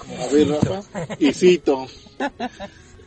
A 0.00 0.26
ver, 0.32 0.48
Rafa. 0.48 0.82
Y 1.18 1.32
cito. 1.32 1.86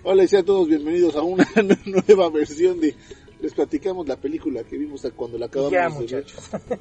Hola 0.04 0.24
y 0.24 0.28
sean 0.28 0.46
todos 0.46 0.68
bienvenidos 0.68 1.16
a 1.16 1.22
una 1.22 1.46
nueva 1.86 2.30
versión 2.30 2.80
de 2.80 2.96
les 3.40 3.54
platicamos 3.54 4.08
la 4.08 4.16
película 4.16 4.64
que 4.64 4.78
vimos 4.78 5.06
cuando 5.16 5.38
la 5.38 5.46
acabamos 5.46 5.72
Ya, 5.74 5.84
de 5.84 5.90
muchachos. 5.90 6.44
ver. 6.68 6.80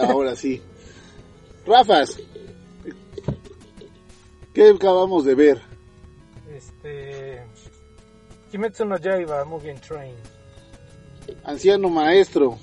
Ahora 0.00 0.34
sí. 0.34 0.60
Rafas. 1.66 2.18
¿Qué 4.52 4.68
acabamos 4.70 5.24
de 5.24 5.34
ver? 5.34 5.60
Este. 6.52 7.42
Kimetsu 8.50 8.84
no 8.84 8.98
Yaiba, 8.98 9.44
Moving 9.44 9.78
Train. 9.80 10.14
Anciano 11.44 11.88
maestro, 11.88 12.58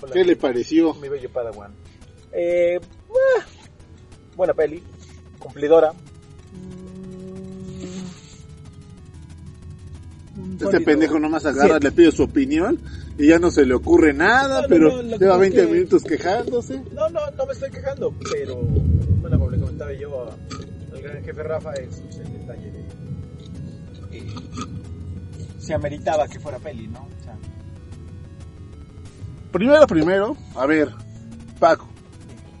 Hola, 0.00 0.12
¿qué 0.12 0.24
le 0.24 0.36
pareció? 0.36 0.94
mi 0.94 1.08
bello 1.08 1.28
Padawan. 1.30 1.74
Eh, 2.32 2.78
ah, 3.10 3.44
buena 4.36 4.54
peli, 4.54 4.82
cumplidora. 5.44 5.92
Mm, 10.36 10.56
Este 10.64 10.80
pendejo 10.80 11.18
nomás 11.20 11.44
agarra, 11.46 11.76
Sí. 11.78 11.84
le 11.84 11.92
pide 11.92 12.10
su 12.12 12.22
opinión 12.24 12.78
y 13.18 13.28
ya 13.28 13.38
no 13.38 13.50
se 13.50 13.64
le 13.64 13.74
ocurre 13.74 14.12
nada, 14.12 14.56
No, 14.56 14.62
no, 14.62 14.68
pero 14.68 14.88
no, 14.90 14.96
que 15.02 15.18
lleva 15.18 15.32
pasa 15.32 15.38
20 15.38 15.60
es 15.60 15.66
que- 15.66 15.72
minutos 15.72 16.02
quejándose. 16.02 16.82
No, 16.92 17.08
no, 17.10 17.20
no 17.36 17.46
me 17.46 17.52
estoy 17.52 17.70
quejando, 17.70 18.12
pero 18.32 18.56
bueno, 18.56 19.38
como 19.38 19.50
le 19.50 19.60
comentaba 19.60 19.92
yo 19.92 20.28
al 20.92 21.02
gran 21.02 21.22
jefe 21.24 21.42
Rafa, 21.42 21.72
es 21.74 22.02
el 22.18 22.32
detalle 22.32 22.70
de. 22.72 22.80
eh, 24.18 24.26
se 25.58 25.74
ameritaba 25.74 26.26
que 26.28 26.38
fuera 26.40 26.58
peli, 26.58 26.88
¿no? 26.88 27.00
O 27.00 27.22
sea, 27.24 27.36
Primero, 29.52 29.86
primero, 29.86 30.36
a 30.56 30.66
ver, 30.66 30.88
Paco, 31.60 31.88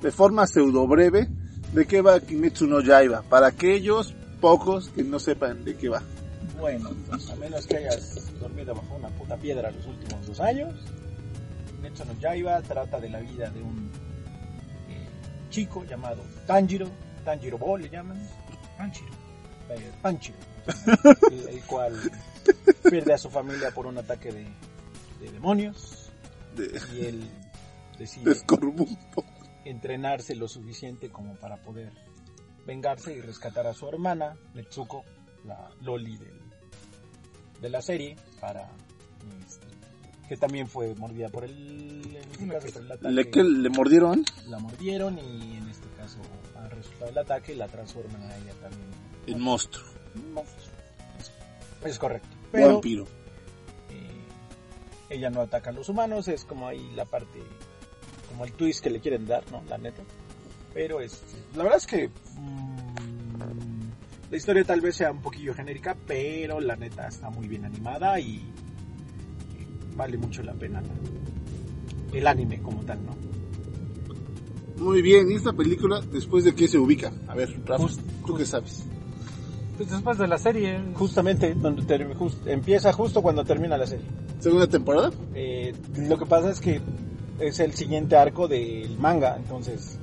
de 0.00 0.12
forma 0.12 0.46
pseudo 0.46 0.86
breve, 0.86 1.28
¿de 1.74 1.86
qué 1.86 2.00
va 2.00 2.20
Kimetsu 2.20 2.66
no 2.66 2.80
Yaiba? 2.80 3.22
Para 3.22 3.48
aquellos 3.48 4.14
pocos 4.40 4.88
que 4.90 5.02
no 5.02 5.18
sepan 5.18 5.64
de 5.64 5.76
qué 5.76 5.88
va. 5.88 6.02
bueno, 6.60 6.90
pues, 7.08 7.28
a 7.30 7.36
menos 7.36 7.66
que 7.66 7.76
hayas 7.78 8.38
dormido 8.40 8.74
bajo 8.74 8.94
una 8.96 9.08
puta 9.08 9.36
piedra 9.36 9.70
los 9.70 9.86
últimos 9.86 10.26
dos 10.26 10.40
años, 10.40 10.74
Kimetsu 11.70 12.04
no 12.04 12.18
Yaiba 12.20 12.60
trata 12.62 13.00
de 13.00 13.10
la 13.10 13.20
vida 13.20 13.50
de 13.50 13.62
un 13.62 13.90
eh, 14.88 15.06
chico 15.50 15.84
llamado 15.84 16.22
Tanjiro, 16.46 16.88
Tanjiro 17.24 17.58
Bo 17.58 17.76
le 17.76 17.88
llaman, 17.88 18.20
Panchiro. 18.78 19.12
eh, 19.70 19.90
Panchiro, 20.02 20.38
el, 21.30 21.48
el 21.48 21.60
cual 21.64 21.94
pierde 22.90 23.12
a 23.14 23.18
su 23.18 23.30
familia 23.30 23.70
por 23.70 23.86
un 23.86 23.98
ataque 23.98 24.30
de, 24.32 24.46
de 25.20 25.32
demonios 25.32 26.10
De, 26.56 26.80
y 26.94 27.06
él 27.06 27.20
de 27.20 27.98
decide. 27.98 28.34
entrenarse 29.64 30.34
lo 30.34 30.48
suficiente 30.48 31.10
como 31.10 31.34
para 31.36 31.56
poder 31.62 31.92
vengarse 32.66 33.14
y 33.14 33.20
rescatar 33.20 33.66
a 33.66 33.74
su 33.74 33.88
hermana, 33.88 34.36
Netsuko, 34.54 35.04
la 35.44 35.70
Loli 35.82 36.16
del- 36.16 36.40
de 37.60 37.68
la 37.70 37.80
serie, 37.82 38.16
para 38.40 38.68
este, 39.46 39.66
que 40.28 40.36
también 40.36 40.66
fue 40.68 40.94
mordida 40.94 41.28
por 41.28 41.44
el, 41.44 42.02
en 42.16 42.30
este 42.30 42.46
caso, 42.48 42.66
por 42.72 42.82
el 42.82 42.92
ataque. 42.92 43.10
¿Le, 43.14 43.30
que 43.30 43.42
le 43.42 43.68
mordieron? 43.70 44.24
La 44.48 44.58
mordieron 44.58 45.18
y 45.18 45.56
en 45.56 45.68
este 45.68 45.88
caso, 45.96 46.18
al 46.56 46.70
resultado 46.70 47.06
del 47.06 47.18
ataque, 47.18 47.54
la 47.54 47.68
transforman 47.68 48.22
a 48.22 48.36
ella 48.36 48.52
también 48.60 49.40
monstruo. 49.40 49.84
en 50.14 50.32
monstruo. 50.34 50.64
Es, 51.18 51.32
es 51.90 51.98
correcto. 51.98 52.28
Pero 52.52 52.68
Vampiro. 52.74 53.04
eh, 53.90 54.24
ella 55.10 55.30
no 55.30 55.40
ataca 55.42 55.70
a 55.70 55.72
los 55.72 55.88
humanos, 55.88 56.28
es 56.28 56.44
como 56.44 56.66
ahí 56.68 56.90
la 56.94 57.04
parte, 57.04 57.42
como 58.34 58.44
el 58.46 58.52
twist 58.52 58.82
que 58.82 58.90
le 58.90 58.98
quieren 59.00 59.26
dar, 59.26 59.44
¿no? 59.52 59.62
La 59.68 59.78
neta. 59.78 60.02
Pero 60.74 61.00
este, 61.00 61.36
la 61.56 61.62
verdad 61.62 61.78
es 61.78 61.86
que 61.86 62.08
mm, 62.08 64.30
la 64.30 64.36
historia 64.36 64.64
tal 64.64 64.80
vez 64.80 64.96
sea 64.96 65.12
un 65.12 65.22
poquillo 65.22 65.54
genérica, 65.54 65.96
pero 66.06 66.60
la 66.60 66.74
neta 66.74 67.06
está 67.06 67.30
muy 67.30 67.46
bien 67.46 67.64
animada 67.64 68.18
y, 68.18 68.32
y 68.34 69.96
vale 69.96 70.18
mucho 70.18 70.42
la 70.42 70.52
pena 70.54 70.80
¿no? 70.80 70.88
el 72.12 72.26
anime 72.26 72.60
como 72.60 72.80
tal, 72.82 72.98
¿no? 73.06 73.14
Muy 74.84 75.02
bien, 75.02 75.30
¿y 75.30 75.34
esta 75.34 75.52
película 75.52 76.00
después 76.12 76.42
de 76.42 76.52
qué 76.54 76.66
se 76.66 76.78
ubica? 76.78 77.12
A 77.28 77.34
ver, 77.36 77.54
Rafa, 77.64 77.84
Just- 77.84 78.00
¿tú 78.26 78.34
qué 78.34 78.44
sabes? 78.44 78.84
Pues 79.76 79.88
después 79.90 80.18
de 80.18 80.26
la 80.28 80.38
serie. 80.38 80.80
Justamente 80.94 81.54
donde 81.54 81.82
ter- 81.82 82.12
just- 82.14 82.44
empieza 82.48 82.92
justo 82.92 83.22
cuando 83.22 83.44
termina 83.44 83.76
la 83.78 83.86
serie. 83.86 84.04
¿Segunda 84.40 84.66
temporada? 84.66 85.12
Eh, 85.34 85.72
lo 85.96 86.18
que 86.18 86.26
pasa 86.26 86.50
es 86.50 86.60
que 86.60 86.80
es 87.38 87.60
el 87.60 87.74
siguiente 87.74 88.16
arco 88.16 88.48
del 88.48 88.98
manga, 88.98 89.36
entonces 89.36 89.98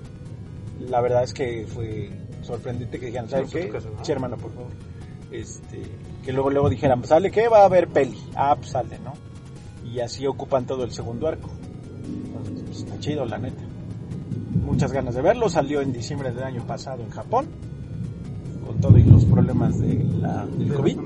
la 0.80 1.02
verdad 1.02 1.24
es 1.24 1.34
que 1.34 1.66
fue 1.68 2.09
sorprendente 2.42 3.00
que 3.00 3.08
dijeran, 3.08 3.30
¿sabes 3.30 3.53
No, 3.53 3.59
qué? 3.59 3.81
Sí, 4.03 4.12
hermano, 4.12 4.38
por 4.38 4.52
favor. 4.53 4.72
Este, 5.31 5.81
que 6.24 6.34
luego 6.34 6.50
luego 6.50 6.69
dijeran, 6.69 7.03
¿sale 7.06 7.31
qué? 7.31 7.47
Va 7.47 7.62
a 7.62 7.66
haber 7.66 7.88
peli. 7.88 8.19
Ah, 8.36 8.56
pues 8.56 8.72
sale, 8.72 8.97
¿no? 9.00 9.14
Y 9.90 10.00
así 10.00 10.25
ocupan 10.28 10.66
todo 10.66 10.84
el 10.84 10.92
segundo 10.92 11.28
arco. 11.28 11.50
Entonces, 12.06 12.64
pues, 12.66 12.78
está 12.80 13.00
chido, 13.00 13.25
la 13.25 13.38
neta. 13.38 13.62
Muchas 14.66 14.92
ganas 14.92 15.16
de 15.16 15.22
verlo. 15.22 15.50
Salió 15.50 15.81
en 15.81 15.94
diciembre 15.94 16.31
del 16.31 16.44
año 16.44 16.66
pasado 16.66 17.03
en 17.03 17.09
Japón, 17.09 17.48
con 18.66 18.80
todo 18.80 18.98
y 18.98 19.03
los 19.03 19.25
problemas 19.25 19.80
de 19.80 20.03
la, 20.19 20.46
del 20.46 20.74
COVID. 20.74 20.98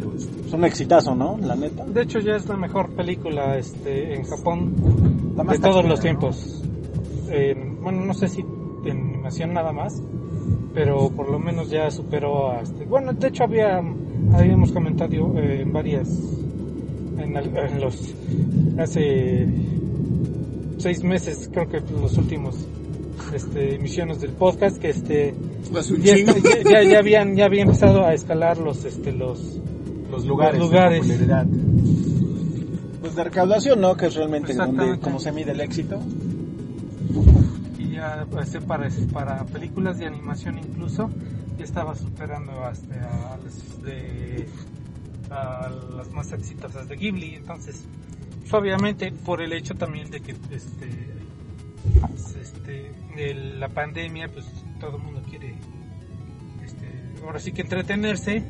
Pero 0.00 0.12
es 0.16 0.52
un 0.52 0.64
exitazo, 0.64 1.14
¿no? 1.14 1.38
La 1.40 1.54
neta. 1.56 1.84
De 1.84 2.02
hecho, 2.02 2.18
ya 2.20 2.36
es 2.36 2.46
la 2.48 2.56
mejor 2.56 2.90
película 2.90 3.56
este, 3.58 4.14
en 4.14 4.24
Japón 4.24 4.74
La 5.36 5.44
más 5.44 5.60
de 5.60 5.68
todos 5.68 5.84
los 5.84 5.98
¿no? 5.98 6.02
tiempos. 6.02 6.62
En- 7.30 7.80
bueno, 7.82 8.04
no 8.04 8.14
sé 8.14 8.28
si 8.28 8.40
en 8.84 8.98
animación 9.00 9.52
nada 9.54 9.72
más, 9.72 9.94
pero 10.74 11.10
por 11.10 11.30
lo 11.30 11.38
menos 11.38 11.70
ya 11.70 11.90
superó 11.90 12.50
a 12.50 12.60
este. 12.60 12.84
Bueno, 12.84 13.12
de 13.12 13.28
hecho 13.28 13.44
había 13.44 13.82
habíamos 14.32 14.72
comentado 14.72 15.38
eh, 15.38 15.60
en 15.62 15.72
varias 15.72 16.08
en, 17.18 17.36
en 17.36 17.80
los 17.80 18.14
hace 18.78 19.46
seis 20.78 21.02
meses, 21.04 21.48
creo 21.52 21.68
que 21.68 21.80
los 22.00 22.16
últimos 22.18 22.56
este, 23.34 23.76
emisiones 23.76 24.20
del 24.20 24.32
podcast 24.32 24.78
que 24.78 24.90
este 24.90 25.34
ya- 26.70 26.82
ya 26.82 26.98
habían 26.98 27.36
ya 27.36 27.46
había 27.46 27.62
empezado 27.62 28.04
a 28.04 28.12
escalar 28.12 28.58
los 28.58 28.84
este 28.84 29.12
los 29.12 29.60
los 30.14 30.26
lugares, 30.26 30.58
Los 30.60 30.70
lugares. 30.70 31.06
de 31.08 31.14
popularidad. 31.14 31.46
Pues 33.00 33.14
de 33.16 33.24
recaudación, 33.24 33.80
¿no? 33.80 33.96
Que 33.96 34.06
es 34.06 34.14
realmente 34.14 34.54
donde 34.54 34.98
como 35.00 35.18
se 35.18 35.32
mide 35.32 35.52
el 35.52 35.60
éxito. 35.60 36.00
y 37.78 37.90
ya 37.90 38.26
pues, 38.30 38.56
para, 38.66 38.88
para 39.12 39.44
películas 39.44 39.98
de 39.98 40.06
animación 40.06 40.58
incluso 40.58 41.10
ya 41.58 41.64
estaba 41.64 41.94
superando 41.94 42.64
hasta 42.64 43.32
a 43.34 43.36
las 43.36 43.82
de 43.82 44.48
a 45.30 45.70
las 45.96 46.10
más 46.12 46.32
exitosas 46.32 46.88
de 46.88 46.96
Ghibli 46.96 47.34
entonces 47.36 47.84
pues, 48.40 48.52
obviamente 48.54 49.12
por 49.12 49.40
el 49.42 49.52
hecho 49.52 49.74
también 49.74 50.10
de 50.10 50.20
que 50.20 50.32
este 50.50 50.88
pues, 52.00 52.34
este 52.40 52.92
de 53.16 53.34
la 53.58 53.68
pandemia 53.68 54.28
pues 54.32 54.46
todo 54.80 54.96
el 54.96 55.02
mundo 55.02 55.22
quiere 55.28 55.54
este, 56.64 57.22
ahora 57.24 57.38
sí 57.38 57.52
que 57.52 57.62
entretenerse 57.62 58.42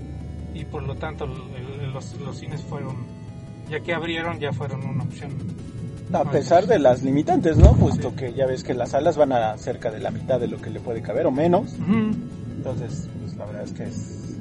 y 0.54 0.64
por 0.64 0.82
lo 0.84 0.94
tanto 0.94 1.26
los, 1.26 2.14
los 2.20 2.38
cines 2.38 2.62
fueron 2.62 2.96
ya 3.68 3.80
que 3.80 3.92
abrieron 3.92 4.38
ya 4.38 4.52
fueron 4.52 4.84
una 4.84 5.04
opción 5.04 5.32
A 6.12 6.24
pesar 6.30 6.66
de 6.66 6.78
las 6.78 7.02
limitantes, 7.02 7.56
¿no? 7.56 7.72
Puesto 7.72 8.14
que 8.14 8.32
ya 8.32 8.46
ves 8.46 8.62
que 8.62 8.74
las 8.74 8.90
salas 8.90 9.16
van 9.16 9.32
a 9.32 9.58
cerca 9.58 9.90
de 9.90 10.00
la 10.00 10.10
mitad 10.10 10.38
de 10.38 10.48
lo 10.48 10.58
que 10.60 10.70
le 10.70 10.80
puede 10.80 11.02
caber 11.02 11.26
o 11.26 11.30
menos. 11.30 11.74
Entonces, 12.56 13.08
pues 13.20 13.36
la 13.36 13.46
verdad 13.46 13.64
es 13.64 13.72
que 13.72 13.84
es... 13.84 14.38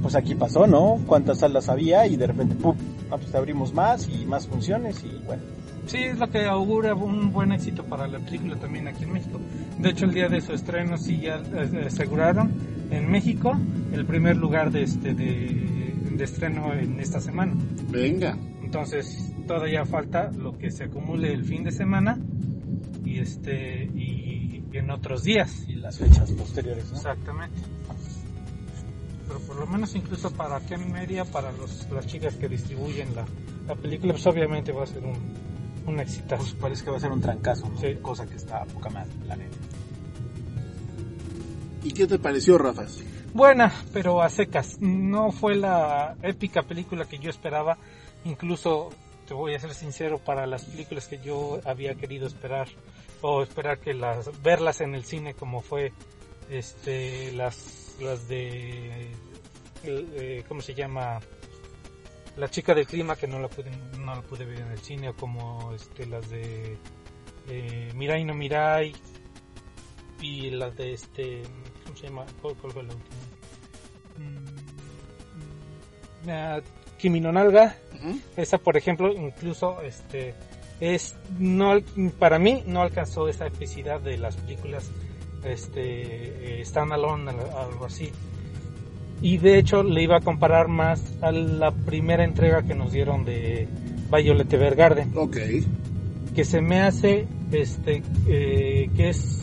Pues 0.00 0.14
aquí 0.14 0.34
pasó, 0.34 0.66
¿no? 0.66 1.00
Cuántas 1.06 1.40
salas 1.40 1.68
había 1.68 2.06
y 2.06 2.16
de 2.16 2.26
repente, 2.26 2.54
¡pum! 2.54 2.76
Ah, 3.10 3.16
pues 3.16 3.34
abrimos 3.34 3.72
más 3.72 4.08
y 4.08 4.24
más 4.24 4.46
funciones 4.46 5.02
y 5.04 5.20
bueno. 5.26 5.42
Sí, 5.86 5.98
es 5.98 6.18
lo 6.18 6.28
que 6.30 6.44
augura 6.46 6.94
un 6.94 7.32
buen 7.32 7.52
éxito 7.52 7.84
para 7.84 8.06
la 8.06 8.18
película 8.18 8.56
también 8.56 8.88
aquí 8.88 9.04
en 9.04 9.12
México. 9.12 9.38
De 9.78 9.90
hecho, 9.90 10.06
el 10.06 10.14
día 10.14 10.28
de 10.28 10.40
su 10.40 10.52
estreno 10.52 10.96
sí 10.96 11.20
ya 11.20 11.36
eh, 11.36 11.84
aseguraron 11.86 12.52
en 12.90 13.10
México 13.10 13.56
el 13.92 14.04
primer 14.06 14.36
lugar 14.36 14.70
de 14.70 14.82
este 14.82 15.14
de, 15.14 15.94
de 16.10 16.24
estreno 16.24 16.72
en 16.74 17.00
esta 17.00 17.20
semana. 17.20 17.54
Venga. 17.90 18.36
Entonces, 18.62 19.32
todavía 19.46 19.84
falta 19.84 20.30
lo 20.32 20.56
que 20.58 20.70
se 20.70 20.84
acumule 20.84 21.32
el 21.32 21.44
fin 21.44 21.64
de 21.64 21.70
semana 21.70 22.18
y 23.04 23.18
este 23.18 23.84
y, 23.84 24.64
y 24.72 24.76
en 24.78 24.90
otros 24.90 25.22
días. 25.22 25.64
Y 25.68 25.74
las 25.74 25.98
fechas 25.98 26.30
posteriores, 26.32 26.90
¿no? 26.90 26.96
Exactamente. 26.96 27.56
Pero 29.26 29.40
por 29.40 29.56
lo 29.60 29.66
menos 29.66 29.94
incluso 29.94 30.30
para 30.32 30.56
aquí 30.56 30.74
en 30.74 30.92
media, 30.92 31.24
para 31.24 31.52
los, 31.52 31.88
las 31.90 32.06
chicas 32.06 32.34
que 32.36 32.48
distribuyen 32.48 33.14
la, 33.14 33.24
la 33.66 33.74
película, 33.74 34.12
pues 34.12 34.26
obviamente 34.26 34.72
va 34.72 34.82
a 34.82 34.86
ser 34.86 35.02
un, 35.04 35.16
un 35.86 36.00
exitazo. 36.00 36.42
Pues 36.42 36.54
parece 36.54 36.84
que 36.84 36.90
va 36.90 36.96
a 36.96 37.00
ser 37.00 37.10
un 37.10 37.20
trancazo, 37.20 37.68
¿no? 37.68 37.78
Sí. 37.78 37.96
Cosa 38.02 38.26
que 38.26 38.36
está 38.36 38.62
a 38.62 38.64
poca 38.66 38.90
madre, 38.90 39.10
la 39.26 39.36
neta. 39.36 39.56
¿Y 41.84 41.92
qué 41.92 42.06
te 42.06 42.18
pareció, 42.18 42.58
Rafa? 42.58 42.86
Buena, 43.32 43.72
pero 43.92 44.22
a 44.22 44.30
secas. 44.30 44.80
No 44.80 45.30
fue 45.30 45.54
la 45.54 46.16
épica 46.22 46.62
película 46.62 47.04
que 47.04 47.18
yo 47.18 47.30
esperaba. 47.30 47.78
Incluso, 48.24 48.90
te 49.28 49.34
voy 49.34 49.54
a 49.54 49.60
ser 49.60 49.74
sincero, 49.74 50.18
para 50.18 50.46
las 50.46 50.64
películas 50.64 51.06
que 51.06 51.18
yo 51.18 51.60
había 51.64 51.94
querido 51.94 52.26
esperar, 52.26 52.68
o 53.26 53.42
esperar 53.42 53.78
que 53.78 53.94
las, 53.94 54.42
verlas 54.42 54.82
en 54.82 54.94
el 54.94 55.04
cine 55.04 55.32
como 55.32 55.62
fue 55.62 55.92
este 56.50 57.32
las 57.32 57.96
las 57.98 58.28
de 58.28 59.10
eh, 59.84 60.44
cómo 60.46 60.60
se 60.60 60.74
llama 60.74 61.20
la 62.36 62.50
chica 62.50 62.74
del 62.74 62.86
clima 62.86 63.16
que 63.16 63.26
no 63.26 63.38
la 63.38 63.48
pude 63.48 63.70
no 63.98 64.14
la 64.14 64.20
pude 64.20 64.44
ver 64.44 64.60
en 64.60 64.72
el 64.72 64.78
cine 64.78 65.08
o 65.08 65.14
como 65.14 65.72
este 65.72 66.04
las 66.04 66.28
de 66.28 66.76
eh, 67.48 67.92
Mirai 67.94 68.24
no 68.24 68.34
Mirai 68.34 68.92
y 70.20 70.50
las 70.50 70.76
de 70.76 70.92
este 70.92 71.42
se 72.04 72.10
llama 72.10 72.26
cuál, 72.42 72.54
cuál 72.56 72.72
fue 72.72 72.82
la 72.82 72.92
última 72.94 73.16
Mm, 74.16 76.30
ah, 76.30 76.60
Kimi 76.98 77.20
no 77.20 77.32
Nalga 77.32 77.76
Ujú. 77.94 78.18
esa 78.36 78.58
por 78.58 78.76
ejemplo 78.76 79.12
incluso 79.12 79.80
este 79.82 80.34
es 80.80 81.16
no 81.38 81.78
para 82.18 82.38
mí 82.38 82.62
no 82.66 82.82
alcanzó 82.82 83.28
esa 83.28 83.46
epicidad 83.46 84.00
de 84.00 84.18
las 84.18 84.36
películas 84.36 84.90
este 85.44 86.60
eh, 86.60 86.64
standalone 86.64 87.30
al- 87.30 87.50
algo 87.70 87.86
así 87.86 88.10
y 89.20 89.38
de 89.38 89.58
hecho 89.58 89.82
le 89.82 90.02
iba 90.02 90.18
a 90.18 90.20
comparar 90.20 90.68
más 90.68 91.02
a 91.22 91.32
la 91.32 91.70
primera 91.72 92.24
entrega 92.24 92.62
que 92.62 92.74
nos 92.74 92.92
dieron 92.92 93.24
de 93.24 93.68
Violet 94.12 94.52
Evergarden 94.52 95.12
Ok. 95.16 95.36
que 96.34 96.44
se 96.44 96.60
me 96.60 96.80
hace 96.80 97.26
este 97.52 98.02
eh, 98.28 98.90
que 98.96 99.08
es 99.10 99.40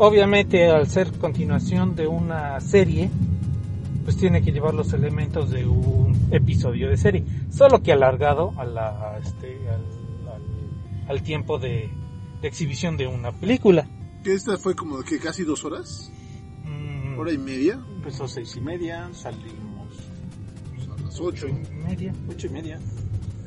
obviamente 0.00 0.68
al 0.68 0.88
ser 0.88 1.12
continuación 1.12 1.94
de 1.94 2.06
una 2.06 2.60
serie 2.60 3.10
pues 4.04 4.16
tiene 4.16 4.42
que 4.42 4.50
llevar 4.50 4.74
los 4.74 4.92
elementos 4.92 5.50
de 5.50 5.66
un 5.66 6.16
episodio 6.32 6.88
de 6.88 6.96
serie. 6.96 7.24
Solo 7.50 7.82
que 7.82 7.92
alargado 7.92 8.52
a 8.56 8.64
la 8.64 9.18
este 9.22 9.58
al, 9.68 9.84
al- 10.32 11.10
al 11.10 11.22
tiempo 11.22 11.58
de, 11.58 11.90
de 12.40 12.48
exhibición 12.48 12.96
de 12.96 13.06
una 13.06 13.30
película. 13.32 13.86
Que 14.24 14.32
esta 14.34 14.56
fue 14.56 14.74
como 14.74 15.00
que 15.02 15.18
casi 15.18 15.44
dos 15.44 15.64
horas, 15.64 16.10
Mm, 16.64 17.18
hora 17.18 17.32
y 17.32 17.38
media, 17.38 17.78
Empezó 17.96 18.26
seis 18.28 18.54
y 18.56 18.60
media, 18.60 19.08
salimos 19.12 19.88
pues, 20.74 20.88
a 20.88 21.02
las 21.02 21.20
ocho. 21.20 21.46
y 21.48 21.52
media. 21.86 22.12
Ocho 22.28 22.46
y 22.46 22.50
media. 22.50 22.78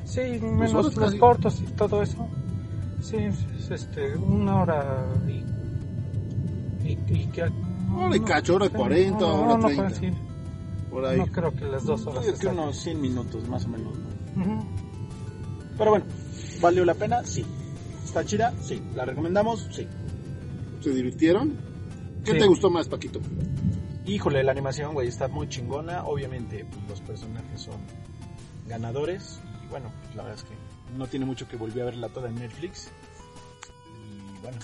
sí 0.06 0.22
menos 0.42 0.74
los 0.74 0.96
casi. 0.96 1.18
cortos 1.18 1.62
y 1.62 1.72
todo 1.74 2.02
eso. 2.04 2.28
Sí 3.02 3.18
es, 3.18 3.72
este 3.72 4.16
una 4.18 4.62
hora 4.62 5.06
y 5.28 5.44
y, 6.84 6.98
y 7.14 7.28
que 7.28 7.44
Hora 7.96 8.16
y 8.16 8.20
cacho, 8.22 8.56
hora 8.56 8.66
sí, 8.68 8.72
40, 8.74 9.20
no, 9.20 9.42
hora 9.44 9.58
no, 9.58 9.68
30. 9.68 9.90
sí. 9.92 10.12
Por 10.90 11.06
ahí. 11.06 11.18
No 11.20 11.28
creo 11.28 11.52
que 11.54 11.66
las 11.66 11.86
dos 11.86 12.06
horas. 12.08 12.24
Creo 12.26 12.38
que 12.40 12.48
unos 12.48 12.78
100 12.78 13.02
minutos 13.02 13.48
más 13.48 13.66
o 13.66 13.70
menos. 13.70 13.94
¿no? 14.36 14.42
Ujú. 14.42 14.66
Pero 15.78 15.92
bueno, 15.92 16.06
¿valió 16.62 16.86
la 16.86 16.94
pena? 16.96 17.24
Sí. 17.24 17.46
¿Está 18.04 18.24
chida? 18.26 18.54
Sí. 18.62 18.82
¿La 18.96 19.06
recomendamos? 19.06 19.68
Sí. 19.72 19.88
¿Se 20.82 20.90
divirtieron? 20.92 21.58
¿Qué 22.26 22.34
Sí. 22.34 22.40
te 22.40 22.46
gustó 22.48 22.70
más, 22.70 22.88
Paquito? 22.88 23.20
Híjole, 24.06 24.44
la 24.44 24.52
animación, 24.52 24.94
güey, 24.94 25.08
está 25.08 25.28
muy 25.28 25.48
chingona. 25.50 26.04
Obviamente, 26.06 26.66
pues, 26.66 26.90
los 26.90 27.02
personajes 27.02 27.62
son 27.62 27.76
ganadores. 28.68 29.40
Y 29.64 29.68
bueno, 29.70 29.92
pues, 30.04 30.16
la 30.16 30.24
verdad 30.24 30.40
es 30.40 30.46
que 30.50 30.56
no 30.98 31.08
tiene 31.08 31.26
mucho 31.26 31.48
que 31.48 31.58
volver 31.58 31.82
a 31.84 31.86
verla 31.86 32.10
toda 32.10 32.30
en 32.30 32.36
Netflix. 32.36 32.90
Y 34.38 34.42
bueno, 34.42 34.58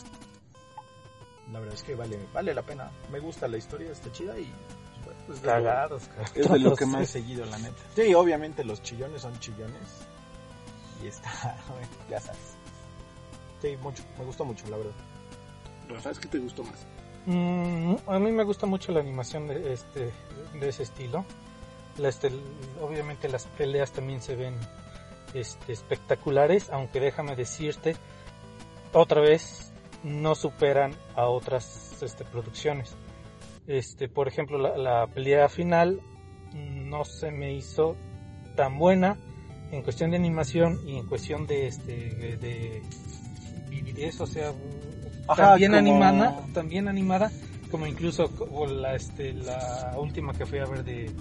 la 1.52 1.60
verdad 1.60 1.76
es 1.76 1.84
que 1.84 1.96
vale, 1.96 2.20
vale 2.34 2.54
la 2.54 2.62
pena. 2.62 2.92
Me 3.12 3.20
gusta 3.20 3.48
la 3.48 3.58
historia, 3.58 3.92
está 3.92 4.12
chida 4.12 4.38
y 4.38 4.52
pues, 5.04 5.16
bueno, 5.18 5.34
es 5.34 5.42
de 5.42 5.48
lo- 5.48 5.54
Cagados, 5.54 6.04
cagados. 6.08 6.36
Es 6.38 6.50
de 6.52 6.60
lo 6.60 6.76
que 6.76 6.86
más 6.86 7.02
he 7.04 7.06
seguido, 7.08 7.46
la 7.46 7.58
neta. 7.58 7.82
Sí, 7.96 8.14
obviamente 8.14 8.64
los 8.64 8.82
chillones 8.84 9.22
son 9.22 9.38
chillones. 9.40 9.82
Y 11.04 11.08
está, 11.08 11.58
ya 12.10 12.20
sabes. 12.20 12.40
Sí, 13.62 13.76
mucho, 13.82 14.04
me 14.18 14.26
gustó 14.26 14.46
mucho, 14.46 14.66
la 14.70 14.78
verdad. 14.78 14.94
Rafa, 15.90 16.12
¿qué 16.22 16.28
te 16.28 16.38
gustó 16.40 16.64
más? 16.64 16.86
Mm, 17.26 17.96
a 18.08 18.20
mí 18.20 18.32
me 18.32 18.44
gusta 18.44 18.66
mucho 18.66 18.92
la 18.92 19.00
animación 19.02 19.48
de 19.48 19.74
este 19.74 20.12
de 20.60 20.70
ese 20.70 20.84
estilo. 20.84 21.26
La, 21.98 22.08
este, 22.10 22.32
obviamente 22.82 23.28
las 23.28 23.46
peleas 23.46 23.92
también 23.92 24.22
se 24.22 24.36
ven 24.36 24.56
este, 25.34 25.74
espectaculares, 25.74 26.70
aunque 26.70 27.00
déjame 27.02 27.36
decirte, 27.36 27.96
otra 28.94 29.20
vez 29.22 29.69
no 30.04 30.36
superan 30.36 30.94
a 31.16 31.26
otras 31.28 32.02
este, 32.02 32.24
producciones. 32.26 32.96
Este, 33.68 34.08
por 34.10 34.28
ejemplo, 34.28 34.58
la, 34.58 34.78
la 34.78 35.08
pelea 35.08 35.50
final 35.50 36.00
no 36.54 37.04
se 37.06 37.32
me 37.32 37.54
hizo 37.54 37.96
tan 38.56 38.78
buena 38.80 39.18
en 39.72 39.84
cuestión 39.84 40.10
de 40.12 40.18
animación 40.18 40.80
y 40.88 40.98
en 40.98 41.06
cuestión 41.08 41.46
de 41.46 41.68
este 41.68 41.92
de, 42.16 42.38
de 42.38 42.82
vividez, 43.70 44.20
o 44.22 44.26
sea, 44.26 44.52
Ajá, 45.28 45.50
también 45.52 45.72
como- 45.72 45.80
animada, 45.80 46.44
también 46.54 46.88
animada, 46.88 47.32
como 47.70 47.86
incluso 47.86 48.36
como 48.36 48.66
la 48.66 48.96
este 48.96 49.34
la 49.34 49.96
última 50.00 50.34
que 50.34 50.46
fui 50.48 50.58
a 50.58 50.66
ver 50.66 50.84
de 50.84 51.12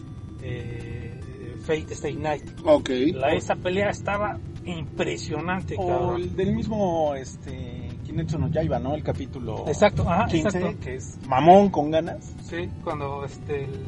eh, 0.43 1.21
Fate 1.67 1.93
Stay 1.93 2.17
Night. 2.17 2.45
Ok. 2.65 2.89
La 3.13 3.35
esa 3.35 3.55
pelea 3.57 3.91
estaba 3.91 4.39
impresionante, 4.65 5.75
O 5.79 5.87
cabrón. 5.87 6.23
el 6.23 6.35
del 6.37 6.55
mismo, 6.55 7.15
este, 7.15 7.78
Kimetsu 8.09 8.39
no 8.39 8.49
Yaiba, 8.49 8.79
¿no? 8.79 8.95
El 8.95 9.03
capítulo 9.03 9.65
Exacto, 9.69 10.09
ajá, 10.09 10.27
15, 10.29 10.49
exacto. 10.59 10.81
que 10.83 10.95
es 10.97 11.19
mamón 11.29 11.69
con 11.69 11.91
ganas. 11.91 12.33
Sí, 12.43 12.71
cuando 12.83 13.23
este 13.27 13.65
el- 13.65 13.85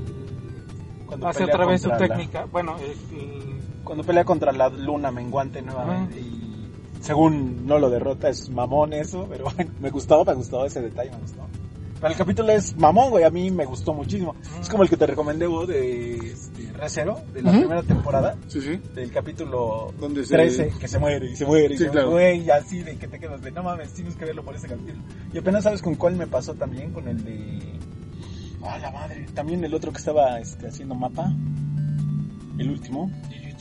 Cuando 1.06 1.26
hace 1.28 1.44
otra 1.44 1.64
vez 1.64 1.81
su 1.81 1.88
contra 1.88 2.06
la- 2.06 2.14
técnica, 2.17 2.44
bueno, 2.52 2.76
el- 2.78 3.19
el- 3.19 3.61
cuando 3.82 4.05
pelea 4.05 4.25
contra 4.26 4.52
la 4.52 4.69
luna 4.69 5.11
menguante 5.11 5.62
nuevamente 5.62 6.20
y 6.20 6.69
según 7.00 7.64
no 7.67 7.78
lo 7.78 7.88
derrota 7.88 8.28
es 8.28 8.50
mamón 8.50 8.93
eso, 8.93 9.26
pero 9.31 9.44
bueno, 9.56 9.70
me 9.81 9.88
gustó, 9.88 10.23
me 10.23 10.34
gustó 10.34 10.66
ese 10.66 10.82
detalle, 10.82 11.11
me 11.12 11.16
gustó. 11.19 11.40
Pero 12.00 12.12
el 12.12 12.17
capítulo 12.19 12.50
es 12.50 12.75
mamón, 12.76 13.11
güey, 13.11 13.25
a 13.25 13.31
mí 13.31 13.50
me 13.50 13.67
gustó 13.67 13.93
muchísimo. 13.93 14.35
Es 14.61 14.69
como 14.70 14.82
el 14.85 14.88
que 14.88 14.97
te 14.97 15.06
recomendé, 15.06 15.47
vos, 15.47 15.69
de 15.69 16.17
este, 16.17 16.73
Recero, 16.73 17.20
de 17.35 17.43
la 17.43 17.50
primera 17.52 17.82
temporada, 17.82 18.37
Sí, 18.49 18.61
sí. 18.62 18.81
del 18.94 19.11
capítulo 19.12 19.93
Donde 20.00 20.25
se... 20.25 20.35
13, 20.35 20.73
que 20.81 20.88
se 20.88 20.99
muere 20.99 21.26
y 21.31 21.37
se 21.37 21.44
muere 21.44 21.75
y 21.75 21.76
se 21.79 21.91
claro. 21.91 22.12
muere, 22.12 22.37
y 22.37 22.49
así 22.50 22.82
de 22.82 22.97
que 22.97 23.06
te 23.06 23.19
quedas 23.20 23.43
de 23.43 23.50
no 23.50 23.62
mames, 23.62 23.93
tienes 23.93 24.17
que 24.17 24.25
verlo 24.25 24.43
por 24.43 24.56
ese 24.56 24.67
capítulo. 24.69 24.99
Y 25.32 25.38
apenas 25.38 25.64
sabes 25.64 25.82
con 25.82 25.94
cuál 25.97 26.17
me 26.17 26.26
pasó 26.26 26.55
también, 26.55 26.91
con 26.93 27.06
el 27.06 27.23
de. 27.23 27.58
Ah, 28.62 28.79
la 28.79 28.91
madre. 28.91 29.26
También 29.35 29.62
el 29.64 29.75
otro 29.75 29.93
que 29.93 29.99
estaba 29.99 30.38
este, 30.41 30.69
haciendo 30.69 30.94
mapa. 30.94 31.31
El 32.58 32.70
último. 32.70 33.11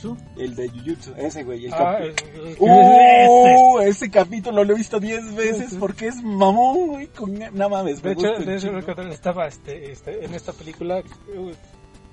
Jujutsu. 0.02 0.16
El 0.36 0.54
de 0.54 0.68
Jujutsu. 0.68 1.14
Ese, 1.16 1.42
güey. 1.44 1.66
El 1.66 1.72
Ah, 1.74 1.98
capi- 2.00 2.02
el- 2.34 2.46
el- 2.48 2.56
¡Uh! 2.58 3.78
ese 3.80 4.10
capítulo 4.10 4.64
lo 4.64 4.72
he 4.72 4.76
visto 4.76 4.98
10 5.00 5.34
veces 5.34 5.74
porque 5.78 6.08
es 6.08 6.16
mamón, 6.22 6.86
güey. 6.88 7.06
Con... 7.08 7.38
No 7.52 7.68
mames, 7.68 8.02
me 8.02 8.14
De 8.14 8.14
hecho, 8.14 8.32
de 8.44 8.56
hecho, 8.56 8.78
estaba 9.10 9.46
este, 9.46 9.92
este, 9.92 10.24
en 10.24 10.34
esta 10.34 10.52
película. 10.52 11.02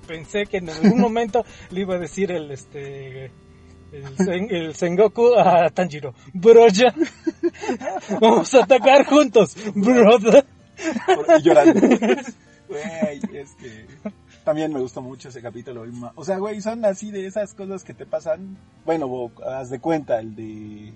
Pensé 0.06 0.46
que 0.46 0.58
en 0.58 0.70
algún 0.70 1.00
momento 1.00 1.44
le 1.70 1.80
iba 1.82 1.94
a 1.96 1.98
decir 1.98 2.30
el 2.32 2.50
este 2.50 3.26
el, 3.92 4.04
Sen- 4.16 4.50
el 4.52 4.74
Sengoku 4.74 5.34
a 5.36 5.68
Tanjiro. 5.70 6.14
Bro, 6.34 6.68
ya. 6.68 6.94
Vamos 8.20 8.54
a 8.54 8.64
atacar 8.64 9.04
juntos, 9.06 9.56
brother. 9.74 10.44
Llorando. 11.42 11.80
Güey, 12.68 13.18
es 13.32 13.54
que 13.54 13.86
también 14.48 14.72
me 14.72 14.80
gustó 14.80 15.02
mucho 15.02 15.28
ese 15.28 15.42
capítulo. 15.42 15.84
O 16.14 16.24
sea, 16.24 16.38
güey, 16.38 16.62
son 16.62 16.82
así 16.86 17.10
de 17.10 17.26
esas 17.26 17.52
cosas 17.52 17.84
que 17.84 17.92
te 17.92 18.06
pasan. 18.06 18.56
Bueno, 18.86 19.06
bo- 19.06 19.30
haz 19.46 19.68
de 19.68 19.78
cuenta, 19.78 20.18
el 20.20 20.34
de 20.34 20.94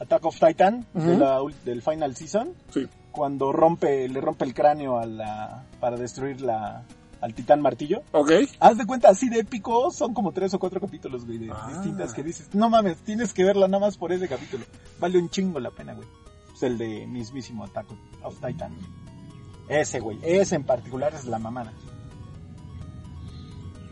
Attack 0.00 0.22
of 0.26 0.38
Titan, 0.38 0.84
de 0.92 1.12
Ujú. 1.12 1.18
la 1.18 1.40
ul- 1.40 1.54
del 1.64 1.80
final 1.80 2.14
season, 2.14 2.52
Sí. 2.68 2.86
cuando 3.10 3.52
rompe, 3.52 4.06
le 4.06 4.20
rompe 4.20 4.44
el 4.44 4.52
cráneo 4.52 4.98
a 4.98 5.06
la, 5.06 5.64
para 5.80 5.96
destruir 5.96 6.42
la, 6.42 6.82
al 7.22 7.32
titán 7.34 7.62
martillo. 7.62 8.02
Ok. 8.12 8.32
Haz 8.60 8.76
de 8.76 8.84
cuenta, 8.84 9.08
así 9.08 9.30
de 9.30 9.38
épico, 9.40 9.90
son 9.90 10.12
como 10.12 10.32
tres 10.32 10.52
o 10.52 10.58
cuatro 10.58 10.78
capítulos, 10.78 11.24
güey, 11.24 11.38
de 11.38 11.50
Ah. 11.50 11.68
distintas 11.72 12.12
que 12.12 12.22
dices, 12.22 12.54
no 12.54 12.68
mames, 12.68 12.98
tienes 12.98 13.32
que 13.32 13.44
verla 13.44 13.66
nada 13.66 13.80
más 13.86 13.96
por 13.96 14.12
ese 14.12 14.28
capítulo. 14.28 14.66
Vale 14.98 15.18
un 15.18 15.30
chingo 15.30 15.58
la 15.58 15.70
pena, 15.70 15.94
güey. 15.94 16.06
Es 16.54 16.62
el 16.64 16.76
de 16.76 17.06
mismísimo 17.06 17.64
Attack 17.64 17.86
of 18.24 18.34
Titan. 18.46 18.72
Ese, 19.70 20.00
güey, 20.00 20.18
ese 20.22 20.56
en 20.56 20.64
particular 20.64 21.14
es 21.14 21.24
la 21.24 21.38
mamada. 21.38 21.72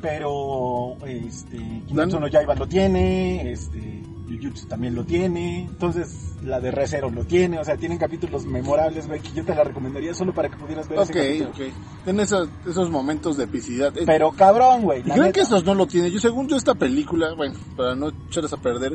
Pero, 0.01 0.97
este, 1.07 1.57
Kimetsu 1.89 2.21
no 2.21 2.29
Yaiba 2.29 2.55
lo 2.55 2.69
tiene, 2.69 3.51
este, 3.51 4.03
Jujutsu 4.29 4.67
también 4.69 4.95
lo 4.95 5.05
tiene, 5.05 5.63
entonces 5.63 6.37
la 6.45 6.61
de 6.61 6.71
Recero 6.71 7.11
lo 7.11 7.25
tiene, 7.25 7.59
o 7.59 7.65
sea, 7.65 7.77
tienen 7.77 7.99
capítulos 7.99 8.45
memorables, 8.47 9.09
güey, 9.09 9.21
que 9.21 9.33
yo 9.33 9.45
te 9.45 9.55
la 9.55 9.65
recomendaría 9.65 10.15
solo 10.15 10.33
para 10.33 10.49
que 10.49 10.57
pudieras 10.57 10.89
ver 10.89 11.01
Ok, 11.01 11.11
ese 11.11 11.39
capítulo. 11.39 11.51
ok. 11.51 11.75
Tiene 12.05 12.23
esos, 12.23 12.49
esos 12.69 12.91
momentos 12.91 13.37
de 13.37 13.45
epicidad. 13.45 13.97
Eh, 13.99 14.05
Pero 14.07 14.31
cabrón, 14.33 14.83
güey. 14.83 15.01
¿Y 15.01 15.05
la 15.05 15.15
creen 15.15 15.27
neta. 15.29 15.33
que 15.33 15.41
estos 15.41 15.65
no 15.65 15.75
lo 15.75 15.87
tiene? 15.87 16.11
Yo, 16.13 16.21
según 16.21 16.47
yo, 16.47 16.57
esta 16.57 16.75
película, 16.75 17.35
bueno, 17.35 17.55
para 17.77 17.97
no 17.97 18.11
echarles 18.29 18.53
a 18.53 18.57
perder, 18.59 18.93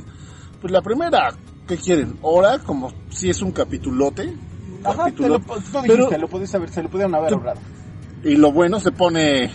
pues 0.61 0.71
la 0.71 0.81
primera, 0.81 1.33
¿qué 1.67 1.75
quieren? 1.75 2.17
¿Hora? 2.21 2.59
Como 2.59 2.91
si 3.09 3.29
es 3.29 3.41
un 3.41 3.51
capitulote. 3.51 4.33
Ajá, 4.85 5.11
te 5.11 5.27
lo, 5.27 5.39
tú 5.39 5.53
dijiste, 5.55 5.79
Pero- 5.87 6.17
lo 6.17 6.27
pudiste 6.29 6.55
haber, 6.57 6.69
se 6.69 6.81
lo 6.83 6.89
pudieron 6.89 7.13
haber 7.15 7.33
ahorrado. 7.33 7.59
Y 8.23 8.35
lo 8.37 8.53
bueno 8.53 8.79
se 8.79 8.91
pone 8.93 9.51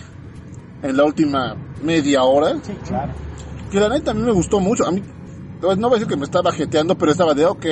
en 0.81 0.97
la 0.97 1.03
última 1.03 1.55
media 1.83 2.23
hora. 2.23 2.55
Sí, 2.61 2.73
claro. 2.87 3.11
Que 3.71 3.79
la 3.79 3.89
neta 3.89 4.11
a 4.11 4.13
mí 4.13 4.21
me 4.21 4.31
gustó 4.31 4.59
mucho. 4.59 4.85
A 4.85 4.91
mí, 4.91 5.03
no 5.61 5.75
no 5.75 5.89
voy 5.89 5.97
a 5.97 5.99
decir 5.99 6.07
que 6.07 6.17
me 6.17 6.25
estaba 6.25 6.51
jeteando, 6.51 6.97
pero 6.97 7.11
estaba 7.11 7.33
de 7.33 7.45
ok, 7.45 7.65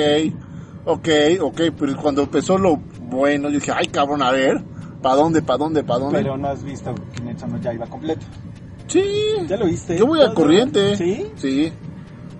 ok, 0.84 1.08
ok. 1.40 1.60
Pero 1.78 1.96
cuando 1.96 2.22
empezó 2.22 2.58
lo 2.58 2.76
bueno, 3.00 3.48
yo 3.48 3.58
dije, 3.58 3.72
ay 3.74 3.86
cabrón, 3.86 4.22
a 4.22 4.30
ver, 4.30 4.62
¿Pa 5.02 5.14
dónde, 5.14 5.42
pa 5.42 5.56
dónde, 5.56 5.84
pa 5.84 5.98
dónde? 5.98 6.18
Pero 6.18 6.36
no 6.36 6.48
has 6.48 6.62
visto 6.64 6.92
Kimetsu 7.14 7.46
no 7.46 7.60
Yaiba 7.60 7.86
completo. 7.86 8.26
Sí, 8.88 9.04
¿Ya 9.46 9.56
lo 9.56 9.66
viste? 9.66 9.96
yo 9.96 10.06
voy 10.06 10.18
¿Todo? 10.20 10.34
corriente. 10.34 10.96
¿Sí? 10.96 11.30
Sí. 11.36 11.72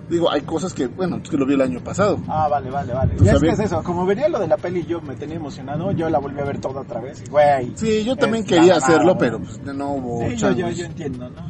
Digo, 0.08 0.30
hay 0.30 0.40
cosas 0.40 0.72
que, 0.72 0.86
bueno, 0.86 1.18
es 1.22 1.28
que 1.28 1.36
lo 1.36 1.44
vi 1.44 1.54
el 1.54 1.60
año 1.60 1.80
pasado. 1.84 2.18
Ah, 2.28 2.48
vale, 2.48 2.70
vale, 2.70 2.94
vale. 2.94 3.14
Ya 3.20 3.32
es 3.32 3.40
que 3.40 3.48
es 3.50 3.58
eso, 3.60 3.82
como 3.82 4.06
venía 4.06 4.28
lo 4.28 4.38
de 4.38 4.48
la 4.48 4.56
peli 4.56 4.80
y 4.80 4.86
yo 4.86 5.00
me 5.02 5.14
tenía 5.16 5.36
emocionado, 5.36 5.92
yo 5.92 6.08
la 6.08 6.18
volví 6.18 6.40
a 6.40 6.44
ver 6.44 6.60
toda 6.60 6.80
otra 6.80 7.00
vez 7.00 7.22
y 7.26 7.30
güey. 7.30 7.72
Sí, 7.76 8.04
yo 8.04 8.16
también 8.16 8.42
Es 8.44 8.48
quería 8.48 8.74
mamada, 8.74 8.86
hacerlo, 8.86 9.14
güey. 9.14 9.18
pero 9.18 9.38
pues, 9.40 9.60
no 9.62 9.92
hubo 9.92 10.28
Sí, 10.30 10.36
yo, 10.36 10.50
yo, 10.52 10.70
yo 10.70 10.84
entiendo, 10.86 11.28
¿no? 11.28 11.46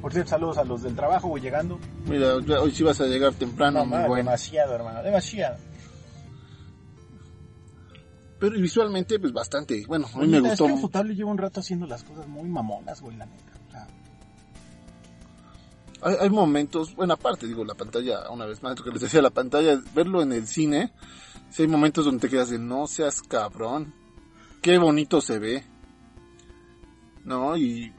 Por 0.00 0.12
cierto, 0.12 0.30
saludos 0.30 0.58
a 0.58 0.64
los 0.64 0.82
del 0.82 0.94
trabajo, 0.94 1.28
voy 1.28 1.40
llegando. 1.40 1.80
Mira, 2.08 2.34
hoy 2.36 2.70
sí 2.70 2.84
vas 2.84 3.00
a 3.00 3.06
llegar 3.06 3.32
temprano, 3.34 3.84
No, 3.84 4.14
demasiado, 4.14 4.74
hermano, 4.74 5.02
demasiado. 5.02 5.56
Pero 8.38 8.52
visualmente, 8.60 9.18
pues 9.18 9.32
bastante. 9.32 9.84
Bueno, 9.88 10.06
a 10.14 10.18
mí 10.18 10.24
Oye, 10.24 10.40
me 10.42 10.48
Es 10.52 10.60
gustó. 10.60 10.66
que 10.66 10.72
Ufotable 10.74 11.14
lleva 11.14 11.30
un 11.30 11.38
rato 11.38 11.58
haciendo 11.60 11.86
las 11.86 12.04
cosas 12.04 12.28
muy 12.28 12.48
mamonas, 12.48 13.00
güey, 13.00 13.16
la 13.16 13.26
neta. 13.26 13.52
Hay, 16.02 16.16
hay 16.20 16.30
momentos, 16.30 16.94
bueno, 16.94 17.14
aparte, 17.14 17.46
digo, 17.46 17.64
la 17.64 17.74
pantalla, 17.74 18.30
una 18.30 18.46
vez 18.46 18.62
más, 18.62 18.78
lo 18.78 18.84
que 18.84 18.90
les 18.90 19.00
decía, 19.00 19.22
la 19.22 19.30
pantalla, 19.30 19.80
verlo 19.94 20.22
en 20.22 20.32
el 20.32 20.46
cine, 20.46 20.92
si 21.50 21.62
hay 21.62 21.68
momentos 21.68 22.04
donde 22.04 22.20
te 22.20 22.28
quedas 22.28 22.50
de, 22.50 22.58
no 22.58 22.86
seas 22.86 23.22
cabrón, 23.22 23.92
qué 24.62 24.78
bonito 24.78 25.20
se 25.20 25.38
ve. 25.38 25.64
¿No? 27.24 27.56
Y 27.56 27.92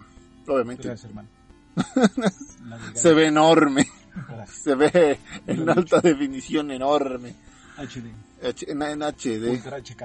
obviamente 0.47 0.87
gracias, 0.87 1.09
hermano. 1.09 1.29
Se 2.95 3.13
ve 3.13 3.27
enorme, 3.27 3.85
Gracias. 4.27 4.57
se 4.63 4.73
ve 4.75 5.19
en 5.45 5.69
alta 5.69 5.99
definición 6.01 6.71
enorme, 6.71 7.35
HD. 7.77 8.11
H- 8.43 8.71
en, 8.71 8.81
en 8.81 9.01
HD. 9.03 9.49
Ultra 9.51 9.77
HK. 9.77 10.03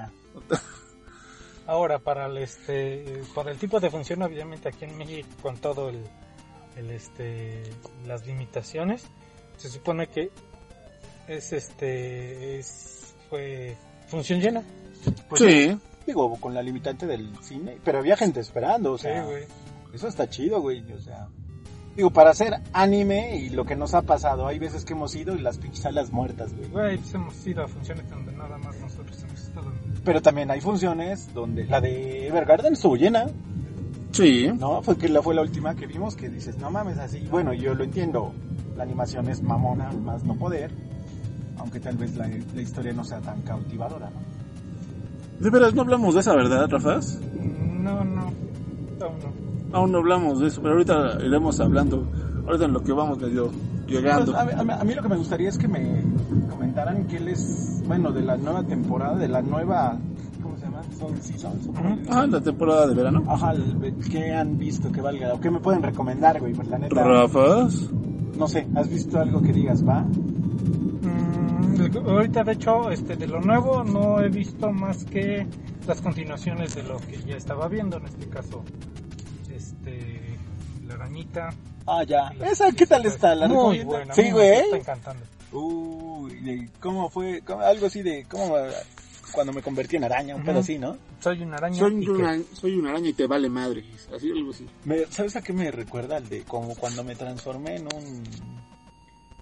Ahora, 1.67 1.99
para 1.99 2.27
el, 2.27 2.37
este, 2.39 3.23
para 3.35 3.53
el 3.53 3.59
tipo 3.59 3.81
de 3.81 3.89
función, 3.91 4.21
obviamente 4.23 4.69
aquí 4.69 4.85
en 4.85 4.99
México, 4.99 5.29
con 5.41 5.57
todo 5.59 5.89
el, 5.89 6.03
el, 6.77 6.91
este, 6.91 7.63
las 8.07 8.27
limitaciones, 8.27 9.05
se 9.57 9.69
supone 9.69 10.09
que 10.09 10.31
es 11.29 11.53
este, 11.53 12.59
es, 12.59 13.15
fue 13.29 13.77
función 14.09 14.41
llena. 14.41 14.63
Pues 15.29 15.41
sí, 15.41 15.77
Digo, 16.07 16.37
con 16.41 16.55
la 16.55 16.63
limitante 16.63 17.07
del 17.07 17.33
cine, 17.43 17.79
pero 17.85 17.99
había 17.99 18.17
gente 18.17 18.41
esperando, 18.41 18.93
o 18.93 18.99
sea, 18.99 19.25
eso 19.93 20.09
está 20.09 20.29
chido, 20.29 20.61
güey, 20.61 20.83
o 20.93 20.99
sea. 20.99 21.29
Digo, 21.95 22.11
para 22.11 22.31
hacer 22.31 22.55
anime 22.73 23.37
y 23.37 23.51
lo 23.51 23.67
que 23.67 23.77
nos 23.77 23.93
ha 23.93 24.01
pasado, 24.03 24.47
hay 24.47 24.59
veces 24.59 24.85
que 24.85 24.95
hemos 24.95 25.15
ido 25.15 25.37
y 25.37 25.41
las 25.41 25.59
pinches 25.59 25.81
salas 25.81 26.11
muertas, 26.11 26.55
güey. 26.57 26.71
Güey, 26.71 26.99
pues 26.99 27.15
hemos 27.15 27.47
ido 27.47 27.63
a 27.63 27.69
funciones 27.69 28.09
donde 28.09 28.33
nada 28.33 28.57
más 28.57 28.75
nosotros 28.81 29.23
hemos 29.23 29.41
estado. 29.41 29.73
Pero 30.03 30.23
también 30.23 30.51
hay 30.51 30.61
funciones 30.63 31.33
donde 31.35 31.67
la 31.67 31.83
de 31.83 32.29
Evergarden 32.29 32.73
estuvo 32.73 32.97
llena, 32.97 33.27
sí. 34.13 34.49
¿no? 34.59 34.83
Fue 34.83 34.97
que 34.97 35.09
la 35.09 35.21
fue 35.23 35.35
la 35.35 35.43
última 35.43 35.75
que 35.75 35.87
vimos 35.87 36.15
que 36.17 36.29
dices, 36.29 36.57
no 36.59 36.71
mames, 36.71 36.99
así. 36.99 37.27
Bueno, 37.31 37.53
yo 37.53 37.75
lo 37.75 37.85
entiendo, 37.85 38.33
la 38.77 38.85
animación 38.85 39.29
es 39.29 39.43
mamona, 39.43 39.91
más 39.93 40.25
no 40.25 40.35
poder, 40.37 40.71
aunque 41.59 41.81
tal 41.81 41.97
vez 41.97 42.17
la, 42.17 42.29
la 42.55 42.63
historia 42.63 42.93
no 42.93 43.05
sea 43.05 43.21
tan 43.21 43.43
cautivadora, 43.43 44.11
¿no? 44.11 44.21
De 45.41 45.51
veras, 45.51 45.75
no 45.75 45.83
hablamos 45.83 46.15
de 46.15 46.21
esa, 46.21 46.35
¿verdad, 46.37 46.69
Rafas? 46.71 47.21
No, 47.43 48.05
no, 48.05 48.23
aún 48.23 48.33
no. 49.01 49.77
Aún 49.77 49.91
no 49.93 49.99
hablamos 49.99 50.39
de 50.41 50.49
eso, 50.49 50.61
pero 50.63 50.75
ahorita 50.75 51.19
iremos 51.25 51.59
hablando. 51.59 52.07
Ahorita 52.47 52.67
en 52.67 52.73
lo 52.73 52.81
que 52.83 52.93
vamos 52.93 53.19
medio 53.19 53.51
llegando. 53.87 54.33
Pues, 54.33 54.37
a, 54.37 54.45
mí- 54.45 54.53
a 54.57 54.63
mí- 54.65 54.73
a 54.81 54.85
mí 54.85 54.95
lo 54.95 55.03
que 55.03 55.09
me 55.09 55.17
gustaría 55.17 55.49
es 55.49 55.59
que 55.59 55.67
me 55.67 56.03
comentaran 56.51 57.07
qué 57.07 57.19
les, 57.19 57.83
bueno, 57.87 58.13
de 58.13 58.23
la 58.23 58.37
nueva 58.37 58.63
temporada, 58.65 59.17
de 59.17 59.29
la 59.29 59.43
nueva, 59.43 59.99
seasons. 61.21 61.69
Ah, 62.09 62.27
la 62.27 62.41
temporada 62.41 62.87
de 62.87 62.95
verano. 62.95 63.23
Ajá, 63.29 63.53
¿qué 64.11 64.33
han 64.33 64.59
visto 64.59 64.91
que 64.93 65.01
valga? 65.01 65.35
¿O 65.35 65.41
qué 65.41 65.51
me 65.51 65.61
pueden 65.61 65.83
recomendar, 65.83 66.41
güey? 66.41 66.53
Pues 66.53 66.69
la 66.69 66.79
neta, 66.79 67.03
Rafas. 67.03 67.89
no 68.37 68.47
sé, 68.49 68.67
¿has 68.75 68.89
visto 68.89 69.19
algo 69.21 69.41
que 69.43 69.53
digas, 69.53 69.87
va? 69.87 70.01
Mm, 70.03 71.97
ahorita, 72.09 72.45
de 72.45 72.53
hecho, 72.53 72.91
este, 72.91 73.17
de 73.17 73.27
lo 73.27 73.41
nuevo 73.41 73.83
no 73.85 74.21
he 74.21 74.29
visto 74.29 74.71
más 74.73 75.05
que 75.05 75.47
las 75.87 76.01
continuaciones 76.01 76.75
de 76.75 76.83
lo 76.85 76.99
que 76.99 77.19
ya 77.27 77.37
estaba 77.37 77.69
viendo, 77.69 77.97
en 77.99 78.05
este 78.07 78.29
caso, 78.29 78.63
este, 79.55 80.37
la 80.87 80.95
arañita. 80.95 81.51
Ah, 81.87 82.05
ya. 82.05 82.33
¿Esa 82.49 82.71
qué 82.73 82.87
tal 82.87 83.05
está? 83.07 83.35
¿La 83.35 83.49
Muy 83.49 83.83
buena. 83.83 84.15
Sí, 84.15 84.31
güey. 84.31 84.51
Me 84.51 84.61
está 84.61 84.77
encantando. 84.77 85.25
Uy, 85.53 86.35
¿de 86.41 86.69
¿cómo 86.81 87.11
fue? 87.11 87.43
¿Cómo- 87.45 87.61
algo 87.63 87.87
así 87.87 88.03
de, 88.03 88.25
¿cómo? 88.31 88.55
Cuando 89.33 89.53
me 89.53 89.63
convertí 89.63 89.97
en 89.97 90.05
araña, 90.05 90.35
un 90.35 90.43
Ujú. 90.43 90.51
pedo 90.51 90.61
así, 90.61 90.79
¿no? 90.79 90.97
Soy 91.21 91.43
una 91.43 91.57
araña. 91.57 91.79
Soy 91.79 92.03
y 92.03 92.05
que- 92.05 92.11
una, 92.11 92.39
soy 92.53 92.77
una 92.77 92.91
araña 92.91 93.09
y 93.09 93.13
te 93.15 93.27
vale 93.27 93.49
madre. 93.49 93.85
Así 94.15 94.31
algo 94.31 94.51
así. 94.51 94.67
Me- 94.85 95.07
¿Sabes 95.07 95.35
a 95.37 95.43
qué 95.43 95.53
me 95.53 95.71
recuerda? 95.71 96.19
El 96.19 96.29
de 96.29 96.43
como 96.43 96.75
cuando 96.77 97.03
me 97.03 97.15
transformé 97.17 97.77
en 97.77 97.83
un... 97.95 98.23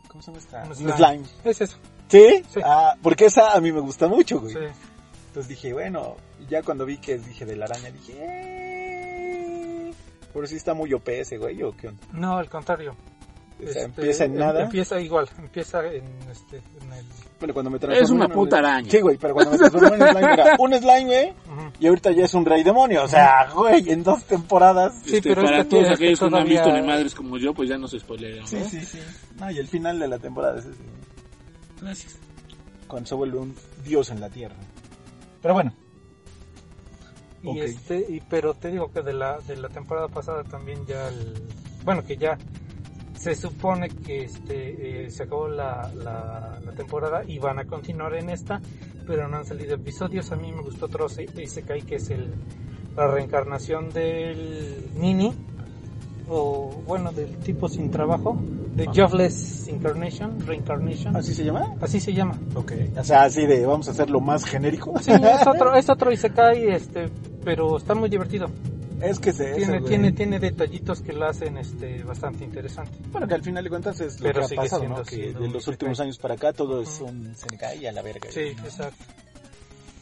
¿Cómo 0.08 0.22
se 0.22 0.28
llama 0.30 0.38
esta? 0.38 0.64
Un 0.64 0.74
slime. 0.76 0.96
slime. 0.96 1.24
Es 1.44 1.60
eso. 1.60 1.76
¿Sí? 2.08 2.42
Sí. 2.52 2.60
Ah, 2.64 2.94
porque 3.02 3.26
esa 3.26 3.52
a 3.52 3.60
mí 3.60 3.70
me 3.72 3.80
gusta 3.80 4.06
mucho, 4.08 4.40
güey. 4.40 4.52
Sí. 4.54 4.60
Entonces 5.28 5.48
dije, 5.48 5.72
bueno, 5.72 6.16
ya 6.48 6.62
cuando 6.62 6.84
vi 6.86 6.98
que 6.98 7.18
dije 7.18 7.44
de 7.46 7.54
la 7.56 7.66
araña, 7.66 7.90
dije, 7.90 8.14
eh, 8.80 9.92
pero 10.32 10.46
sí 10.46 10.56
está 10.56 10.74
muy 10.74 10.92
OP 10.92 11.08
ese 11.20 11.38
güey, 11.38 11.62
¿o 11.62 11.76
qué 11.76 11.88
onda? 11.88 12.00
No, 12.12 12.36
al 12.38 12.48
contrario. 12.48 12.96
Este, 13.62 13.82
empieza 13.82 14.24
en 14.24 14.34
nada. 14.36 14.62
Empieza 14.62 15.00
igual. 15.00 15.28
Empieza 15.38 15.84
en, 15.86 16.04
este, 16.30 16.56
en 16.56 16.92
el. 16.92 17.04
Bueno, 17.38 17.54
cuando 17.54 17.70
me 17.70 17.78
transformé 17.78 18.04
Es 18.04 18.10
una 18.10 18.24
en 18.26 18.30
un- 18.32 18.36
puta 18.36 18.58
araña. 18.58 18.90
Sí, 18.90 19.00
güey, 19.00 19.16
pero 19.16 19.32
cuando 19.34 19.52
me 19.52 19.58
transformé 19.58 19.96
en 19.96 20.10
slime 20.12 20.32
era 20.34 20.56
un 20.58 20.74
slime, 20.74 21.04
güey, 21.04 21.32
y 21.80 21.86
ahorita 21.86 22.10
ya 22.12 22.24
es 22.24 22.34
un 22.34 22.44
rey 22.44 22.62
demonio. 22.62 23.04
O 23.04 23.08
sea, 23.08 23.48
güey, 23.54 23.88
en 23.90 24.02
dos 24.02 24.24
temporadas. 24.24 24.94
Sí, 25.04 25.16
Este, 25.16 25.30
pero 25.30 25.42
para 25.44 25.58
este 25.58 25.70
todos 25.70 25.90
aquellos 25.90 26.20
que 26.20 26.30
no 26.30 26.36
han 26.36 26.48
visto 26.48 26.70
ni 26.72 26.82
madres 26.82 27.14
como 27.14 27.38
yo, 27.38 27.54
pues 27.54 27.68
ya 27.68 27.78
no 27.78 27.88
se 27.88 27.98
spoilean. 27.98 28.46
Sí, 28.46 28.58
sí, 28.68 28.80
sí. 28.84 28.98
No, 29.38 29.50
y 29.50 29.58
el 29.58 29.68
final 29.68 29.98
de 29.98 30.08
la 30.08 30.18
temporada 30.18 30.58
es 30.58 30.66
ese. 30.66 30.82
Gracias. 31.80 32.18
Cuando 32.86 33.08
se 33.08 33.14
vuelve 33.14 33.38
un 33.38 33.54
dios 33.84 34.10
en 34.10 34.20
la 34.20 34.28
tierra. 34.28 34.56
Pero 35.40 35.54
bueno. 35.54 35.72
Y 37.42 37.58
este, 37.60 38.04
y, 38.06 38.20
pero 38.28 38.52
te 38.52 38.68
digo 38.70 38.92
que 38.92 39.00
de 39.00 39.14
la, 39.14 39.38
de 39.40 39.56
la 39.56 39.70
temporada 39.70 40.08
pasada 40.08 40.44
también 40.44 40.84
ya 40.86 41.08
el, 41.08 41.42
bueno 41.84 42.04
que 42.04 42.18
ya 42.18 42.36
se 43.20 43.34
supone 43.34 43.90
que 43.90 44.24
este 44.24 45.04
eh, 45.04 45.10
se 45.10 45.24
acabó 45.24 45.46
la, 45.46 45.90
la, 45.94 46.58
la 46.64 46.72
temporada 46.72 47.22
y 47.26 47.38
van 47.38 47.58
a 47.58 47.66
continuar 47.66 48.14
en 48.14 48.30
esta, 48.30 48.62
pero 49.06 49.28
no 49.28 49.36
han 49.36 49.44
salido 49.44 49.74
episodios. 49.74 50.32
A 50.32 50.36
mí 50.36 50.50
me 50.52 50.62
gustó 50.62 50.86
otro 50.86 51.06
se- 51.08 51.24
Isekai 51.36 51.82
que 51.82 51.96
es 51.96 52.08
el 52.10 52.32
la 52.96 53.06
reencarnación 53.06 53.90
del 53.90 54.86
Nini 54.96 55.32
o 56.28 56.70
bueno 56.86 57.12
del 57.12 57.36
tipo 57.38 57.68
sin 57.68 57.90
trabajo, 57.90 58.38
de 58.74 58.84
Ah. 58.88 58.92
Jobless 58.94 59.68
Incarnation, 59.68 60.38
Reincarnation. 60.46 61.14
¿Así 61.16 61.34
se 61.34 61.44
llama? 61.44 61.74
Así 61.80 62.00
se 62.00 62.14
llama. 62.14 62.38
Ok. 62.54 62.72
O 62.96 63.04
sea, 63.04 63.24
así 63.24 63.44
de, 63.46 63.66
vamos 63.66 63.88
a 63.88 63.90
hacerlo 63.90 64.20
más 64.20 64.44
genérico. 64.44 64.94
Sí, 65.00 65.10
es 65.12 65.46
otro, 65.46 65.74
es 65.74 65.88
otro 65.90 66.10
Isekai, 66.10 66.68
este, 66.70 67.08
pero 67.44 67.76
está 67.76 67.94
muy 67.94 68.08
divertido. 68.08 68.48
Es 69.02 69.18
que 69.18 69.32
se 69.32 69.54
tiene, 69.54 69.80
tiene, 69.80 70.12
tiene 70.12 70.38
detallitos 70.38 71.00
que 71.00 71.12
lo 71.12 71.26
hacen 71.26 71.56
este, 71.56 72.02
bastante 72.02 72.44
interesante. 72.44 72.92
Bueno, 73.10 73.26
que 73.26 73.34
al 73.34 73.42
final 73.42 73.64
de 73.64 73.70
cuentas 73.70 74.00
es 74.00 74.20
lo 74.20 74.28
Pero 74.28 74.46
que 74.46 74.54
ha 74.54 74.56
pasado, 74.56 74.80
siendo 74.80 74.98
¿no? 74.98 75.04
Que 75.04 75.32
de 75.32 75.48
los 75.48 75.66
últimos 75.68 76.00
años 76.00 76.18
para 76.18 76.34
acá 76.34 76.52
todo 76.52 76.82
es 76.82 77.00
un 77.00 77.34
Senegai 77.34 77.86
a 77.86 77.92
la 77.92 78.02
verga. 78.02 78.30
Sí, 78.30 78.40
exacto. 78.40 79.04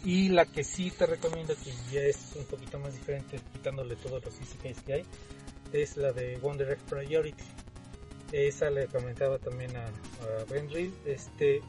Y 0.05 0.29
la 0.29 0.47
que 0.47 0.65
sí 0.65 0.91
te 0.91 1.07
recomiendo, 1.07 1.55
que 1.57 1.73
ya 1.93 2.01
es 2.01 2.35
un 2.37 2.45
poquito 2.45 2.79
más 2.79 2.95
diferente, 2.95 3.41
quitándole 3.53 3.97
todos 3.97 4.25
los 4.25 4.41
isekais 4.41 4.81
que 4.83 4.93
hay, 4.95 5.03
es 5.73 5.97
la 5.97 6.13
de 6.13 6.39
One 6.43 6.59
Direct 6.59 6.89
Priority. 6.89 7.45
Esa 8.33 8.71
le 8.71 8.87
comentaba 8.87 9.39
también 9.39 9.77
a, 9.77 9.87
a 9.87 10.45
Benry. 10.51 10.93
Este, 11.05 11.61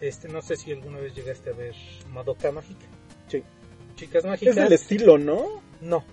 este, 0.00 0.28
no 0.28 0.40
sé 0.40 0.56
si 0.56 0.72
alguna 0.72 0.98
vez 0.98 1.14
llegaste 1.14 1.50
a 1.50 1.52
ver 1.52 1.74
Madoka 2.12 2.50
Mágica. 2.52 2.86
Sí. 3.28 3.42
Chicas 3.96 4.24
mágicas. 4.24 4.56
Es 4.56 4.62
del 4.62 4.72
estilo, 4.72 5.18
¿no? 5.18 5.62
No. 5.80 6.04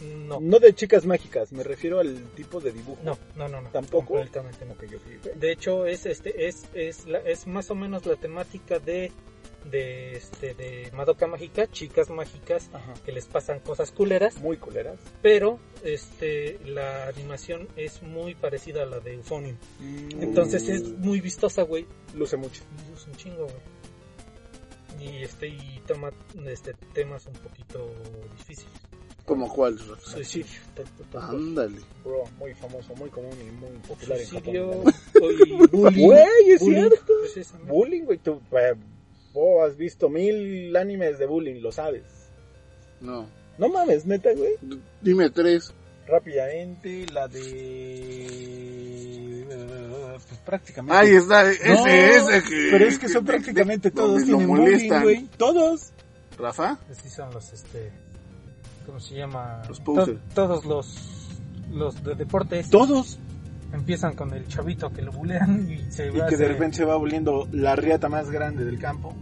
No. 0.00 0.38
No 0.40 0.58
de 0.58 0.74
chicas 0.74 1.04
mágicas, 1.06 1.52
me 1.52 1.62
refiero 1.62 1.98
al 2.00 2.16
tipo 2.34 2.60
de 2.60 2.72
dibujo. 2.72 3.00
No, 3.04 3.18
no, 3.36 3.48
no, 3.48 3.60
no. 3.60 3.68
¿Tampoco? 3.70 4.14
Completamente 4.14 4.64
no. 4.64 4.74
De 5.34 5.52
hecho, 5.52 5.86
es 5.86 6.06
este 6.06 6.46
es 6.46 6.64
es 6.74 7.06
la- 7.06 7.18
es 7.20 7.46
más 7.46 7.70
o 7.70 7.74
menos 7.74 8.06
la 8.06 8.16
temática 8.16 8.78
de 8.78 9.10
de 9.64 10.12
este 10.12 10.54
de 10.54 10.90
Madoka 10.94 11.26
Mágica, 11.26 11.66
chicas 11.70 12.08
mágicas 12.10 12.70
Ajá. 12.72 12.94
que 13.04 13.10
les 13.12 13.26
pasan 13.26 13.58
cosas 13.60 13.90
culeras, 13.90 14.38
Muy 14.38 14.56
coleras. 14.56 14.98
pero 15.20 15.58
este 15.84 16.58
la 16.64 17.08
animación 17.08 17.68
es 17.76 18.00
muy 18.02 18.34
parecida 18.36 18.84
a 18.84 18.86
la 18.86 19.00
de 19.00 19.14
Euphonium. 19.14 19.56
Entonces 20.20 20.68
es 20.68 20.84
muy 20.98 21.20
vistosa, 21.20 21.62
güey. 21.62 21.86
Luce 22.14 22.36
mucho. 22.36 22.62
Es 22.94 23.06
un 23.06 23.14
chingo, 23.16 23.44
güey. 23.46 25.08
Y 25.10 25.22
este 25.22 25.48
y 25.48 25.82
toma 25.86 26.10
este 26.46 26.72
temas 26.94 27.26
un 27.26 27.34
poquito 27.34 27.90
difíciles. 28.36 28.72
¿Como 29.28 29.48
cuál? 29.52 29.78
Rafa? 29.78 30.10
Suicidio. 30.10 30.46
Ándale. 31.20 31.78
Bro, 32.02 32.24
muy 32.38 32.54
famoso, 32.54 32.94
muy 32.94 33.10
común 33.10 33.36
y 33.40 33.50
muy 33.52 33.70
popular 33.86 34.18
en 34.18 34.26
Suicidio 34.26 34.82
Japón. 34.84 34.94
y 35.46 35.52
bullying. 35.76 36.06
Güey, 36.06 36.50
es 36.50 36.60
Bullying, 36.60 36.88
cierto. 36.88 37.12
precisamente. 37.20 37.72
Bullying, 37.72 38.02
güey. 38.04 38.18
Tú 38.18 38.40
eh, 38.52 38.74
vos 39.34 39.68
has 39.68 39.76
visto 39.76 40.08
mil 40.08 40.74
animes 40.74 41.18
de 41.18 41.26
bullying, 41.26 41.60
lo 41.60 41.70
sabes. 41.70 42.04
No. 43.02 43.28
No 43.58 43.68
mames, 43.68 44.06
neta, 44.06 44.30
güey. 44.34 44.54
Dime 45.02 45.28
tres. 45.30 45.74
Rápidamente, 46.06 47.04
la 47.12 47.28
de... 47.28 47.44
Pues 50.26 50.40
prácticamente... 50.40 50.96
Ahí 50.96 51.14
está, 51.14 51.50
ese, 51.50 51.68
No, 51.68 51.86
ese 51.86 52.42
que... 52.48 52.68
Pero 52.70 52.84
es 52.86 52.98
que 52.98 53.08
son 53.10 53.26
prácticamente 53.26 53.90
todos 53.90 54.24
tienen 54.24 54.46
bullying, 54.46 54.88
güey. 55.02 55.26
Todos. 55.36 55.90
¿Rafa? 56.38 56.78
Así 56.90 57.10
son 57.10 57.30
los, 57.34 57.52
este, 57.52 57.90
¿cómo 58.88 58.98
se 59.00 59.14
llama? 59.16 59.62
Los. 59.68 59.84
To- 59.84 60.16
todos 60.34 60.64
los, 60.64 61.30
los 61.70 62.02
de 62.02 62.14
deportes 62.16 62.70
Todos. 62.70 63.18
empiezan 63.72 64.16
con 64.16 64.32
el 64.32 64.48
chavito 64.48 64.90
que 64.90 65.02
lo 65.02 65.12
bulean 65.12 65.70
y 65.70 65.92
se 65.92 66.06
Y 66.08 66.18
va 66.18 66.26
que 66.26 66.36
de 66.38 66.48
repente 66.48 66.78
se 66.78 66.84
va 66.84 66.96
volviendo 66.96 67.46
la 67.52 67.76
riata 67.76 68.08
más 68.08 68.30
grande 68.30 68.64
del 68.64 68.78
campo. 68.78 69.14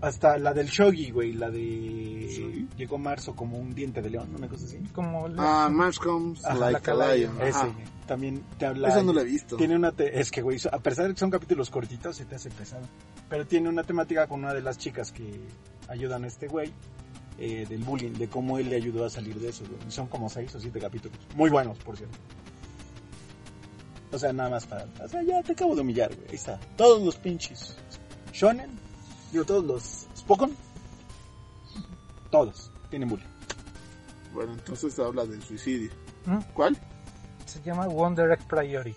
Hasta 0.00 0.38
la 0.38 0.54
del 0.54 0.68
Shogi, 0.68 1.10
güey, 1.10 1.32
la 1.32 1.50
de... 1.50 2.28
¿Shogi? 2.30 2.68
Llegó 2.76 2.98
marzo 2.98 3.34
como 3.34 3.58
un 3.58 3.74
diente 3.74 4.00
de 4.00 4.10
león, 4.10 4.28
una 4.36 4.46
cosa 4.46 4.64
así. 4.64 4.78
como 4.92 5.26
el- 5.26 5.34
Ah, 5.38 5.68
March 5.72 5.98
comes 5.98 6.44
Ajá, 6.44 6.54
like 6.70 6.94
la 6.94 7.04
a 7.10 7.14
lion. 7.16 7.34
Lion. 7.36 7.48
Ese. 7.48 7.66
También 8.06 8.44
te 8.58 8.66
habla... 8.66 8.88
Esa 8.90 9.02
no 9.02 9.12
la 9.12 9.22
he 9.22 9.24
visto. 9.24 9.56
Tiene 9.56 9.74
una... 9.74 9.90
te- 9.90 10.20
Es 10.20 10.30
que, 10.30 10.40
güey, 10.40 10.56
a 10.70 10.78
pesar 10.78 11.08
de 11.08 11.14
que 11.14 11.18
son 11.18 11.30
capítulos 11.30 11.68
cortitos, 11.68 12.14
se 12.16 12.26
te 12.26 12.36
hace 12.36 12.48
pesado. 12.48 12.86
Pero 13.28 13.44
tiene 13.44 13.68
una 13.68 13.82
temática 13.82 14.28
con 14.28 14.38
una 14.44 14.54
de 14.54 14.62
las 14.62 14.78
chicas 14.78 15.10
que 15.10 15.40
ayudan 15.88 16.22
a 16.22 16.28
este 16.28 16.46
güey. 16.46 16.72
Eh, 17.38 17.66
del 17.68 17.82
bullying, 17.84 18.12
de 18.12 18.28
cómo 18.28 18.58
él 18.58 18.68
le 18.70 18.76
ayudó 18.76 19.04
a 19.04 19.10
salir 19.10 19.38
de 19.38 19.48
eso, 19.48 19.64
güey. 19.64 19.90
Son 19.90 20.06
como 20.06 20.28
seis 20.28 20.54
o 20.54 20.60
siete 20.60 20.80
capítulos. 20.80 21.18
Muy 21.34 21.50
buenos, 21.50 21.78
por 21.78 21.96
cierto. 21.96 22.18
O 24.10 24.18
sea, 24.18 24.32
nada 24.32 24.50
más 24.50 24.66
para... 24.66 24.86
O 25.04 25.08
sea, 25.08 25.22
ya 25.22 25.42
te 25.42 25.52
acabo 25.52 25.74
de 25.74 25.82
humillar, 25.82 26.14
güey. 26.14 26.28
Ahí 26.30 26.34
está. 26.36 26.58
Todos 26.76 27.02
los 27.02 27.16
pinches. 27.16 27.76
Shonen. 28.32 28.70
Digo, 29.32 29.44
todos 29.44 29.64
los... 29.64 30.06
Spokon. 30.16 30.56
Todos. 32.30 32.70
Tienen 32.90 33.08
bullying. 33.08 33.26
Bueno, 34.32 34.52
entonces 34.54 34.98
habla 34.98 35.24
del 35.24 35.42
suicidio. 35.42 35.90
¿Mm? 36.26 36.38
¿Cuál? 36.54 36.78
se 37.48 37.62
llama 37.62 37.86
Wonder 37.86 38.30
Egg 38.30 38.46
Priority. 38.46 38.94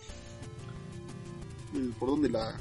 ¿Y 1.73 1.87
¿Por 1.91 2.09
dónde 2.09 2.29
la, 2.29 2.53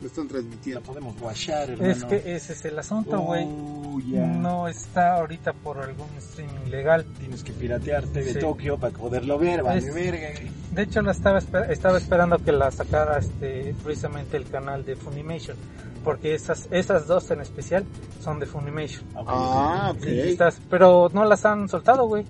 la 0.00 0.06
están 0.06 0.24
La 0.26 0.30
transmitiendo? 0.30 0.82
podemos 0.82 1.18
guachar, 1.20 1.70
hermano. 1.70 1.90
Es 1.90 2.04
que 2.04 2.16
ese 2.34 2.52
es 2.52 2.64
el 2.64 2.78
asunto, 2.78 3.18
güey. 3.20 3.44
Oh, 3.46 3.98
ya. 4.06 4.26
No 4.26 4.68
está 4.68 5.14
ahorita 5.16 5.52
por 5.52 5.78
algún 5.78 6.08
streaming 6.18 6.70
legal. 6.70 7.04
Tienes 7.18 7.42
que 7.42 7.52
piratearte 7.52 8.22
de 8.22 8.32
Sí. 8.34 8.38
Tokio 8.38 8.78
para 8.78 8.96
poderlo 8.96 9.38
ver, 9.38 9.62
vale, 9.62 9.78
Es- 9.80 9.94
verga. 9.94 10.28
De 10.72 10.82
hecho, 10.82 11.02
la 11.02 11.12
estaba, 11.12 11.40
esper- 11.40 11.70
estaba 11.70 11.98
esperando 11.98 12.38
que 12.38 12.52
la 12.52 12.70
sacara 12.70 13.18
este, 13.18 13.74
precisamente 13.82 14.36
el 14.36 14.48
canal 14.48 14.84
de 14.84 14.94
Funimation. 14.96 15.56
Porque 16.04 16.34
esas, 16.34 16.68
esas 16.70 17.06
dos 17.06 17.30
en 17.32 17.40
especial 17.40 17.84
son 18.22 18.38
de 18.38 18.46
Funimation. 18.46 19.04
Ok, 19.16 19.26
Ah, 19.28 19.92
ok. 19.96 20.02
Sí, 20.04 20.20
estás- 20.20 20.60
pero 20.70 21.10
no 21.12 21.24
las 21.24 21.44
han 21.44 21.68
soltado, 21.68 22.06
güey. 22.06 22.24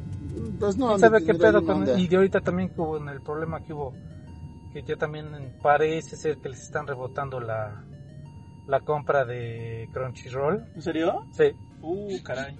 Pues 0.58 0.76
no, 0.76 0.88
¿Quién 0.88 1.00
sabe 1.00 1.24
qué 1.24 1.34
pedo 1.34 1.64
con. 1.64 1.86
Y 1.98 2.08
de 2.08 2.16
ahorita 2.16 2.40
también 2.40 2.70
que 2.70 2.80
hubo 2.80 2.96
en 2.96 3.08
el 3.08 3.20
problema 3.20 3.60
que 3.62 3.72
hubo, 3.74 3.92
que 4.72 4.82
ya 4.82 4.96
también 4.96 5.26
parece 5.62 6.16
ser 6.16 6.38
que 6.38 6.48
les 6.50 6.62
están 6.62 6.86
rebotando 6.86 7.40
la, 7.40 7.84
la 8.66 8.80
compra 8.80 9.24
de 9.24 9.88
Crunchyroll. 9.92 10.64
¿En 10.74 10.82
serio? 10.82 11.24
Sí, 11.32 11.44
Uh, 11.80 12.20
caray. 12.24 12.56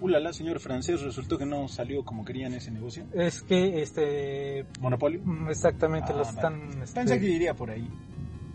Uh, 0.00 0.08
la, 0.08 0.18
la, 0.18 0.32
señor 0.32 0.60
francés, 0.60 1.02
resultó 1.02 1.36
que 1.38 1.44
no 1.46 1.68
salió 1.68 2.04
como 2.04 2.24
querían 2.24 2.54
ese 2.54 2.70
negocio. 2.70 3.06
es 3.12 3.42
que 3.42 3.82
este 3.82 4.64
Monopolio. 4.80 5.20
mm, 5.24 5.48
exactamente 5.50 6.12
Ah, 6.12 6.16
los 6.16 6.34
vale. 6.34 6.38
están 6.64 6.82
este, 6.82 7.00
Pensé 7.00 7.20
que 7.20 7.28
iría 7.28 7.54
por 7.54 7.70
ahí. 7.70 7.86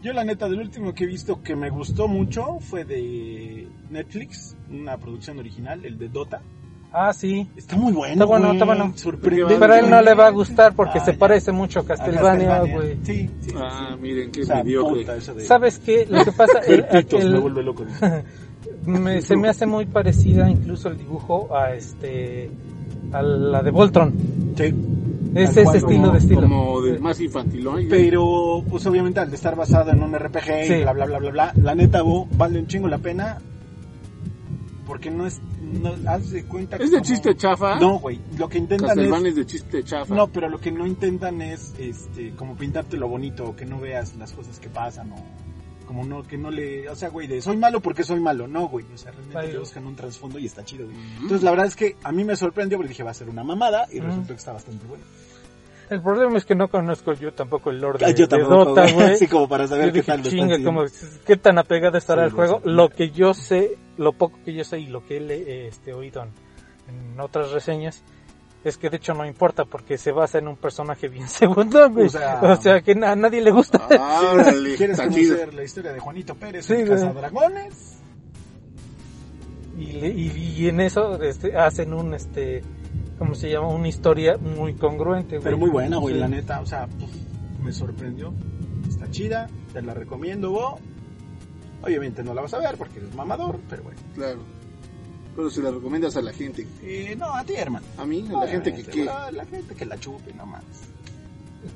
Yo 0.02 0.14
la 0.14 0.24
neta, 0.24 0.50
del 0.50 0.60
último 0.60 0.94
que 0.94 1.04
he 1.04 1.08
visto 1.08 1.44
que 1.44 1.56
me 1.56 1.70
gustó 1.70 2.08
mucho 2.08 2.60
fue 2.60 2.84
de 2.86 3.68
Netflix, 3.92 4.58
una 4.70 4.98
producción 4.98 5.38
original, 5.38 5.86
el 5.86 6.00
de 6.00 6.10
Dota. 6.10 6.42
Ah, 6.94 7.14
sí. 7.14 7.48
Está 7.56 7.78
muy 7.78 7.94
bueno. 7.94 8.14
Está 8.14 8.26
bueno, 8.26 8.46
güey. 8.48 8.58
está 8.58 8.66
bueno. 8.66 8.94
Sorprendente. 8.96 9.56
Pero 9.58 9.74
a 9.74 9.80
él 9.80 9.90
no 9.90 10.02
le 10.02 10.14
va 10.14 10.28
a 10.28 10.32
gustar 10.32 10.74
porque 10.76 11.00
Ah, 11.00 11.06
se 11.06 11.14
ya. 11.14 11.18
parece 11.20 11.52
mucho 11.54 11.80
a 11.80 11.86
Castlevania, 11.86 12.60
güey. 12.62 12.98
Sí, 13.04 13.30
sí, 13.40 13.50
sí, 13.50 13.56
Ah, 13.58 13.92
sí. 13.96 14.02
miren, 14.02 14.32
qué 14.32 14.42
O 14.42 14.46
sea, 14.46 14.56
mediocre. 14.64 15.06
de- 15.06 15.42
¿Sabes 15.46 15.80
qué? 15.80 16.06
Lo 16.10 16.24
que 16.26 16.32
pasa 16.34 16.60
el- 16.60 16.86
Cuerpitos, 16.86 17.20
aquel- 17.22 17.32
me 17.34 17.40
vuelve 17.40 17.64
loco. 17.64 17.86
me- 18.86 19.22
se 19.22 19.36
me 19.38 19.48
hace 19.50 19.66
muy 19.66 19.86
parecida 19.86 20.50
incluso 20.50 20.90
el 20.90 20.98
dibujo 20.98 21.56
a 21.56 21.74
este 21.74 22.52
a 23.14 23.22
la 23.22 23.62
de 23.64 23.72
Voltron. 23.72 24.14
Sí. 24.58 24.74
Es 25.34 25.52
ese 25.52 25.62
estilo 25.62 25.86
como, 25.88 26.10
de 26.12 26.18
estilo. 26.20 26.42
Como 26.42 26.82
de 26.82 26.96
Sí. 26.98 27.02
más 27.02 27.22
infantilón. 27.22 27.86
Pero, 27.90 28.64
pues 28.70 28.86
obviamente 28.86 29.22
al 29.22 29.30
de 29.30 29.36
estar 29.38 29.56
basado 29.56 29.92
en 29.92 30.04
un 30.04 30.14
RPG 30.14 30.66
Sí. 30.68 30.74
y 30.74 30.82
bla, 30.82 30.92
bla, 30.92 31.06
bla, 31.06 31.20
bla, 31.20 31.32
bla, 31.32 31.54
la 31.56 31.74
neta, 31.76 32.02
bo, 32.02 32.28
vale 32.34 32.60
un 32.60 32.68
chingo 32.68 32.90
la 32.90 32.98
pena. 32.98 33.38
Porque 34.86 35.12
no 35.12 35.28
es, 35.28 35.40
no, 35.62 35.96
haz 36.10 36.32
de 36.32 36.44
cuenta 36.46 36.78
que 36.78 36.84
¿Es 36.84 36.92
de 36.92 36.98
como- 36.98 37.06
chiste 37.08 37.36
chafa? 37.36 37.80
No, 37.80 38.00
güey, 38.00 38.20
lo 38.38 38.50
que 38.50 38.58
intentan 38.58 39.00
es... 39.00 39.26
es 39.28 39.36
de 39.36 39.46
chiste 39.46 39.84
chafa. 39.84 40.14
No, 40.14 40.28
pero 40.28 40.50
lo 40.50 40.60
que 40.60 40.72
no 40.72 40.88
intentan 40.88 41.42
es, 41.42 41.74
este, 41.78 42.32
como 42.36 42.56
pintarte 42.56 42.98
lo 42.98 43.08
bonito, 43.08 43.46
o 43.46 43.56
que 43.56 43.66
no 43.66 43.80
veas 43.80 44.16
las 44.16 44.32
cosas 44.34 44.60
que 44.60 44.70
pasan, 44.70 45.12
o 45.12 45.16
como 45.86 46.06
no, 46.06 46.24
que 46.24 46.38
no 46.38 46.50
le, 46.50 46.88
o 46.90 46.96
sea, 46.96 47.10
güey, 47.10 47.28
de 47.28 47.42
soy 47.42 47.58
malo 47.58 47.82
porque 47.82 48.04
soy 48.04 48.20
malo, 48.22 48.48
no, 48.48 48.70
güey, 48.70 48.86
o 48.94 48.98
sea, 48.98 49.12
realmente 49.12 49.40
Ay, 49.52 49.58
buscan 49.58 49.86
un 49.86 49.96
trasfondo 49.96 50.40
y 50.40 50.46
está 50.46 50.64
chido, 50.64 50.86
güey. 50.86 50.98
Entonces, 51.16 51.44
la 51.44 51.52
verdad 51.52 51.68
es 51.68 51.76
que 51.76 51.98
a 52.02 52.12
mí 52.14 52.24
me 52.24 52.36
sorprendió 52.38 52.78
porque 52.78 52.90
dije 52.90 53.04
va 53.04 53.12
a 53.12 53.14
ser 53.14 53.30
una 53.30 53.44
mamada 53.44 53.88
y 53.92 54.00
resultó 54.00 54.30
que 54.30 54.40
está 54.40 54.54
bastante 54.54 54.86
bueno. 54.88 55.04
El 55.92 56.02
problema 56.02 56.38
es 56.38 56.46
que 56.46 56.56
no 56.56 56.70
conozco 56.70 57.12
yo 57.14 57.34
tampoco 57.34 57.70
el 57.70 57.82
lore 57.82 58.00
de, 58.00 58.06
Ah, 58.06 58.10
yo 58.12 58.26
de 58.26 58.28
tampoco, 58.38 58.66
Dota, 58.66 58.92
güey, 58.94 59.12
así 59.12 59.28
como 59.30 59.48
para 59.50 59.68
saber 59.68 59.88
Yo 59.88 59.92
qué 59.92 60.00
dije, 60.00 60.12
tal 60.12 60.20
lo 60.22 60.24
están 60.24 60.40
chinga, 60.40 60.56
haciendo. 60.56 60.74
como, 60.82 60.86
qué 61.26 61.36
tan 61.38 61.58
apegado 61.60 61.98
estará 61.98 62.24
Sí, 62.24 62.28
el 62.30 62.34
juego. 62.34 62.62
Lo 62.64 62.90
que 62.90 63.12
yo 63.12 63.34
sé, 63.34 63.78
lo 63.98 64.14
poco 64.14 64.40
que 64.46 64.54
yo 64.54 64.64
sé 64.64 64.80
y 64.80 64.88
lo 64.88 65.06
que 65.06 65.18
he 65.18 65.20
le- 65.20 65.68
este, 65.68 65.94
oído 65.94 66.24
en, 66.24 66.30
en 67.14 67.20
otras 67.20 67.52
reseñas, 67.52 68.02
es 68.64 68.78
que 68.78 68.90
de 68.90 68.98
hecho 68.98 69.14
no 69.16 69.26
importa 69.26 69.66
porque 69.66 69.98
se 69.98 70.12
basa 70.14 70.38
en 70.38 70.48
un 70.48 70.56
personaje 70.56 71.10
bien 71.10 71.28
segundo, 71.28 71.90
güey. 71.90 72.06
O 72.06 72.10
sea- 72.10 72.40
O 72.42 72.56
sea, 72.56 72.80
que 72.82 72.94
a 72.94 73.16
nadie 73.18 73.42
le 73.42 73.52
gusta. 73.52 73.86
Ah, 74.00 74.22
órale, 74.34 74.76
¿Quieres 74.78 74.98
conocer 74.98 75.22
chido. 75.22 75.52
la 75.52 75.64
historia 75.64 75.92
de 75.92 76.00
Juanito 76.00 76.36
Pérez, 76.36 76.66
Sí, 76.66 76.74
el 76.74 76.88
cazadragones? 76.88 77.98
Y, 79.78 79.92
le- 79.94 80.10
y, 80.10 80.54
y 80.58 80.70
en 80.70 80.80
eso 80.80 81.22
este, 81.22 81.58
hacen 81.58 81.94
un, 81.94 82.14
este, 82.14 82.62
¿cómo 83.22 83.36
se 83.36 83.52
llama? 83.52 83.68
Una 83.68 83.88
historia 83.88 84.36
muy 84.40 84.74
congruente, 84.74 85.36
güey. 85.36 85.44
Pero 85.44 85.58
muy 85.60 85.70
buena, 85.70 85.98
güey, 85.98 86.16
Sí. 86.16 86.20
la 86.20 86.28
neta, 86.28 86.60
o 86.60 86.66
sea, 86.66 86.88
me 87.62 87.72
sorprendió. 87.72 88.34
Está 88.90 89.12
chida, 89.12 89.48
te 89.72 89.80
la 89.84 89.94
recomiendo, 89.94 90.50
bo. 90.50 90.80
Obviamente 91.84 92.24
no 92.24 92.34
la 92.34 92.42
vas 92.42 92.54
a 92.56 92.58
ver 92.58 92.78
porque 92.78 92.98
eres 92.98 93.14
mamador, 93.14 93.60
pero 93.70 93.84
bueno. 93.84 94.00
Claro. 94.16 94.40
Pero 95.36 95.52
se 95.52 95.62
la 95.62 95.70
recomiendas 95.70 96.18
a 96.18 96.22
la 96.24 96.34
gente. 96.34 96.66
Eh, 96.82 97.16
no, 97.16 97.32
a 97.32 97.44
ti, 97.44 97.54
hermano. 97.54 97.86
A 98.00 98.06
mí, 98.06 98.28
a 98.28 98.40
la 98.40 98.48
gente 98.48 98.74
que 98.74 98.84
quiere. 98.84 99.06
La, 99.06 99.32
la 99.32 99.46
gente 99.46 99.76
que 99.76 99.86
la 99.86 100.00
chupe, 100.00 100.34
nomás. 100.34 100.64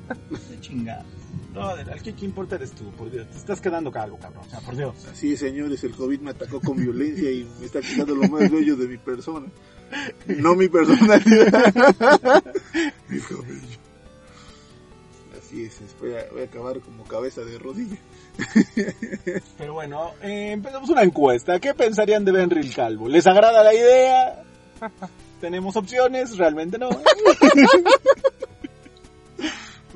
De 0.50 0.60
chingada. 0.60 1.04
No, 1.56 1.70
al 1.70 2.02
que, 2.02 2.14
¿qué 2.14 2.26
importa 2.26 2.56
eres 2.56 2.72
tú? 2.72 2.90
Por 2.92 3.10
Dios, 3.10 3.26
te 3.28 3.38
estás 3.38 3.62
quedando 3.62 3.90
calvo, 3.90 4.18
cabrón. 4.18 4.44
O 4.46 4.50
sea, 4.50 4.60
por 4.60 4.76
Dios. 4.76 4.94
Así 5.10 5.32
es, 5.32 5.40
señores, 5.40 5.82
el 5.84 5.92
COVID 5.94 6.20
me 6.20 6.32
atacó 6.32 6.60
con 6.60 6.76
violencia 6.76 7.30
y 7.30 7.48
me 7.58 7.64
está 7.64 7.80
quitando 7.80 8.14
lo 8.14 8.28
más 8.28 8.50
bello 8.50 8.76
de 8.76 8.86
mi 8.86 8.98
persona. 8.98 9.46
No 10.26 10.54
mi 10.54 10.68
personalidad. 10.68 11.54
mi 13.08 13.20
cabello. 13.20 13.78
Así 15.38 15.64
es, 15.64 15.80
voy 15.98 16.12
a, 16.12 16.26
voy 16.30 16.42
a 16.42 16.44
acabar 16.44 16.80
como 16.80 17.04
cabeza 17.04 17.40
de 17.40 17.58
rodilla. 17.58 17.96
Pero 19.56 19.72
bueno, 19.72 20.10
eh, 20.22 20.50
empezamos 20.52 20.90
una 20.90 21.04
encuesta. 21.04 21.58
¿Qué 21.58 21.72
pensarían 21.72 22.24
de 22.26 22.32
Benry 22.32 22.60
el 22.60 22.74
Calvo? 22.74 23.08
¿Les 23.08 23.26
agrada 23.26 23.64
la 23.64 23.72
idea? 23.72 24.42
¿Tenemos 25.40 25.74
opciones? 25.76 26.36
Realmente 26.36 26.76
no. 26.76 26.90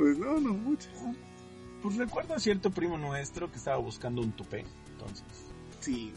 Pues 0.01 0.17
no, 0.17 0.41
no 0.41 0.55
mucho. 0.55 0.89
Pues 1.83 1.97
recuerdo 1.97 2.35
a 2.35 2.39
cierto 2.41 2.71
primo 2.71 2.99
nuestro 2.99 3.51
que 3.51 3.57
estaba 3.57 3.79
buscando 3.79 4.21
un 4.21 4.33
tupé, 4.33 4.65
entonces. 4.93 5.25
Sí, 5.81 6.13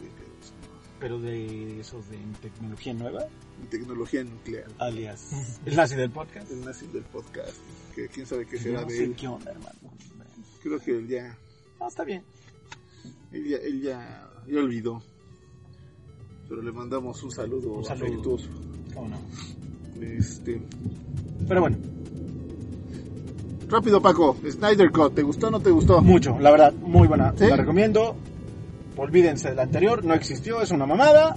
pero 1.00 1.18
de 1.18 1.80
esos 1.80 2.08
de 2.10 2.18
tecnología 2.42 2.92
nueva, 2.94 3.20
no. 3.60 3.68
tecnología 3.68 4.24
nuclear. 4.24 4.66
alias 4.78 5.58
el 5.66 5.76
nazi 5.76 5.96
del 5.96 6.10
podcast. 6.10 6.50
El 6.50 6.64
nazi 6.64 6.86
del 6.88 7.02
podcast. 7.04 7.56
Que 7.94 8.08
quién 8.08 8.26
sabe 8.26 8.46
qué 8.46 8.58
será 8.58 8.82
no 8.82 8.86
de 8.88 8.96
sé 8.96 9.04
él. 9.04 9.14
qué 9.16 9.26
onda, 9.28 9.50
hermano. 9.52 9.74
Creo 10.62 10.78
que 10.80 10.90
él 10.98 11.08
ya, 11.08 11.36
No, 11.80 11.88
está 11.88 12.04
bien. 12.04 12.22
él 13.32 13.48
ya, 13.48 13.56
él 13.58 13.82
ya, 13.82 14.30
ya 14.46 14.58
olvidó. 14.60 15.02
Pero 16.48 16.60
le 16.62 16.72
mandamos 16.72 17.22
un 17.22 17.30
saludo, 17.30 17.72
Un 17.72 17.84
saludo. 17.84 18.06
afectuoso. 18.06 18.48
¿Cómo 18.94 19.08
no? 19.08 19.18
Este, 20.02 20.60
Pero 21.48 21.60
bueno, 21.62 21.76
rápido 23.68 24.00
Paco, 24.00 24.36
Snyder 24.48 24.90
Cut, 24.90 25.14
¿te 25.14 25.22
gustó 25.22 25.48
o 25.48 25.50
no 25.50 25.60
te 25.60 25.70
gustó? 25.70 26.00
mucho, 26.00 26.38
la 26.38 26.50
verdad, 26.50 26.72
muy 26.72 27.06
buena. 27.08 27.32
¿Sí? 27.36 27.46
La 27.46 27.56
recomiendo. 27.56 28.16
Olvídense 28.96 29.50
del 29.50 29.58
anterior, 29.58 30.04
no 30.04 30.14
existió, 30.14 30.60
es 30.62 30.70
una 30.70 30.86
mamada. 30.86 31.36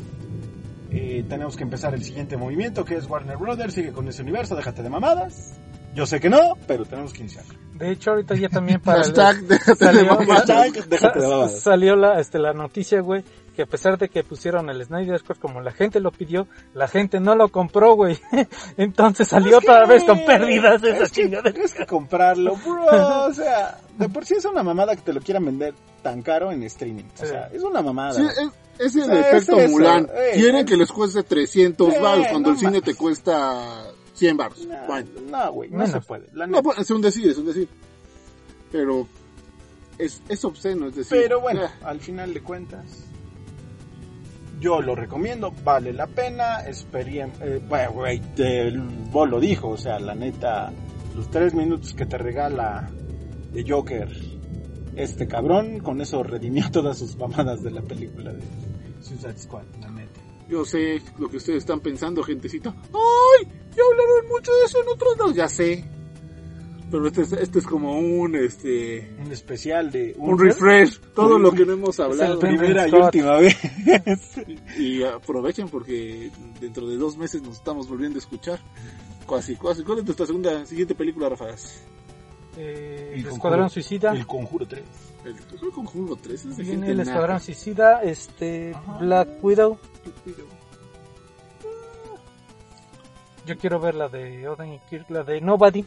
Eh, 0.92 1.26
tenemos 1.28 1.58
que 1.58 1.64
empezar 1.64 1.94
el 1.94 2.04
siguiente 2.04 2.38
movimiento 2.38 2.86
que 2.86 2.96
es 2.96 3.10
Warner 3.10 3.38
Brothers, 3.38 3.74
sigue 3.74 3.92
con 3.92 4.08
ese 4.08 4.22
universo, 4.22 4.56
déjate 4.56 4.84
de 4.84 4.90
mamadas. 4.90 5.60
Yo 5.96 6.06
sé 6.06 6.20
que 6.20 6.30
no, 6.30 6.40
pero 6.68 6.86
tenemos 6.86 7.12
que 7.14 7.22
iniciar. 7.22 7.44
De 7.74 7.92
hecho, 7.92 8.12
ahorita 8.12 8.36
ya 8.36 8.50
también 8.50 8.80
para... 8.84 9.00
el- 9.00 9.06
Hashtag, 9.06 9.42
déjate 9.48 9.86
de 9.86 9.94
salió, 9.94 10.06
mamadas. 10.06 10.28
Hashtag, 10.48 10.88
déjate 10.88 11.20
de 11.20 11.28
mamadas. 11.28 11.60
salió 11.60 11.96
la, 11.96 12.20
este, 12.20 12.38
la 12.40 12.54
noticia, 12.54 13.02
güey, 13.02 13.24
que 13.58 13.64
a 13.64 13.66
pesar 13.66 13.98
de 13.98 14.08
que 14.08 14.24
pusieron 14.24 14.70
el 14.70 14.86
Snyder 14.86 15.22
Cut 15.24 15.40
como 15.40 15.60
la 15.62 15.72
gente 15.72 16.00
lo 16.00 16.12
pidió, 16.12 16.48
la 16.76 16.88
gente 16.88 17.20
no 17.20 17.36
lo 17.36 17.50
compró, 17.50 17.96
güey. 17.96 18.18
Entonces 18.78 19.28
salió 19.28 19.58
Es 19.58 19.66
que- 19.66 19.72
otra 19.72 19.86
vez 19.88 20.04
con 20.04 20.24
pérdidas 20.24 20.82
esa 20.84 21.04
es 21.04 21.12
que. 21.12 21.28
Tienes 21.28 21.74
que 21.74 21.86
comprarlo, 21.88 22.56
bro. 22.56 22.86
O 23.28 23.34
sea, 23.34 23.80
de 23.98 24.08
por 24.10 24.26
sí 24.26 24.36
es 24.36 24.46
una 24.46 24.62
mamada 24.64 24.96
que 24.96 25.02
te 25.02 25.12
lo 25.12 25.20
quieran 25.22 25.44
vender 25.44 25.74
tan 26.04 26.22
caro 26.22 26.52
en 26.52 26.62
streaming. 26.64 27.04
O 27.06 27.18
Sí. 27.20 27.26
sea, 27.26 27.48
es 27.52 27.64
una 27.64 27.82
mamada. 27.82 28.14
Sí, 28.14 28.22
es, 28.22 28.52
es 28.80 28.96
el 28.96 29.02
O 29.02 29.06
sea, 29.08 29.20
efecto 29.32 29.60
es 29.60 29.72
Mulan. 29.72 30.08
eh, 30.14 30.32
Quieren 30.36 30.66
que 30.66 30.78
les 30.78 30.92
cueste 30.92 31.24
300 31.24 31.94
Sí, 31.94 32.00
baros 32.00 32.28
cuando 32.30 32.50
no 32.50 32.54
el 32.56 32.60
cine 32.60 32.82
te 32.82 32.94
cuesta 32.94 33.86
100 34.14 34.38
baros. 34.38 34.66
No, 34.68 34.76
Bueno, 34.86 35.10
no, 35.32 35.52
güey, 35.52 35.70
no 35.72 35.88
se 35.88 36.00
puede. 36.02 36.28
La 36.34 36.46
no, 36.48 36.62
pues, 36.62 36.78
es 36.78 36.90
un 36.92 37.02
decir, 37.02 37.28
es 37.32 37.38
un 37.40 37.48
decir. 37.48 37.68
Pero 38.72 39.08
es, 39.98 40.22
es 40.30 40.46
obsceno, 40.46 40.88
es 40.90 40.96
decir. 40.96 41.18
Pero 41.22 41.42
bueno, 41.42 41.64
eh, 41.66 41.70
al 41.84 42.00
final 42.00 42.34
de 42.34 42.42
cuentas, 42.42 42.86
yo 44.60 44.82
lo 44.82 44.96
recomiendo, 44.96 45.54
vale 45.64 45.94
la 45.94 46.08
pena. 46.08 46.66
Experien 46.66 47.32
eh, 47.42 47.62
bueno, 47.68 47.92
güey, 47.94 48.22
vos 49.12 49.30
lo 49.30 49.40
dijo, 49.40 49.70
o 49.70 49.78
sea, 49.78 50.00
la 50.00 50.16
neta, 50.16 50.72
los 51.16 51.30
tres 51.30 51.54
minutos 51.54 51.94
que 51.94 52.06
te 52.06 52.18
regala 52.18 52.90
de 53.52 53.66
Joker, 53.68 54.10
este 54.96 55.28
cabrón, 55.28 55.80
con 55.80 56.02
eso 56.02 56.24
redimió 56.24 56.70
todas 56.72 56.98
sus 56.98 57.16
mamadas 57.18 57.62
de 57.64 57.72
la 57.72 57.82
película 57.82 58.34
de 58.34 58.44
Suicide 59.02 59.38
Squad, 59.38 59.66
la 59.82 59.90
neta. 59.90 60.22
Yo 60.50 60.64
sé 60.64 61.02
lo 61.20 61.30
que 61.30 61.38
ustedes 61.38 61.60
están 61.60 61.82
pensando, 61.82 62.24
gentecita. 62.24 62.70
¡Ay! 62.70 63.48
Ya 63.76 63.84
hablaron 63.84 64.28
mucho 64.30 64.52
de 64.54 64.66
eso 64.66 64.82
en 64.82 64.88
otros 64.88 65.18
lados. 65.18 65.36
Ya 65.36 65.50
sé. 65.50 65.86
Pero 66.90 67.08
este 67.08 67.22
es, 67.22 67.34
este 67.34 67.60
es 67.60 67.66
como 67.66 68.00
un, 68.00 68.36
este... 68.36 69.14
Un 69.20 69.32
especial 69.32 69.92
de 69.92 70.16
Un 70.18 70.40
refresh. 70.40 71.00
Todo 71.14 71.38
lo 71.38 71.52
que 71.52 71.66
no 71.66 71.74
hemos 71.74 72.00
hablado. 72.00 72.40
Primera 72.40 72.88
y 72.88 72.92
última 72.94 73.38
vez. 73.38 73.58
Y 74.78 75.04
aprovechen 75.04 75.68
porque 75.68 76.32
dentro 76.62 76.88
de 76.88 76.96
dos 76.98 77.18
meses 77.18 77.42
nos 77.42 77.58
estamos 77.58 77.90
volviendo 77.90 78.18
a 78.18 78.20
escuchar. 78.20 78.60
Casi, 79.30 79.56
casi. 79.58 79.84
¿Cuál 79.84 80.00
es 80.00 80.06
nuestra 80.06 80.26
segunda, 80.26 80.66
siguiente 80.66 80.96
película, 80.96 81.28
Rafa? 81.28 81.48
Eh, 82.58 83.16
El. 83.16 83.28
Escuadrón 83.28 83.70
Suicida. 83.70 84.14
El 84.14 84.26
Conjuro 84.26 84.66
3. 84.66 84.82
El, 85.26 85.36
el 85.36 85.72
Conjuro 85.74 86.16
3 86.16 86.46
es 86.46 86.58
de 86.58 86.64
Viene 86.64 86.88
gente 86.88 86.92
el. 86.94 87.00
Escuadrón 87.02 87.40
Suicida, 87.42 88.02
este, 88.04 88.74
Ajá. 88.74 88.98
Black 89.00 89.44
Widow. 89.44 89.78
Yo 93.46 93.58
quiero 93.58 93.80
ver 93.80 93.96
la 93.96 94.10
de 94.10 94.48
Oden 94.48 94.80
Kirk, 94.90 95.10
la 95.10 95.24
de 95.24 95.40
Nobody, 95.40 95.86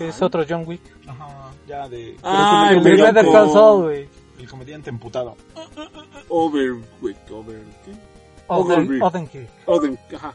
es 0.00 0.20
otro 0.22 0.44
John 0.48 0.64
Wick. 0.66 0.80
Ajá, 1.06 1.50
ya 1.66 1.88
de... 1.88 2.16
Ah, 2.22 2.70
el 2.72 2.82
de 2.82 2.90
Better 3.02 3.26
Call 3.30 3.50
Saul, 3.52 3.82
güey. 3.84 4.08
el 4.38 4.48
comediante 4.48 4.90
emputado. 4.90 5.36
Overwick, 6.28 7.30
over... 7.30 7.62
¿qué? 7.84 7.92
Oden, 8.48 9.00
Oden- 9.00 9.28
Oden 9.66 9.98
ajá. 10.14 10.34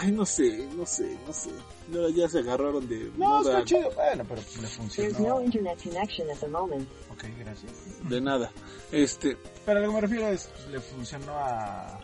Ay, 0.00 0.10
no 0.12 0.24
sé, 0.24 0.66
no 0.76 0.84
sé, 0.86 1.16
no 1.26 1.32
sé. 1.32 1.50
No, 1.88 2.08
ya 2.08 2.28
se 2.28 2.38
agarraron 2.38 2.86
de 2.88 3.10
No, 3.16 3.28
moda. 3.40 3.58
está 3.60 3.64
chido. 3.64 3.90
Bueno, 3.94 4.24
pero 4.28 4.40
le 4.40 4.46
There's 4.46 4.70
funcionó. 4.76 5.18
no 5.18 5.42
internet 5.42 5.78
connection 5.82 6.30
at 6.30 6.36
the 6.38 6.48
moment. 6.48 6.88
Ok, 7.10 7.24
gracias. 7.38 7.72
De 8.08 8.20
nada. 8.20 8.50
Este, 8.90 9.36
Pero 9.66 9.78
a 9.78 9.82
lo 9.82 9.88
que 9.88 9.94
me 9.94 10.00
refiero 10.00 10.28
es, 10.28 10.46
pues, 10.48 10.68
le 10.68 10.80
funcionó 10.80 11.32
a... 11.34 11.98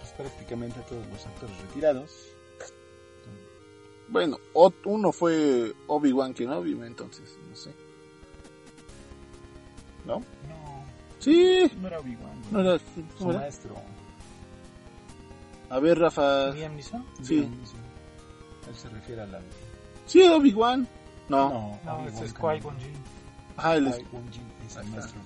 Pues 0.00 0.12
prácticamente 0.12 0.80
a 0.80 0.86
todos 0.86 1.06
los 1.06 1.26
actores 1.26 1.56
retirados. 1.62 2.10
Bueno, 4.08 4.38
ot- 4.54 4.74
uno 4.84 5.12
fue 5.12 5.74
Obi-Wan 5.86 6.32
Kenobi, 6.34 6.72
entonces, 6.84 7.36
no 7.48 7.56
sé. 7.56 7.74
¿No? 10.04 10.18
No, 10.20 10.24
Sí, 11.18 11.70
no 11.80 11.88
era 11.88 11.98
Obi-Wan. 12.00 12.42
no 12.50 12.60
era, 12.60 12.78
Su 13.18 13.26
maestro. 13.26 13.74
A 15.70 15.80
ver, 15.80 15.98
Rafa. 15.98 16.50
Liam 16.50 16.74
Neeson. 16.76 17.04
Sí. 17.22 17.38
Él 18.68 18.74
se 18.76 18.88
refiere 18.88 19.22
a 19.22 19.26
la... 19.26 19.40
Sí, 20.06 20.22
Obi-Wan. 20.22 20.86
No. 21.28 21.80
No, 21.84 22.06
ese 22.06 22.26
es. 22.26 22.34
Qui-Gon 22.34 22.78
Jinn. 22.78 22.92
Ah, 23.56 23.74
él 23.76 23.88
es- 23.88 23.96
Qui-Gon 23.98 24.32
Jinn 24.32 24.52
es 24.66 24.76
el 24.76 24.86
maestro. 24.88 25.20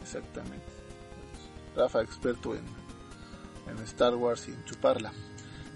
Exactamente. 0.00 0.64
Rafa, 1.76 2.00
experto 2.02 2.54
en, 2.54 2.64
en 3.70 3.78
Star 3.84 4.14
Wars 4.14 4.46
y 4.48 4.52
en 4.52 4.64
chuparla. 4.64 5.12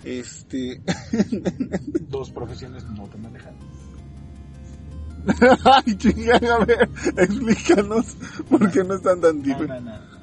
Este. 0.05 0.81
Dos 2.09 2.31
profesiones 2.31 2.85
no 2.91 3.05
te 3.09 3.19
manejan. 3.19 3.55
Ay, 5.65 5.97
chingada, 5.97 6.55
a 6.57 6.65
ver, 6.65 6.89
explícanos 7.17 8.17
por 8.49 8.71
qué 8.71 8.85
no 8.85 8.95
están 8.95 9.21
tan 9.21 9.39
No, 9.39 9.43
diferentes. 9.43 9.83
no, 9.85 9.99
no. 9.99 10.17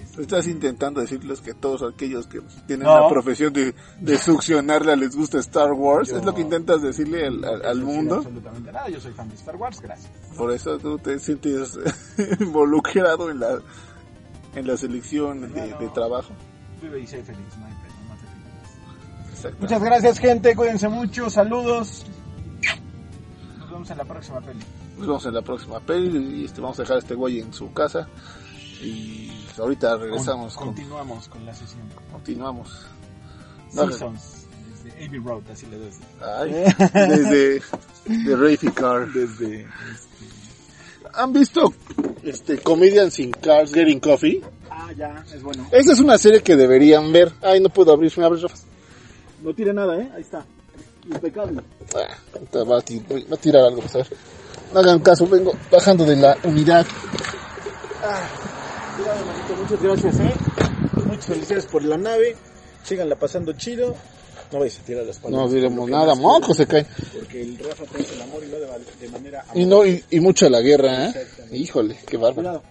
Este, 0.00 0.22
Estás 0.22 0.46
intentando 0.48 1.02
decirles 1.02 1.42
que 1.42 1.52
todos 1.52 1.82
aquellos 1.82 2.26
que 2.26 2.40
tienen 2.66 2.86
No. 2.86 3.02
la 3.02 3.08
profesión 3.10 3.52
de, 3.52 3.74
de 4.00 4.16
succionarla 4.18 4.96
les 4.96 5.14
gusta 5.14 5.38
Star 5.40 5.72
Wars. 5.74 6.08
Yo- 6.08 6.16
¿Es 6.16 6.24
lo 6.24 6.34
que 6.34 6.40
intentas 6.40 6.80
decirle 6.80 7.26
al, 7.26 7.44
al- 7.44 7.60
no 7.62 7.68
al 7.68 7.82
mundo? 7.82 8.14
Absolutamente 8.16 8.72
nada. 8.72 8.88
Yo 8.88 8.98
soy 8.98 9.12
fan 9.12 9.28
de 9.28 9.34
Star 9.34 9.56
Wars, 9.56 9.78
gracias. 9.82 10.10
Por 10.38 10.50
eso 10.52 10.78
tú 10.78 10.96
te 10.98 11.18
sientes 11.18 11.78
involucrado 12.40 13.30
en 13.30 13.40
la 13.40 13.58
en 14.54 14.66
la 14.66 14.76
selección 14.78 15.52
de, 15.52 15.74
de 15.78 15.88
trabajo. 15.92 16.32
Vive 16.80 17.00
y 17.00 17.06
sé 17.06 17.22
feliz, 17.22 17.40
no 17.60 17.66
Muchas 19.60 19.82
gracias, 19.82 20.18
gente. 20.18 20.54
Cuídense 20.56 20.88
mucho. 20.88 21.28
Saludos. 21.30 22.04
Nos 23.58 23.70
vemos 23.70 23.90
en 23.90 23.98
la 23.98 24.04
próxima 24.04 24.40
peli. 24.40 24.60
Nos 24.96 25.06
vemos 25.06 25.26
en 25.26 25.34
la 25.34 25.42
próxima 25.42 25.80
peli 25.80 26.40
y 26.40 26.44
este, 26.46 26.60
vamos 26.60 26.78
a 26.78 26.82
dejar 26.82 26.96
a 26.96 27.00
este 27.00 27.14
güey 27.14 27.40
en 27.40 27.52
su 27.52 27.72
casa. 27.72 28.08
Y 28.82 29.30
ahorita 29.58 29.96
regresamos. 29.96 30.54
Con- 30.54 30.66
con- 30.68 30.74
continuamos 30.74 31.28
con 31.28 31.44
la 31.46 31.54
sesión. 31.54 31.82
continuamos. 32.12 32.86
No, 33.74 33.86
Seasons. 33.88 34.46
Desde 34.84 35.06
Abbey 35.06 35.18
Road, 35.20 35.42
así 35.52 35.66
le 35.66 35.78
des. 35.78 35.98
Ay, 36.20 36.52
desde 36.94 37.62
de 38.06 38.36
Rafi 38.36 38.68
Car. 38.68 39.08
Desde. 39.12 39.60
este, 39.62 39.66
¿Han 41.14 41.32
visto 41.32 41.72
este 42.22 42.58
Comedians 42.58 43.18
in 43.18 43.32
Cars 43.32 43.72
Getting 43.72 44.00
Coffee? 44.00 44.42
Ah, 44.70 44.92
ya, 44.96 45.24
es 45.34 45.42
bueno. 45.42 45.66
Esta 45.72 45.92
es 45.92 46.00
una 46.00 46.16
serie 46.18 46.42
que 46.42 46.56
deberían 46.56 47.12
ver. 47.12 47.32
Ay, 47.42 47.60
no 47.60 47.68
puedo 47.70 47.92
abrir, 47.92 48.12
me 48.18 48.24
abres, 48.24 48.42
Rafa. 48.42 48.56
No 49.42 49.54
tire 49.54 49.72
nada, 49.72 49.98
¿eh? 50.00 50.10
Ahí 50.14 50.22
está. 50.22 50.44
Impecable. 51.06 51.60
Ah, 51.94 52.16
va, 52.64 52.78
a 52.78 52.80
ti- 52.82 52.98
va 53.08 53.34
a 53.36 53.40
tirar 53.40 53.64
algo, 53.64 53.80
pues, 53.80 53.94
a 53.94 53.98
ver. 53.98 54.08
No 54.72 54.80
hagan 54.80 54.98
caso, 55.00 55.26
vengo 55.26 55.52
bajando 55.70 56.04
de 56.04 56.16
la 56.16 56.36
unidad. 56.44 56.84
Cuidado, 58.96 59.26
manito, 59.26 59.56
muchas 59.62 59.82
gracias, 59.82 60.20
¿eh? 60.20 60.34
Muchas 61.06 61.26
felicidades 61.26 61.66
por 61.66 61.84
la 61.84 61.96
nave. 61.96 62.36
Síganla 62.82 63.16
pasando 63.16 63.52
chido. 63.52 63.94
No 64.52 64.60
vais 64.60 64.78
a 64.78 64.82
tirar 64.82 65.04
las 65.04 65.16
No 65.18 65.22
palabras. 65.24 65.52
diremos 65.52 65.78
Porque 65.80 65.92
nada, 65.92 66.14
moco 66.14 66.54
se 66.54 66.66
cae. 66.66 66.86
Porque 67.12 67.42
el 67.42 67.58
Rafa 67.58 67.84
piensa 67.84 68.14
el 68.14 68.22
amor 68.22 68.42
y 68.44 68.48
lo 68.48 68.60
de, 68.60 68.66
de 69.00 69.08
manera 69.08 69.44
Y 69.54 69.64
no, 69.64 69.84
y, 69.84 70.04
y 70.10 70.20
mucha 70.20 70.48
la 70.48 70.60
guerra, 70.60 71.06
¿eh? 71.10 71.26
Híjole, 71.52 71.98
qué 72.06 72.16
bárbaro. 72.16 72.62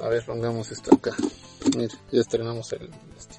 A 0.00 0.08
ver, 0.08 0.24
pongamos 0.26 0.70
esto 0.72 0.94
acá. 0.94 1.12
Mira, 1.76 1.94
ya 2.10 2.20
estrenamos 2.20 2.72
el... 2.72 2.90
este. 3.16 3.36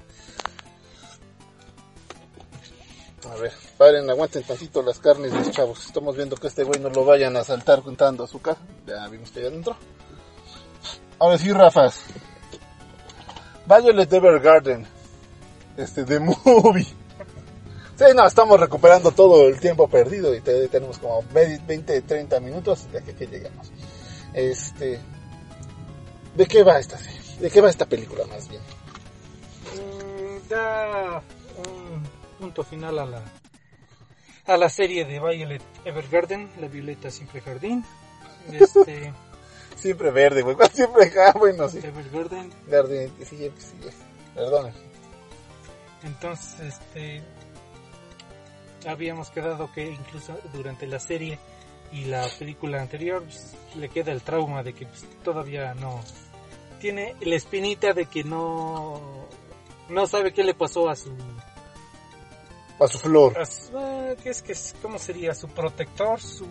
A 3.31 3.35
ver, 3.37 3.51
paren, 3.77 4.09
aguanten 4.09 4.43
tantito 4.43 4.81
las 4.81 4.99
carnes, 4.99 5.33
mis 5.33 5.51
chavos. 5.51 5.85
Estamos 5.85 6.15
viendo 6.15 6.35
que 6.35 6.47
este 6.47 6.63
güey 6.63 6.79
no 6.79 6.89
lo 6.89 7.05
vayan 7.05 7.35
a 7.37 7.43
saltar 7.43 7.81
contando 7.81 8.23
a 8.23 8.27
su 8.27 8.39
casa. 8.41 8.61
Ya 8.85 9.07
vimos 9.07 9.31
que 9.31 9.41
ya 9.41 9.47
entró. 9.47 9.75
Ahora 11.19 11.37
sí, 11.37 11.51
Rafas. 11.51 11.99
Violet 13.67 14.11
Evergarden. 14.13 14.85
Este, 15.77 16.03
The 16.05 16.19
Movie. 16.19 16.85
Sí, 17.97 18.03
no, 18.13 18.27
estamos 18.27 18.59
recuperando 18.59 19.11
todo 19.11 19.47
el 19.47 19.59
tiempo 19.59 19.87
perdido 19.87 20.35
y 20.35 20.41
te- 20.41 20.67
tenemos 20.67 20.97
como 20.99 21.23
20, 21.33 22.01
30 22.01 22.39
minutos 22.41 22.91
de 22.91 23.01
que, 23.01 23.15
que 23.15 23.25
llegamos. 23.25 23.71
Este, 24.33 24.99
¿de 26.35 26.45
qué 26.45 26.61
va 26.63 26.77
esta 26.77 26.97
serie? 26.97 27.21
¿De 27.39 27.49
qué 27.49 27.61
va 27.61 27.69
esta 27.69 27.85
película 27.85 28.25
más 28.27 28.47
bien? 28.49 28.61
Mm, 29.75 30.49
da 30.49 31.21
punto 32.35 32.63
final 32.63 32.99
a 32.99 33.05
la 33.05 33.21
a 34.47 34.57
la 34.57 34.69
serie 34.69 35.05
de 35.05 35.19
Violet 35.19 35.61
Evergarden, 35.85 36.51
la 36.59 36.67
Violeta 36.67 37.09
Siempre 37.09 37.41
Jardín. 37.41 37.83
Este, 38.51 39.11
Siempre 39.75 40.11
verde, 40.11 40.41
güey. 40.43 40.55
Siempre, 40.71 41.11
ah, 41.19 41.33
bueno, 41.37 41.67
sí. 41.67 41.79
Evergarden. 41.79 42.51
Garden, 42.67 43.11
sí, 43.19 43.25
sí, 43.25 43.51
sí. 43.57 43.73
Perdón. 44.35 44.71
Entonces, 46.03 46.59
este, 46.59 47.23
habíamos 48.87 49.29
quedado 49.31 49.71
que 49.71 49.89
incluso 49.89 50.37
durante 50.53 50.85
la 50.87 50.99
serie 50.99 51.39
y 51.91 52.05
la 52.05 52.27
película 52.37 52.81
anterior 52.81 53.23
pues, 53.23 53.55
le 53.75 53.89
queda 53.89 54.11
el 54.11 54.21
trauma 54.21 54.63
de 54.63 54.73
que 54.73 54.85
pues, 54.85 55.05
todavía 55.23 55.73
no 55.73 56.01
tiene 56.79 57.15
la 57.21 57.35
espinita 57.35 57.93
de 57.93 58.05
que 58.05 58.23
no 58.23 59.27
no 59.89 60.07
sabe 60.07 60.33
qué 60.33 60.43
le 60.43 60.53
pasó 60.53 60.89
a 60.89 60.95
su, 60.95 61.15
A 62.79 62.87
su 62.87 62.97
flor. 62.99 63.37
a 63.37 63.45
su- 63.45 63.77
ah, 63.77 64.13
¿qué 64.21 64.29
es 64.29 64.41
que 64.41 64.51
es 64.51 64.75
cómo 64.81 64.97
sería 64.99 65.33
su 65.33 65.47
protector 65.47 66.19
su 66.19 66.45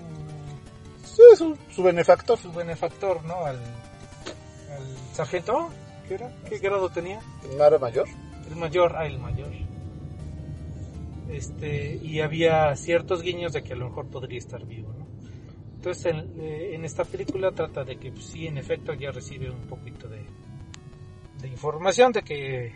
Sí, 1.05 1.23
su, 1.37 1.57
su 1.71 1.83
benefactor. 1.83 2.39
su 2.39 2.53
benefactor, 2.53 3.23
¿no? 3.25 3.45
Al, 3.45 3.57
al 3.57 5.15
sargento, 5.15 5.69
¿qué 6.09 6.15
era? 6.15 6.33
¿Qué 6.49 6.59
grado 6.59 6.89
tenía? 6.89 7.21
¿No 7.57 7.65
era 7.65 7.79
mayor? 7.79 8.09
El 8.49 8.57
mayor, 8.57 8.95
ah, 8.97 9.07
el 9.07 9.19
mayor. 9.19 9.53
Este, 11.31 11.97
y 12.03 12.21
había 12.21 12.75
ciertos 12.77 13.23
guiños 13.23 13.53
de 13.53 13.63
que 13.63 13.73
a 13.73 13.77
lo 13.77 13.87
mejor 13.89 14.07
podría 14.07 14.39
estar 14.39 14.65
vivo, 14.67 14.93
¿no? 14.93 15.07
Entonces, 15.77 16.07
en, 16.07 16.19
eh, 16.41 16.75
en 16.75 16.85
esta 16.85 17.05
película 17.05 17.51
trata 17.53 17.85
de 17.85 17.97
que 17.97 18.11
pues, 18.11 18.25
sí, 18.27 18.47
en 18.47 18.59
efecto, 18.59 18.93
ya 18.95 19.11
recibe 19.11 19.51
un 19.51 19.67
poquito 19.67 20.09
de, 20.09 20.25
de 21.41 21.49
información 21.49 22.13
de 22.13 22.23
que 22.23 22.75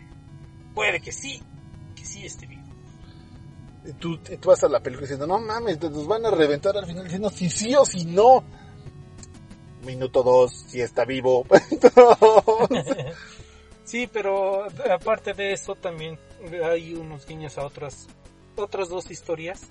puede 0.75 0.99
que 1.01 1.11
sí, 1.11 1.41
que 1.95 2.05
sí 2.05 2.25
esté 2.25 2.45
vivo. 2.47 2.58
Tú, 3.99 4.17
tú 4.17 4.49
vas 4.49 4.63
a 4.63 4.67
la 4.67 4.81
película 4.81 5.05
diciendo, 5.05 5.25
no 5.25 5.39
mames, 5.39 5.81
nos 5.81 6.05
van 6.05 6.25
a 6.25 6.31
reventar 6.31 6.75
al 6.77 6.85
final 6.85 7.03
diciendo 7.03 7.29
si 7.29 7.49
sí 7.49 7.75
o 7.75 7.85
si 7.85 8.05
no. 8.05 8.43
Minuto 9.83 10.21
dos, 10.21 10.65
si 10.67 10.81
está 10.81 11.05
vivo. 11.05 11.45
Sí, 13.89 14.05
pero 14.05 14.65
aparte 14.91 15.33
de 15.33 15.51
eso 15.51 15.73
también 15.73 16.19
hay 16.63 16.93
unos 16.93 17.25
guiños 17.25 17.57
a 17.57 17.65
otras 17.65 18.07
otras 18.55 18.87
dos 18.87 19.09
historias 19.09 19.61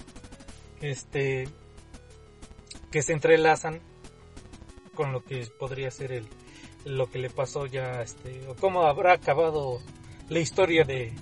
este 0.81 1.49
que 2.91 3.03
se 3.03 3.13
entrelazan 3.13 3.81
con 4.97 5.13
lo 5.13 5.23
que 5.23 5.47
podría 5.57 5.93
ser 5.93 6.11
el 6.11 6.27
lo 6.85 7.09
que 7.09 7.21
le 7.21 7.31
pasó 7.31 7.67
ya 7.67 8.03
este 8.03 8.45
o 8.49 8.57
cómo 8.57 8.89
habrá 8.89 9.13
acabado 9.13 9.79
la 10.29 10.41
historia 10.41 10.83
de 10.83 11.13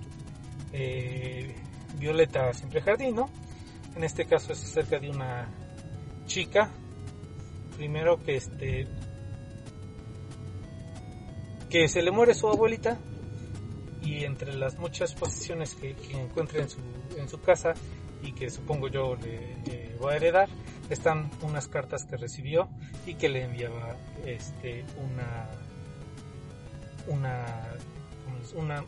eh, 0.72 1.54
Violeta 1.98 2.52
Simple 2.52 2.80
Jardín, 2.80 3.16
¿no? 3.16 3.30
En 3.94 4.04
este 4.04 4.26
caso 4.26 4.52
es 4.52 4.62
acerca 4.62 4.98
de 4.98 5.10
una 5.10 5.48
chica 6.26 6.70
primero 7.76 8.22
que 8.22 8.36
este 8.36 8.88
que 11.70 11.88
se 11.88 12.02
le 12.02 12.10
muere 12.10 12.34
su 12.34 12.48
abuelita 12.48 12.98
y 14.02 14.24
entre 14.24 14.54
las 14.54 14.78
muchas 14.78 15.14
posesiones 15.14 15.74
que, 15.74 15.96
encuentra 16.12 16.62
en 16.62 16.68
su, 16.68 16.78
en 17.16 17.28
su 17.28 17.40
casa 17.40 17.74
y 18.22 18.32
que 18.32 18.50
supongo 18.50 18.88
yo 18.88 19.16
le, 19.16 19.56
le 19.64 19.96
va 19.96 20.12
a 20.12 20.16
heredar 20.16 20.48
están 20.88 21.30
unas 21.42 21.68
cartas 21.68 22.04
que 22.04 22.16
recibió 22.16 22.68
y 23.04 23.14
que 23.14 23.28
le 23.28 23.44
enviaba 23.44 23.96
este 24.24 24.84
una 24.98 25.50
una 27.08 27.44
una 28.54 28.84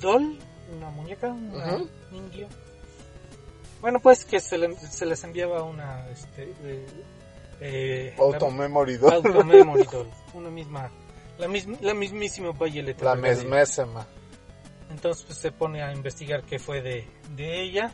doll 0.00 0.38
una 0.76 0.90
muñeca 0.90 1.28
una 1.28 1.76
Ujú. 1.76 1.88
niño 2.10 2.48
bueno 3.80 4.00
pues 4.00 4.24
que 4.24 4.40
se, 4.40 4.58
le- 4.58 4.76
se 4.76 5.06
les 5.06 5.22
enviaba 5.24 5.62
una 5.62 6.08
este 6.10 6.52
eh, 6.64 6.86
eh, 7.60 8.14
la- 8.16 8.24
Automemory 8.24 8.96
doll. 8.96 9.12
Auto 9.12 9.44
Memory 9.44 9.84
Doll, 9.84 10.08
una 10.34 10.48
misma, 10.50 10.90
la, 11.38 11.46
misma, 11.48 11.76
la 11.82 11.92
mismísima 11.94 12.52
Violet 12.52 13.00
La 13.02 13.14
mesmésima. 13.14 14.06
Entonces 14.90 15.24
pues, 15.26 15.38
se 15.38 15.52
pone 15.52 15.82
a 15.82 15.92
investigar 15.92 16.42
qué 16.44 16.58
fue 16.58 16.80
de, 16.80 17.06
de 17.36 17.60
ella 17.62 17.92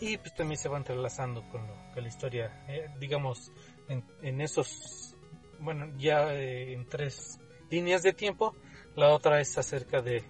y 0.00 0.16
pues 0.16 0.34
también 0.34 0.58
se 0.58 0.68
va 0.70 0.78
entrelazando 0.78 1.42
con, 1.50 1.66
lo, 1.66 1.74
con 1.92 2.02
la 2.02 2.08
historia, 2.08 2.64
eh, 2.68 2.86
digamos, 2.98 3.52
en, 3.88 4.02
en 4.22 4.40
esos, 4.40 5.14
bueno, 5.58 5.92
ya 5.98 6.32
eh, 6.32 6.72
en 6.72 6.86
tres 6.88 7.38
líneas 7.70 8.02
de 8.02 8.14
tiempo. 8.14 8.56
La 8.96 9.10
otra 9.10 9.40
es 9.42 9.56
acerca 9.58 10.00
de 10.00 10.24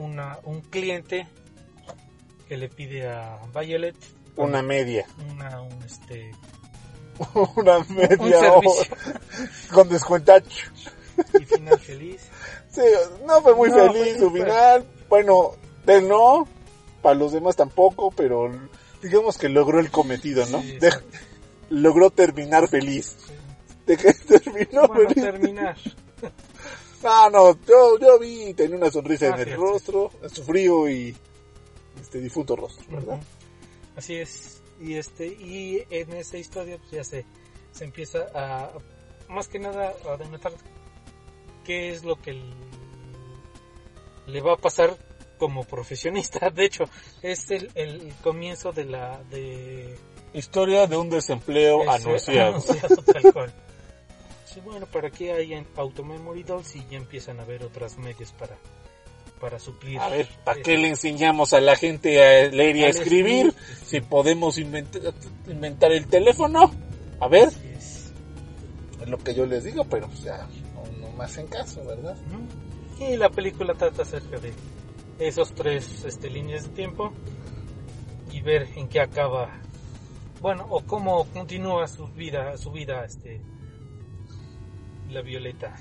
una, 0.00 0.38
un 0.44 0.60
cliente 0.62 1.26
que 2.48 2.56
le 2.56 2.68
pide 2.68 3.08
a 3.08 3.38
Violet 3.54 3.94
Una 4.36 4.62
media. 4.62 5.06
una, 5.30 5.60
un, 5.62 5.82
este, 5.82 6.32
Una 7.56 7.78
un 7.78 7.94
media. 7.94 8.52
Con 9.72 9.88
descuentacho. 9.88 10.70
y 11.38 11.44
final 11.44 11.78
feliz. 11.78 12.22
Sí, 12.70 12.82
no 13.26 13.42
fue 13.42 13.56
muy 13.56 13.68
No, 13.68 13.92
feliz 13.92 14.16
su 14.18 14.30
final. 14.30 14.84
Bueno, 15.08 15.54
de 15.84 16.00
no, 16.02 16.46
para 17.02 17.16
los 17.16 17.32
demás 17.32 17.56
tampoco, 17.56 18.12
pero 18.12 18.48
digamos 19.02 19.36
que 19.38 19.48
logró 19.48 19.80
el 19.80 19.90
cometido, 19.90 20.46
¿no? 20.46 20.62
Sí, 20.62 20.78
De- 20.78 20.92
logró 21.68 22.10
terminar 22.10 22.68
feliz. 22.68 23.16
¿De 23.86 23.96
qué 23.96 24.12
terminó 24.14 24.86
Bueno, 24.86 25.08
feliz? 25.08 25.24
terminar. 25.24 25.76
No, 27.02 27.30
no, 27.30 27.58
yo, 27.66 27.98
yo 27.98 28.18
vi, 28.18 28.52
tenía 28.54 28.76
una 28.76 28.90
sonrisa 28.90 29.26
Ah, 29.26 29.34
en 29.34 29.40
el 29.40 29.44
sí, 29.46 29.50
sí. 29.52 29.56
rostro, 29.56 30.10
su 30.32 30.42
frío 30.44 30.88
y 30.88 31.16
este 32.00 32.18
difunto 32.20 32.56
rostro, 32.56 32.84
¿verdad? 32.90 33.20
Así 33.96 34.16
es. 34.16 34.60
Y 34.80 34.94
este 34.94 35.26
y 35.26 35.84
en 35.90 36.12
esa 36.14 36.38
historia 36.38 36.78
pues 36.78 36.90
ya 36.90 37.04
se, 37.04 37.24
se 37.72 37.84
empieza 37.84 38.26
a 38.34 38.70
más 39.28 39.48
que 39.48 39.58
nada 39.58 39.94
a 40.10 40.16
denotar 40.16 40.52
qué 41.64 41.90
es 41.90 42.02
lo 42.04 42.16
que 42.20 42.40
le 44.26 44.40
va 44.40 44.54
a 44.54 44.56
pasar 44.56 44.96
como 45.38 45.64
profesionista. 45.64 46.50
De 46.54 46.64
hecho, 46.66 46.84
es 47.22 47.50
el, 47.50 47.70
el 47.74 48.12
comienzo 48.22 48.72
de 48.72 48.84
la 48.84 49.22
de 49.30 49.96
Historia 50.32 50.86
de 50.86 50.96
un 50.96 51.10
desempleo 51.10 51.82
ese 51.82 51.90
anunciado. 52.08 52.48
anunciado 52.50 52.96
tal 53.02 53.32
cual. 53.32 53.54
Sí, 54.52 54.60
bueno, 54.64 54.86
para 54.86 55.10
qué 55.10 55.32
hay 55.32 55.52
en 55.54 55.66
Automemory 55.76 56.42
Dolls 56.42 56.74
y 56.76 56.84
ya 56.90 56.96
empiezan 56.96 57.38
a 57.38 57.42
haber 57.42 57.62
otras 57.64 57.96
medios 57.98 58.32
para 58.32 58.56
para 59.40 59.58
suplir. 59.58 59.98
A 59.98 60.08
ver, 60.10 60.28
¿para 60.44 60.60
ese- 60.60 60.62
qué 60.70 60.76
le 60.76 60.88
enseñamos 60.88 61.54
a 61.54 61.60
la 61.62 61.74
gente 61.74 62.22
a 62.22 62.50
leer 62.50 62.76
y 62.76 62.84
a 62.84 62.88
escribir? 62.88 63.46
escribir. 63.46 63.84
Si 63.86 64.00
podemos 64.02 64.58
inventar, 64.58 65.00
inventar 65.48 65.92
el 65.92 66.06
teléfono. 66.06 66.70
A 67.20 67.28
ver, 67.28 67.48
es. 67.74 68.12
es 69.00 69.08
lo 69.08 69.16
que 69.16 69.34
yo 69.34 69.46
les 69.46 69.64
digo, 69.64 69.84
pero 69.84 70.08
pues 70.08 70.22
ya 70.24 70.46
no, 70.74 70.84
no 71.08 71.12
me 71.16 71.24
hacen 71.24 71.46
caso, 71.46 71.82
¿verdad? 71.86 72.16
Y 72.98 73.16
la 73.16 73.30
película 73.30 73.72
trata 73.74 74.02
acerca 74.02 74.38
de 74.38 74.52
esos 75.18 75.54
tres 75.54 76.04
este, 76.04 76.28
líneas 76.28 76.64
de 76.64 76.68
tiempo 76.74 77.12
y 78.30 78.42
ver 78.42 78.68
en 78.76 78.88
qué 78.88 79.00
acaba, 79.00 79.58
bueno, 80.42 80.66
o 80.68 80.82
cómo 80.82 81.24
continúa 81.32 81.88
su 81.88 82.06
vida, 82.08 82.58
su 82.58 82.70
vida, 82.72 83.06
este, 83.06 83.40
la 85.10 85.22
Violeta. 85.22 85.74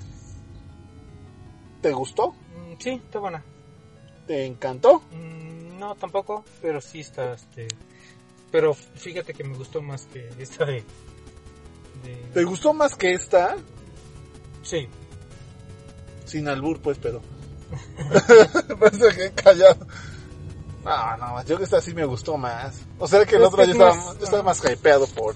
¿Te 1.82 1.92
gustó? 1.94 2.32
Mm, 2.32 2.74
sí, 2.80 2.90
está 2.92 3.20
buena. 3.20 3.44
¿Te 4.28 4.46
encantó? 4.46 5.02
Mm, 5.12 5.80
no, 5.80 5.96
tampoco, 5.96 6.44
pero 6.62 6.82
sí 6.82 7.00
está, 7.00 7.34
este, 7.34 7.68
pero 8.52 8.74
fíjate 8.74 9.34
que 9.34 9.44
me 9.44 9.56
gustó 9.58 9.82
más 9.82 10.06
que 10.08 10.30
esta 10.40 10.66
de, 10.66 10.84
de- 12.04 12.30
¿Te 12.34 12.44
gustó 12.44 12.74
más 12.74 12.96
que 12.96 13.14
esta? 13.14 13.56
sí, 14.64 14.88
Sin 16.26 16.48
albur, 16.48 16.80
pues, 16.80 16.98
pero. 17.02 17.22
Parece 18.80 19.16
que 19.16 19.26
he 19.28 19.32
callado. 19.32 19.86
No, 20.84 21.18
no, 21.18 21.44
yo 21.46 21.58
que 21.58 21.64
esta 21.64 21.82
sí 21.82 21.94
me 21.94 22.06
gustó 22.06 22.38
más. 22.38 22.82
O 23.00 23.08
sea 23.08 23.26
que 23.26 23.36
el 23.36 23.42
Es 23.44 23.48
otro 23.48 23.58
que 23.64 23.68
yo 23.68 23.72
es 23.72 23.76
estaba, 23.80 23.96
más- 23.96 24.18
yo 24.20 24.24
estaba 24.26 24.44
más 24.44 24.64
hypeado 24.64 25.08
por, 25.08 25.36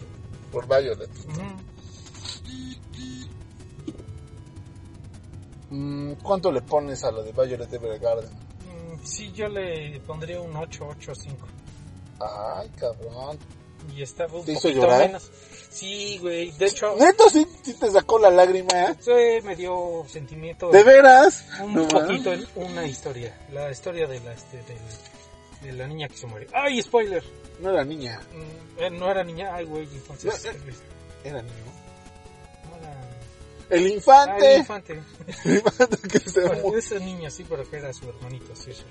por 0.52 0.68
Violet. 0.68 1.10
¿Cuánto 6.22 6.52
le 6.52 6.62
pones 6.62 7.04
a 7.04 7.12
lo 7.12 7.24
de 7.24 7.32
Violet 7.32 7.72
Evergarden? 7.74 8.30
Mm, 8.30 9.04
sí, 9.04 9.32
yo 9.34 9.48
le 9.50 10.00
pondría 10.02 10.40
un 10.40 10.56
8, 10.56 10.88
8, 10.98 11.14
5. 11.16 11.48
Ay, 12.20 12.70
cabrón. 12.78 13.38
Y 13.94 14.02
estaba 14.02 14.34
un 14.40 14.46
¿Te 14.46 14.54
hizo 14.54 14.70
llorar? 14.70 15.00
menos. 15.08 15.30
Sí, 15.70 16.18
güey. 16.22 16.52
De 16.52 16.68
hecho, 16.68 16.96
Neto 16.96 17.30
sí, 17.30 17.46
sí 17.64 17.74
te 17.74 17.90
sacó 17.92 18.18
la 18.20 18.30
lágrima, 18.30 18.70
¿eh? 18.92 18.96
sí 19.00 19.12
me 19.46 19.56
dio 19.56 20.06
sentimiento. 20.08 20.70
¿De 20.70 20.84
veras? 20.84 21.46
un 21.62 21.74
No, 21.74 21.88
poquito 21.88 22.32
en 22.32 22.46
una 22.56 22.86
historia. 22.86 23.36
La 23.52 23.70
historia 23.72 24.08
de 24.08 24.20
la, 24.22 24.32
este, 24.34 24.58
de, 24.58 24.78
de 25.68 25.74
la 25.74 25.88
niña 25.88 26.08
que 26.08 26.16
se 26.16 26.28
muere. 26.28 26.48
¡Ay, 26.54 26.82
spoiler! 26.82 27.24
No 27.60 27.72
era 27.72 27.84
niña, 27.84 28.22
Mm, 28.34 28.82
eh, 28.84 28.90
no 28.92 29.10
era 29.12 29.24
niña. 29.24 29.54
Ay, 29.54 29.66
güey, 29.66 29.84
entonces. 29.92 30.46
No, 30.46 30.50
eh. 30.52 30.74
era 31.26 31.42
niño. 31.42 31.73
El 33.70 33.86
Ah, 33.86 33.90
infante. 33.90 34.54
el 34.56 34.60
infante. 34.60 35.04
El 35.46 35.56
infante 35.56 35.98
que 36.08 36.20
se 36.20 36.42
Bueno, 36.48 36.78
ese 36.78 37.00
niño 37.00 37.30
sí, 37.32 37.46
pero 37.48 37.68
que 37.70 37.78
era 37.78 37.92
su 37.94 38.08
hermanito, 38.10 38.56
sí, 38.56 38.72
sí. 38.74 38.84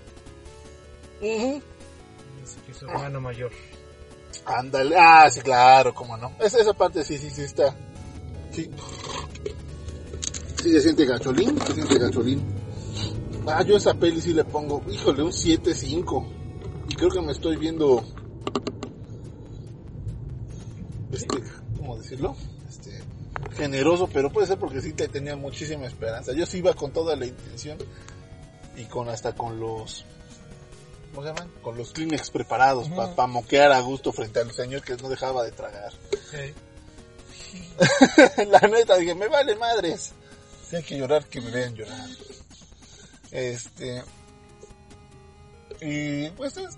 Ese 1.21 2.61
que 2.67 2.73
es 2.73 2.77
su 2.79 2.87
hermano 2.87 3.21
mayor. 3.21 3.53
Ándale, 4.45 4.97
ah, 4.99 5.31
sí, 5.31 5.41
claro, 5.41 5.95
cómo 5.95 6.17
no. 6.17 6.33
Esa, 6.41 6.59
esa 6.61 6.73
parte 6.73 7.05
sí, 7.05 7.17
sí, 7.19 7.31
sí 7.31 7.43
está. 7.43 7.77
Sí. 8.51 8.69
Sí, 10.63 10.71
se 10.73 10.81
siente 10.81 11.05
gacholín, 11.05 11.59
se 11.67 11.75
siente 11.75 11.99
gacholín. 11.99 12.43
Ah, 13.47 13.63
yo 13.63 13.77
esa 13.77 13.95
peli 13.95 14.21
sí 14.21 14.33
le 14.33 14.45
pongo, 14.45 14.83
híjole, 14.89 15.23
un 15.23 15.33
7-5. 15.33 16.27
Y 16.89 16.95
creo 16.95 17.11
que 17.11 17.21
me 17.21 17.33
estoy 17.33 17.57
viendo. 17.57 18.05
Este, 21.13 21.43
¿cómo 21.77 21.97
decirlo? 21.99 22.35
Generoso, 23.57 24.09
pero 24.09 24.31
puede 24.31 24.47
ser 24.47 24.59
porque 24.59 24.81
sí 24.81 24.93
te 24.93 25.09
tenía 25.09 25.37
muchísima 25.37 25.87
esperanza. 25.87 26.33
Yo 26.33 26.47
sí 26.47 26.59
iba 26.59 26.75
con 26.75 26.93
toda 26.93 27.17
la 27.17 27.27
intención 27.27 27.79
y 28.77 28.85
con 28.87 29.09
hasta 29.09 29.35
con 29.35 29.61
los 29.61 30.05
¿cómo 31.11 31.27
se 31.27 31.33
llaman? 31.33 31.51
Con 31.63 31.77
los 31.77 31.93
Kleenex 31.93 32.31
preparados 32.31 32.89
para 32.89 33.27
moquear 33.27 33.73
a 33.73 33.81
gusto 33.81 34.13
frente 34.13 34.41
al 34.41 34.53
señor 34.53 34.83
que 34.83 34.97
no 34.97 35.09
dejaba 35.09 35.45
de 35.45 35.53
tragar. 35.53 35.93
La 38.49 38.61
neta, 38.61 38.97
dije, 38.97 39.15
me 39.15 39.29
vale 39.29 39.55
madres. 39.57 40.13
Si 40.69 40.77
hay 40.77 40.83
que 40.83 40.97
llorar, 40.97 41.27
que 41.27 41.41
me 41.41 41.51
vean 41.51 41.75
llorar. 41.75 42.09
Este. 43.31 44.03
Y 45.81 46.31
pues 46.31 46.57
es. 46.57 46.77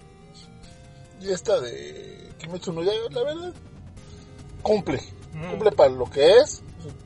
Y 1.21 1.31
esta 1.31 1.61
de 1.61 2.33
Kimetsu 2.39 2.73
no 2.73 2.83
Yaiba, 2.83 3.09
la 3.11 3.23
verdad, 3.23 3.55
cumple. 4.63 5.01
Mm. 5.35 5.51
Cumple 5.51 5.73
para 5.73 5.91
lo 5.91 6.05
que 6.07 6.39
es. 6.39 6.63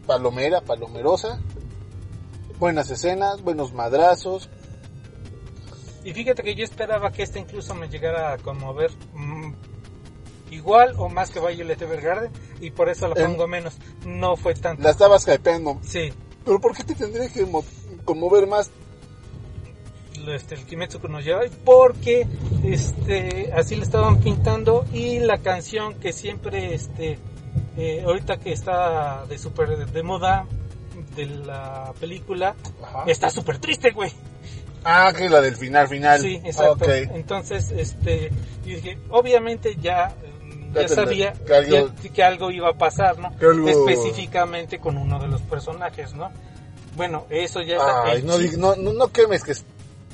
Palomera, 0.06 0.60
palomerosa. 0.60 1.40
Buenas 2.58 2.90
escenas, 2.90 3.42
buenos 3.42 3.72
madrazos. 3.72 4.48
Y 6.04 6.12
fíjate 6.12 6.42
que 6.42 6.54
yo 6.54 6.64
esperaba 6.64 7.10
que 7.12 7.22
este 7.22 7.38
incluso 7.38 7.74
me 7.74 7.88
llegara 7.88 8.32
a 8.32 8.38
conmover 8.38 8.90
mm, 9.14 9.52
igual 10.50 10.94
o 10.98 11.08
más 11.08 11.30
que 11.30 11.40
Violet 11.40 11.80
Evergarden 11.80 12.30
y 12.60 12.70
por 12.70 12.88
eso 12.88 13.08
la 13.08 13.20
En- 13.20 13.32
pongo 13.32 13.46
menos. 13.46 13.74
No 14.06 14.36
fue 14.36 14.54
tanto. 14.54 14.82
La 14.82 14.90
estabas 14.90 15.26
hypeando. 15.28 15.78
Sí, 15.82 16.12
Pero 16.44 16.60
¿por 16.60 16.74
qué 16.76 16.84
te 16.84 16.94
tendría 16.94 17.28
que 17.30 17.44
mo- 17.44 17.64
conmover 18.04 18.46
más? 18.46 18.70
este, 20.34 20.56
el 20.56 20.64
Kimetsu 20.66 20.98
no 21.08 21.20
lleva 21.20 21.42
porque 21.64 22.26
este 22.64 23.50
así 23.54 23.76
le 23.76 23.84
estaban 23.84 24.18
pintando 24.20 24.84
y 24.92 25.20
la 25.20 25.38
canción 25.38 25.94
que 25.94 26.12
siempre 26.12 26.74
este 26.74 27.18
eh, 27.78 28.02
ahorita 28.04 28.38
que 28.38 28.52
está 28.52 29.24
de 29.26 29.38
super 29.38 29.86
de 29.86 30.02
moda 30.02 30.44
de 31.16 31.26
la 31.26 31.92
película 31.98 32.54
Ajá. 32.82 33.04
está 33.06 33.30
súper 33.30 33.58
triste 33.58 33.92
güey 33.92 34.12
Ah, 34.84 35.12
que 35.16 35.28
la 35.28 35.40
del 35.40 35.56
final, 35.56 35.88
final. 35.88 36.20
sí 36.20 36.40
exacto 36.44 36.92
entonces 36.92 37.70
este 37.72 38.30
yo 38.64 38.76
dije 38.76 38.98
obviamente 39.10 39.76
ya 39.80 40.14
mm, 40.42 40.72
Ya 40.74 40.88
sabía 40.88 41.32
que 41.32 41.54
algo- 41.54 41.92
ya- 42.02 42.10
que 42.12 42.22
algo 42.22 42.50
iba 42.50 42.68
a 42.70 42.74
pasar 42.74 43.18
no 43.18 43.28
algo- 43.40 43.68
específicamente 43.68 44.78
con 44.78 44.96
uno 44.96 45.18
de 45.18 45.28
los 45.28 45.40
personajes 45.42 46.14
no 46.14 46.30
bueno 46.96 47.26
eso 47.30 47.60
ya 47.62 47.76
está 47.76 48.04
Ay, 48.04 48.22
no, 48.22 48.36
no, 48.76 48.92
no 48.92 49.08
quemes 49.08 49.42
que... 49.44 49.54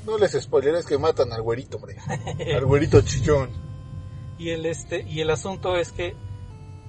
No 0.07 0.19
les 0.19 0.33
spoileres 0.33 0.85
que 0.85 0.99
matan 0.99 1.33
al 1.33 1.41
güerito, 1.41 1.79
hombre. 1.79 1.97
al 2.55 2.65
güerito 2.67 3.01
chillón. 3.01 3.49
y 4.37 4.51
el 4.51 4.67
este 4.67 5.01
y 5.09 5.23
el 5.23 5.31
asunto 5.31 5.77
es 5.79 5.93
que 5.93 6.15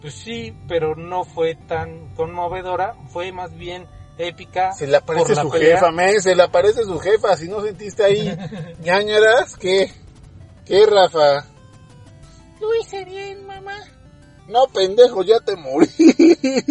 pues 0.02 0.14
sí 0.14 0.56
pero 0.68 0.96
no 0.96 1.24
fue 1.26 1.56
tan 1.56 2.10
conmovedora 2.16 2.96
fue 3.12 3.32
más 3.32 3.56
bien 3.56 3.88
épica 4.18 4.72
Se 4.74 4.88
le 4.88 4.98
aparece 4.98 5.28
por 5.28 5.36
la 5.36 5.42
su 5.44 5.50
pelea. 5.50 5.76
jefa, 5.76 5.92
men, 5.92 6.22
se 6.22 6.36
le 6.36 6.44
aparece 6.44 6.84
su 6.84 6.98
jefa. 7.00 7.36
Si 7.36 7.50
no 7.50 7.62
sentiste 7.62 8.04
ahí 8.04 8.34
ñañaras, 8.82 9.58
¿qué? 9.58 9.92
¿Qué, 10.66 10.86
Rafa? 10.86 11.46
Lo 12.62 12.74
hice 12.76 13.04
bien, 13.04 13.46
mamá. 13.46 13.78
No, 14.48 14.68
pendejo, 14.68 15.22
ya 15.24 15.40
te 15.42 15.56
moriste. 15.58 16.64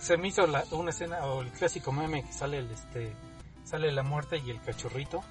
se 0.00 0.16
me 0.16 0.28
hizo 0.28 0.46
la- 0.46 0.64
una 0.72 0.90
escena 0.90 1.24
o 1.26 1.42
el 1.42 1.50
clásico 1.52 1.92
meme 1.92 2.24
que 2.24 2.32
sale 2.32 2.58
el 2.58 2.70
este 2.70 3.12
sale 3.64 3.92
la 3.92 4.02
muerte 4.02 4.38
y 4.44 4.50
el 4.50 4.60
cachorrito 4.60 5.22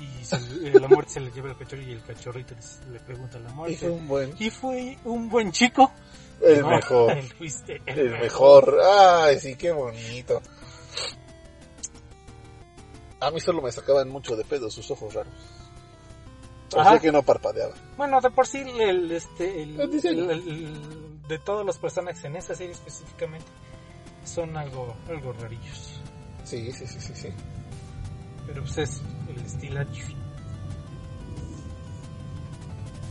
y 0.00 0.24
se- 0.24 0.36
eh, 0.36 0.72
la 0.80 0.88
muerte 0.88 1.12
se 1.12 1.20
le 1.20 1.30
lleva 1.30 1.50
el 1.50 1.56
cachorrito 1.56 1.90
y 1.90 1.92
el 1.94 2.02
cachorrito 2.02 2.54
le, 2.90 3.00
pregunta 3.00 3.38
a 3.38 3.40
la 3.40 3.50
Y 3.50 3.52
fue 3.76 3.88
muerte 3.88 3.90
un 3.90 4.08
buen... 4.08 4.34
y 4.38 4.50
fue 4.50 4.98
un 5.04 5.28
buen 5.28 5.52
chico 5.52 5.92
El 6.40 6.62
No, 6.62 6.70
mejor. 6.70 7.22
fuiste 7.38 7.80
el, 7.86 7.98
El 7.98 8.10
mejor. 8.12 8.78
Ay, 8.82 9.38
sí, 9.38 9.54
qué 9.56 9.72
bonito. 9.72 10.40
A 13.20 13.30
mí 13.30 13.40
solo 13.40 13.60
me 13.60 13.70
sacaban 13.70 14.08
mucho 14.08 14.34
de 14.36 14.44
pedo 14.44 14.70
sus 14.70 14.90
ojos 14.90 15.12
raros. 15.14 15.32
Ajá. 16.72 16.84
Parecía 16.84 17.00
que 17.00 17.12
no 17.12 17.22
parpadeaba. 17.22 17.74
Bueno, 17.96 18.20
de 18.20 18.30
por 18.30 18.46
sí, 18.46 18.58
el, 18.78 19.10
este, 19.12 19.62
el, 19.62 19.78
El 19.80 19.90
diseño. 19.90 20.30
el- 20.30 20.48
el- 20.48 21.20
de 21.28 21.38
todos 21.38 21.64
los 21.66 21.78
personajes 21.78 22.24
en 22.24 22.36
esta 22.36 22.54
serie 22.54 22.72
específicamente 22.72 23.46
son 24.24 24.56
algo, 24.56 24.96
algo 25.08 25.32
rarillos. 25.34 26.00
Sí, 26.44 26.72
sí, 26.72 26.86
sí, 26.86 27.00
sí, 27.00 27.12
sí. 27.14 27.28
Pero 28.46 28.62
pues 28.62 28.78
es 28.78 29.02
el 29.30 29.44
estilo 29.44 29.80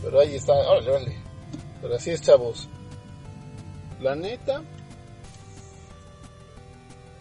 Pero 0.02 0.20
ahí 0.20 0.34
está, 0.36 0.52
órale, 0.52 0.90
órale. 0.90 1.16
Pero 1.82 1.94
así 1.96 2.10
es, 2.10 2.22
chavos. 2.22 2.68
La 4.00 4.14
neta. 4.14 4.62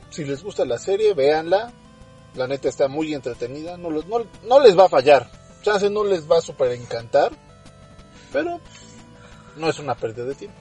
Si 0.09 0.23
les 0.25 0.43
gusta 0.43 0.65
la 0.65 0.77
serie, 0.77 1.13
véanla. 1.13 1.71
La 2.35 2.47
neta 2.47 2.69
está 2.69 2.87
muy 2.87 3.13
entretenida. 3.13 3.77
No, 3.77 3.89
los- 3.89 4.05
no, 4.07 4.19
no 4.43 4.59
les 4.59 4.77
va 4.77 4.85
a 4.85 4.89
fallar. 4.89 5.29
Chance 5.61 5.89
no 5.89 6.03
les 6.03 6.29
va 6.29 6.37
a 6.37 6.41
super 6.41 6.71
encantar. 6.71 7.31
Pero 8.31 8.59
no 9.57 9.69
es 9.69 9.79
una 9.79 9.95
pérdida 9.95 10.25
de 10.25 10.35
tiempo. 10.35 10.57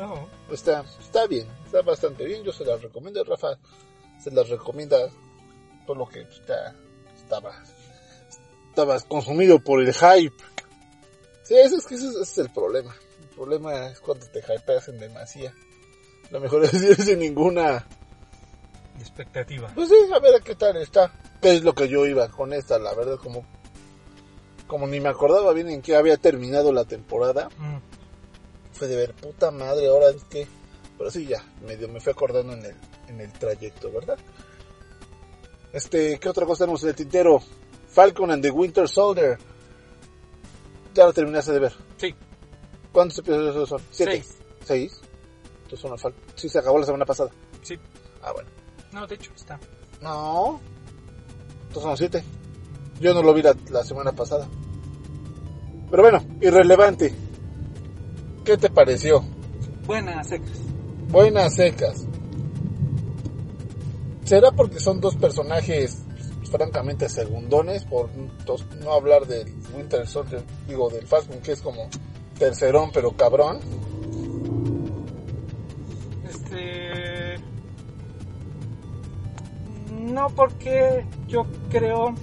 Oh, 0.00 0.26
Está, 0.52 0.84
está 1.00 1.26
bien, 1.28 1.46
está 1.64 1.80
bastante 1.82 2.24
bien. 2.24 2.42
Yo 2.42 2.52
se 2.52 2.64
las 2.64 2.82
recomiendo. 2.82 3.22
Rafa 3.24 3.56
se 4.22 4.30
las 4.32 4.48
recomienda 4.48 4.98
por 5.86 5.96
lo 5.96 6.06
que 6.06 6.26
ya 6.48 6.74
estaba, 7.34 7.62
estaba 8.70 9.00
consumido 9.00 9.58
por 9.58 9.80
el 9.80 9.92
hype. 9.92 10.34
Sí, 11.42 11.54
ese 11.56 11.76
es 11.76 11.86
ese 11.86 11.94
es, 11.94 12.02
ese 12.02 12.22
es 12.22 12.38
el 12.38 12.50
problema. 12.50 12.94
El 13.20 13.28
problema 13.36 13.86
es 13.88 14.00
cuando 14.00 14.26
te 14.26 14.40
hypeas 14.40 14.88
en 14.88 15.00
demasía. 15.00 15.52
Lo 16.30 16.40
mejor 16.40 16.64
es 16.64 16.74
ir 16.82 17.00
sin 17.02 17.18
ninguna. 17.18 17.86
expectativa. 18.98 19.70
Pues 19.74 19.88
sí, 19.88 19.96
a 20.12 20.18
ver 20.20 20.36
a 20.36 20.40
qué 20.40 20.54
tal 20.54 20.76
está. 20.76 21.12
Que 21.42 21.56
es 21.56 21.64
lo 21.64 21.74
que 21.74 21.88
yo 21.88 22.06
iba 22.06 22.28
con 22.28 22.52
esta, 22.52 22.78
la 22.78 22.94
verdad, 22.94 23.18
como. 23.18 23.44
Como 24.66 24.86
ni 24.86 24.98
me 24.98 25.10
acordaba 25.10 25.52
bien 25.52 25.68
en 25.68 25.82
qué 25.82 25.94
había 25.94 26.16
terminado 26.16 26.72
la 26.72 26.84
temporada. 26.84 27.48
Mm. 27.58 27.78
fue 28.72 28.88
de 28.88 28.96
ver 28.96 29.14
puta 29.14 29.50
madre 29.50 29.88
ahora 29.88 30.08
es 30.08 30.24
que 30.24 30.48
pero 30.96 31.10
sí 31.10 31.26
ya 31.26 31.44
medio 31.66 31.86
me 31.88 32.00
fui 32.00 32.12
acordando 32.12 32.54
en 32.54 32.64
el 32.64 32.74
en 33.08 33.20
el 33.20 33.32
trayecto 33.32 33.92
verdad 33.92 34.18
este 35.74 36.18
qué 36.18 36.28
otra 36.28 36.46
cosa 36.46 36.64
tenemos 36.64 36.82
en 36.84 36.88
el 36.90 36.94
tintero 36.94 37.42
Falcon 37.88 38.30
and 38.30 38.42
the 38.42 38.50
Winter 38.50 38.88
Soldier 38.88 39.36
ya 40.94 41.04
lo 41.06 41.12
terminaste 41.12 41.52
de 41.52 41.58
ver 41.58 41.72
Sí, 41.98 42.14
¿cuántos 42.92 43.18
episodios 43.18 43.68
son? 43.68 43.80
siete 43.90 44.12
seis. 44.22 44.36
seis 44.64 45.00
entonces 45.64 45.80
son 45.80 45.98
Fal- 45.98 46.14
sí 46.36 46.48
se 46.48 46.58
acabó 46.58 46.78
la 46.78 46.86
semana 46.86 47.04
pasada 47.04 47.30
Sí. 47.62 47.76
ah 48.22 48.32
bueno 48.32 48.48
No, 48.92 49.06
de 49.06 49.14
hecho 49.16 49.30
está. 49.36 49.58
no 50.00 50.60
entonces 51.68 51.82
son 51.82 51.96
siete 51.96 52.24
yo 53.00 53.12
no 53.12 53.22
lo 53.22 53.34
vi 53.34 53.42
la, 53.42 53.54
la 53.70 53.82
semana 53.84 54.12
pasada 54.12 54.46
pero 55.90 56.02
bueno 56.02 56.24
irrelevante 56.40 57.12
¿qué 58.44 58.56
te 58.56 58.68
pareció? 58.70 59.24
Buenas 59.86 60.28
secas. 60.28 60.50
Buenas 61.08 61.54
secas. 61.54 62.06
¿Será 64.24 64.52
porque 64.52 64.80
son 64.80 65.00
dos 65.02 65.16
personajes 65.16 66.02
pues, 66.38 66.50
francamente 66.50 67.08
segundones? 67.10 67.84
Por 67.84 68.08
no 68.82 68.92
hablar 68.92 69.26
del 69.26 69.54
Winter 69.76 70.06
Soldier, 70.06 70.42
digo 70.66 70.88
del 70.88 71.06
Falcon, 71.06 71.40
que 71.40 71.52
es 71.52 71.60
como 71.60 71.88
tercerón 72.38 72.90
pero 72.92 73.12
cabrón. 73.12 73.60
Este. 76.26 77.34
No, 79.90 80.28
porque 80.30 81.04
yo 81.28 81.46
creo 81.70 82.14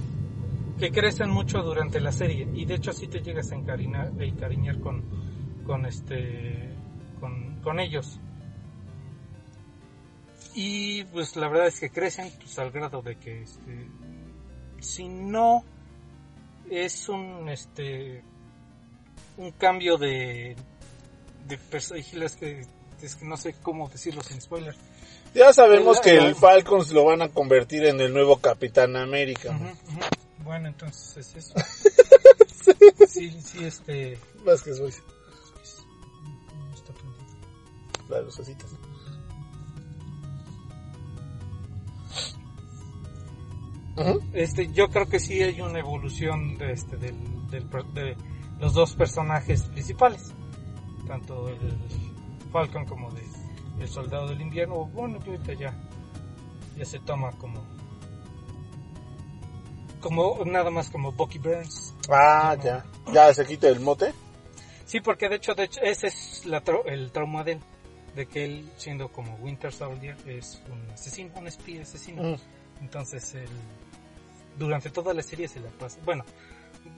que 0.80 0.92
crecen 0.92 1.30
mucho 1.30 1.62
durante 1.62 2.00
la 2.00 2.12
serie 2.12 2.48
y 2.54 2.66
de 2.66 2.76
hecho 2.76 2.94
sí 2.94 3.08
te 3.08 3.22
llegas 3.22 3.52
a 3.52 3.56
encariñar, 3.56 4.12
encariñar 4.20 4.80
con, 4.80 5.04
con 5.68 5.86
este, 5.86 6.76
con 7.20 7.80
ellos. 7.80 8.20
Y 10.54 11.04
pues 11.06 11.36
la 11.36 11.48
verdad 11.48 11.68
es 11.68 11.80
que 11.80 11.90
crecen 11.90 12.32
pues, 12.40 12.58
al 12.60 12.72
grado 12.72 13.02
de 13.02 13.16
que 13.16 13.44
este, 13.44 13.88
si 14.80 15.08
no 15.08 15.64
es 16.70 17.10
un 17.10 17.50
este 17.50 18.24
un 19.38 19.52
cambio 19.52 19.98
de 19.98 20.56
de 21.48 21.58
personajes 21.58 22.36
que 22.36 22.66
es 23.02 23.16
que 23.16 23.26
no 23.26 23.38
sé 23.38 23.56
cómo 23.62 23.90
decirlo 23.90 24.22
sin 24.22 24.42
spoiler. 24.42 24.76
Ya 25.34 25.54
sabemos 25.54 25.98
Ya, 25.98 26.04
que 26.04 26.18
el 26.18 26.36
Falcon 26.36 26.86
se 26.86 26.94
lo 26.94 27.06
van 27.06 27.22
a 27.22 27.30
convertir 27.30 27.86
en 27.86 28.00
el 28.02 28.14
nuevo 28.14 28.38
Capitán 28.38 28.96
América. 28.96 29.50
Ujú, 29.50 29.66
ujú. 29.66 30.00
Bueno, 30.44 30.68
entonces 30.68 31.18
es 31.18 31.36
eso. 31.36 31.54
sí, 33.08 33.32
sí, 33.42 33.64
este. 33.64 34.20
Más 34.44 34.66
está 34.68 36.94
prendido. 36.94 37.26
las 38.10 38.24
lucecitas. 38.24 38.70
Este, 44.34 44.72
yo 44.72 44.90
creo 44.90 45.08
que 45.08 45.20
sí 45.20 45.42
hay 45.42 45.62
una 45.62 45.80
evolución 45.80 46.58
de 46.58 46.74
este 46.74 46.98
del, 46.98 47.16
de 47.50 48.18
los 48.60 48.74
dos 48.74 48.94
personajes 48.96 49.64
principales, 49.64 50.34
tanto 51.08 51.50
el 51.50 51.78
Falcon 52.52 52.86
como 52.86 53.10
de 53.12 53.22
el 53.80 53.88
Soldado 53.88 54.28
del 54.28 54.42
Invierno. 54.42 54.86
Bueno, 54.86 55.20
ahorita 55.26 55.54
ya 55.54 55.76
ya 56.78 56.86
se 56.86 57.00
toma 57.00 57.32
como 57.34 57.64
como 60.00 60.44
nada 60.46 60.70
más 60.70 60.90
como 60.90 61.12
Bucky 61.12 61.38
Burns. 61.40 61.96
Ah, 62.10 62.56
ya. 62.62 62.84
Ya 63.14 63.34
se 63.34 63.46
quita 63.46 63.70
el 63.70 63.80
mote. 63.80 64.14
Sí, 64.86 65.00
porque 65.00 65.30
de 65.30 65.36
hecho, 65.36 65.54
de 65.54 65.66
hecho 65.66 65.80
ese 65.82 66.08
es 66.08 66.46
la 66.46 66.62
el 66.86 67.12
trauma 67.12 67.44
de 67.44 67.54
él. 67.54 67.60
de 68.16 68.26
que 68.26 68.44
él, 68.44 68.70
siendo 68.76 69.10
como 69.10 69.36
Winter 69.36 69.72
Soldier, 69.72 70.18
es 70.28 70.62
un 70.70 70.90
asesino, 70.92 71.32
un 71.38 71.48
espía 71.48 71.84
asesino. 71.84 72.24
Mm. 72.24 72.36
Entonces, 72.82 73.36
él, 73.36 73.50
durante 74.62 74.90
toda 74.90 75.14
la 75.14 75.22
serie 75.24 75.48
se 75.48 75.60
la 75.60 75.70
pasa. 75.72 76.00
Bueno, 76.06 76.24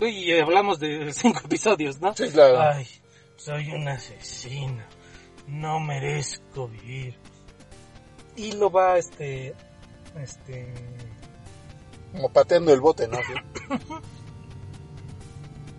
y 0.02 0.32
hablamos 0.40 0.80
de 0.80 1.12
cinco 1.14 1.42
episodios, 1.46 2.00
¿no? 2.02 2.14
Sí, 2.16 2.30
claro. 2.30 2.60
Ay, 2.62 2.88
soy 3.36 3.70
un 3.72 3.88
asesino. 3.88 4.84
No 5.48 5.80
merezco 5.80 6.68
vivir. 6.68 7.18
Y 8.36 8.54
lo 8.54 8.72
va, 8.72 8.98
este, 8.98 9.54
este, 10.20 10.74
Como 12.14 12.30
pateando 12.32 12.74
el 12.74 12.82
bote, 12.82 13.08
¿no? 13.08 13.18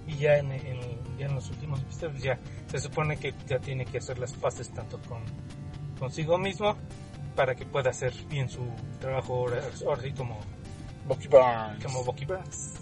Y 0.06 0.16
ya 0.18 0.36
en, 0.38 0.52
en- 0.52 1.16
ya 1.18 1.26
en 1.26 1.34
los 1.36 1.48
últimos 1.48 1.80
episodios 1.80 2.22
ya 2.22 2.38
se 2.70 2.78
supone 2.80 3.16
que 3.16 3.32
ya 3.46 3.58
tiene 3.60 3.86
que 3.86 3.98
hacer 3.98 4.18
las 4.18 4.32
paces 4.34 4.68
tanto 4.72 5.00
con 5.08 5.22
consigo 5.98 6.36
mismo 6.38 6.76
para 7.36 7.54
que 7.54 7.64
pueda 7.64 7.90
hacer 7.90 8.12
bien 8.28 8.48
su 8.48 8.66
trabajo 9.00 9.34
ahora, 9.34 9.62
ahora 9.86 10.02
sí 10.02 10.12
como, 10.12 10.40
Bucky 11.06 11.28
Barnes. 11.28 11.84
como 11.84 12.04
Bucky 12.04 12.24
Barnes. 12.24 12.72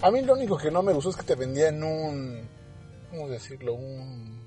A 0.00 0.10
mí 0.10 0.20
lo 0.22 0.34
único 0.34 0.56
que 0.56 0.70
no 0.70 0.82
me 0.82 0.92
gustó 0.92 1.10
es 1.10 1.16
que 1.16 1.24
te 1.24 1.34
vendían 1.34 1.82
un... 1.82 2.48
¿Cómo 3.10 3.28
decirlo? 3.28 3.74
Un... 3.74 4.46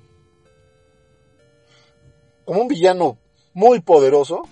Como 2.44 2.62
un 2.62 2.68
villano 2.68 3.18
muy 3.52 3.80
poderoso. 3.80 4.42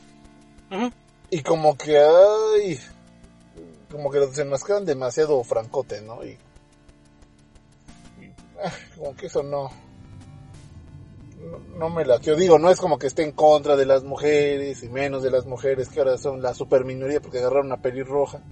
Y 1.31 1.43
como 1.43 1.77
que... 1.77 1.99
Ay, 1.99 2.79
como 3.91 4.11
que 4.11 4.19
lo 4.19 4.27
desenmascaran 4.27 4.85
demasiado 4.85 5.43
francote, 5.43 6.01
¿no? 6.03 6.25
Y... 6.25 6.39
y, 8.21 8.33
ah, 8.63 8.73
como 8.97 9.17
que 9.17 9.27
eso 9.27 9.43
no... 9.43 9.71
No, 11.79 11.89
me 11.89 12.05
la... 12.05 12.21
Yo 12.21 12.37
digo, 12.37 12.59
no 12.59 12.71
es 12.71 12.79
como 12.79 12.99
que 12.99 13.07
esté 13.07 13.23
en 13.23 13.33
contra 13.33 13.77
de 13.77 13.87
las 13.87 14.05
mujeres 14.05 14.83
y 14.83 14.89
menos 14.89 15.23
de 15.23 15.31
las 15.31 15.47
mujeres 15.47 15.89
que 15.89 16.01
ahora 16.01 16.19
son 16.19 16.43
la 16.43 16.53
super 16.53 16.85
minoría 16.85 17.21
porque 17.21 17.39
agarraron 17.39 17.67
una 17.67 17.81
pelirroja, 17.81 18.43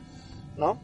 ¿no? 0.57 0.81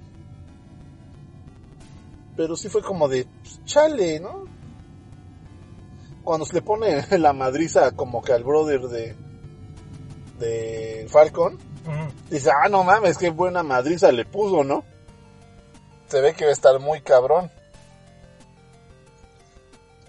pero 2.36 2.56
sí 2.56 2.68
fue 2.68 2.82
como 2.82 3.08
de 3.08 3.26
pues, 3.42 3.64
chale, 3.64 4.20
¿no? 4.20 4.44
Cuando 6.22 6.46
se 6.46 6.54
le 6.54 6.62
pone 6.62 7.06
la 7.18 7.32
madriza 7.32 7.92
como 7.92 8.22
que 8.22 8.32
al 8.32 8.44
brother 8.44 8.82
de 8.82 9.16
de 10.38 11.06
Falcon, 11.08 11.56
dice, 12.28 12.50
ah, 12.50 12.68
no 12.68 12.82
mames, 12.82 13.16
qué 13.16 13.30
buena 13.30 13.62
madriza 13.62 14.10
le 14.10 14.24
puso, 14.24 14.64
¿no? 14.64 14.82
Se 16.08 16.20
ve 16.20 16.34
que 16.34 16.44
va 16.44 16.50
a 16.50 16.54
estar 16.54 16.80
muy 16.80 17.02
cabrón. 17.02 17.52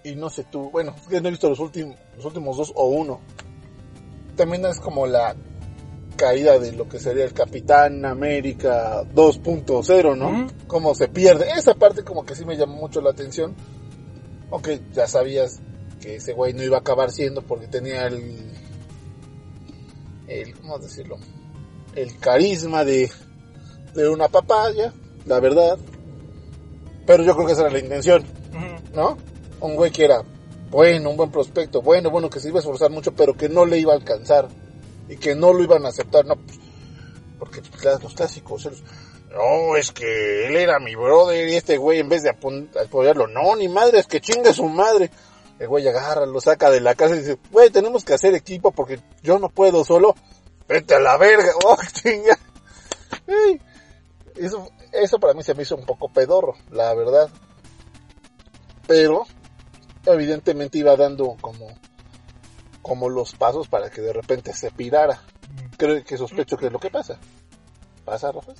Y 0.05 0.15
no 0.15 0.29
sé 0.29 0.43
tú, 0.43 0.69
bueno, 0.69 0.93
es 0.95 1.07
que 1.07 1.19
no 1.19 1.29
he 1.29 1.31
visto 1.31 1.49
los 1.49 1.59
últimos, 1.59 1.97
los 2.15 2.25
últimos 2.25 2.57
dos 2.57 2.71
o 2.75 2.85
uno. 2.85 3.21
También 4.35 4.63
es 4.67 4.79
como 4.79 5.07
la 5.07 5.35
caída 6.15 6.59
de 6.59 6.73
lo 6.73 6.87
que 6.87 6.99
sería 6.99 7.25
el 7.25 7.33
Capitán 7.33 8.05
América 8.05 9.03
2.0, 9.03 10.15
¿no? 10.15 10.29
Ujú. 10.29 10.51
Cómo 10.67 10.93
se 10.93 11.07
pierde. 11.07 11.47
Esa 11.57 11.73
parte 11.73 12.03
como 12.03 12.23
que 12.23 12.35
sí 12.35 12.45
me 12.45 12.55
llamó 12.55 12.75
mucho 12.75 13.01
la 13.01 13.09
atención. 13.09 13.55
Aunque 14.51 14.79
ya 14.93 15.07
sabías 15.07 15.59
que 15.99 16.17
ese 16.17 16.33
güey 16.33 16.53
no 16.53 16.61
iba 16.61 16.77
a 16.77 16.81
acabar 16.81 17.09
siendo 17.09 17.41
porque 17.41 17.67
tenía 17.67 18.05
el... 18.05 18.51
el 20.27 20.53
¿Cómo 20.59 20.77
decirlo? 20.77 21.17
El 21.95 22.19
carisma 22.19 22.85
de, 22.85 23.09
de 23.95 24.07
una 24.07 24.27
papaya, 24.27 24.93
la 25.25 25.39
verdad. 25.39 25.79
Pero 27.07 27.23
yo 27.23 27.33
creo 27.33 27.47
que 27.47 27.53
esa 27.53 27.63
era 27.63 27.71
la 27.71 27.79
intención. 27.79 28.23
¿no? 28.93 29.17
Un 29.65 29.75
güey 29.75 29.91
que 29.91 30.05
era 30.05 30.23
bueno, 30.69 31.11
un 31.11 31.17
buen 31.17 31.31
prospecto, 31.31 31.81
bueno, 31.81 32.09
bueno, 32.09 32.29
que 32.29 32.39
se 32.39 32.49
iba 32.49 32.57
a 32.57 32.59
esforzar 32.59 32.91
mucho, 32.91 33.13
pero 33.13 33.35
que 33.35 33.49
no 33.49 33.65
le 33.65 33.79
iba 33.79 33.93
a 33.93 33.95
alcanzar 33.95 34.47
y 35.07 35.15
que 35.17 35.35
no 35.35 35.53
lo 35.53 35.63
iban 35.63 35.85
a 35.85 35.89
aceptar, 35.89 36.25
no, 36.25 36.35
pues, 36.35 36.59
porque 37.39 37.61
pues, 37.61 38.03
los 38.03 38.13
clásicos, 38.13 38.69
no, 39.31 39.75
es 39.75 39.91
que 39.91 40.47
él 40.47 40.55
era 40.55 40.79
mi 40.79 40.95
brother 40.95 41.47
y 41.47 41.55
este 41.55 41.77
güey 41.77 41.99
en 41.99 42.09
vez 42.09 42.23
de 42.23 42.29
apoyarlo, 42.29 43.27
no, 43.27 43.55
ni 43.55 43.67
madre, 43.67 43.99
es 43.99 44.07
que 44.07 44.21
chinga 44.21 44.53
su 44.53 44.67
madre. 44.67 45.11
El 45.57 45.69
güey 45.69 45.87
agarra, 45.87 46.25
lo 46.25 46.41
saca 46.41 46.69
de 46.69 46.81
la 46.81 46.95
casa 46.95 47.15
y 47.15 47.19
dice, 47.19 47.37
güey, 47.49 47.69
tenemos 47.69 48.03
que 48.03 48.13
hacer 48.13 48.35
equipo 48.35 48.71
porque 48.71 48.99
yo 49.23 49.39
no 49.39 49.47
puedo 49.47 49.85
solo, 49.85 50.13
vete 50.67 50.95
a 50.95 50.99
la 50.99 51.17
verga, 51.17 51.51
oh, 51.63 51.77
chinga. 51.93 52.37
Eso, 54.35 54.67
eso 54.91 55.19
para 55.19 55.33
mí 55.33 55.43
se 55.43 55.53
me 55.53 55.63
hizo 55.63 55.77
un 55.77 55.85
poco 55.85 56.09
pedorro, 56.09 56.55
la 56.71 56.93
verdad 56.93 57.29
pero 58.87 59.25
evidentemente 60.13 60.77
iba 60.77 60.95
dando 60.95 61.35
como 61.41 61.67
como 62.85 63.09
los 63.09 63.33
pasos 63.33 63.67
para 63.67 63.89
que 63.89 63.99
de 63.99 64.13
repente 64.13 64.53
se 64.53 64.69
pirara. 64.69 65.19
Creo 65.75 66.03
que 66.03 66.17
sospecho 66.19 66.55
que 66.55 66.67
es 66.67 66.71
lo 66.71 66.77
que 66.77 66.91
pasa. 66.91 67.17
¿Pasa, 68.05 68.31
Rafa? 68.31 68.53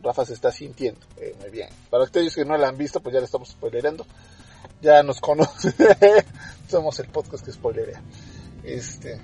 Rafa 0.00 0.24
se 0.24 0.34
está 0.34 0.52
sintiendo. 0.52 1.00
Eh, 1.16 1.34
muy 1.40 1.50
bien. 1.50 1.68
Para 1.90 2.04
ustedes 2.04 2.32
que 2.32 2.44
no 2.44 2.56
la 2.56 2.68
han 2.68 2.78
visto, 2.78 3.00
pues 3.00 3.12
ya 3.12 3.18
le 3.18 3.26
estamos 3.26 3.48
spoilerando. 3.48 4.06
Ya 4.80 5.02
nos 5.02 5.20
conocen. 5.20 5.74
Somos 6.68 7.00
el 7.00 7.08
podcast 7.08 7.44
que 7.44 7.50
spoilerea. 7.50 8.00
Este. 8.62 9.20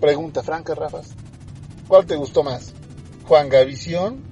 Pregunta 0.00 0.44
franca, 0.44 0.76
Rafa. 0.76 1.00
¿Cuál 1.88 2.06
te 2.06 2.14
gustó 2.14 2.44
más? 2.44 2.74
¿Juan 3.26 3.48
Gavisión 3.48 4.22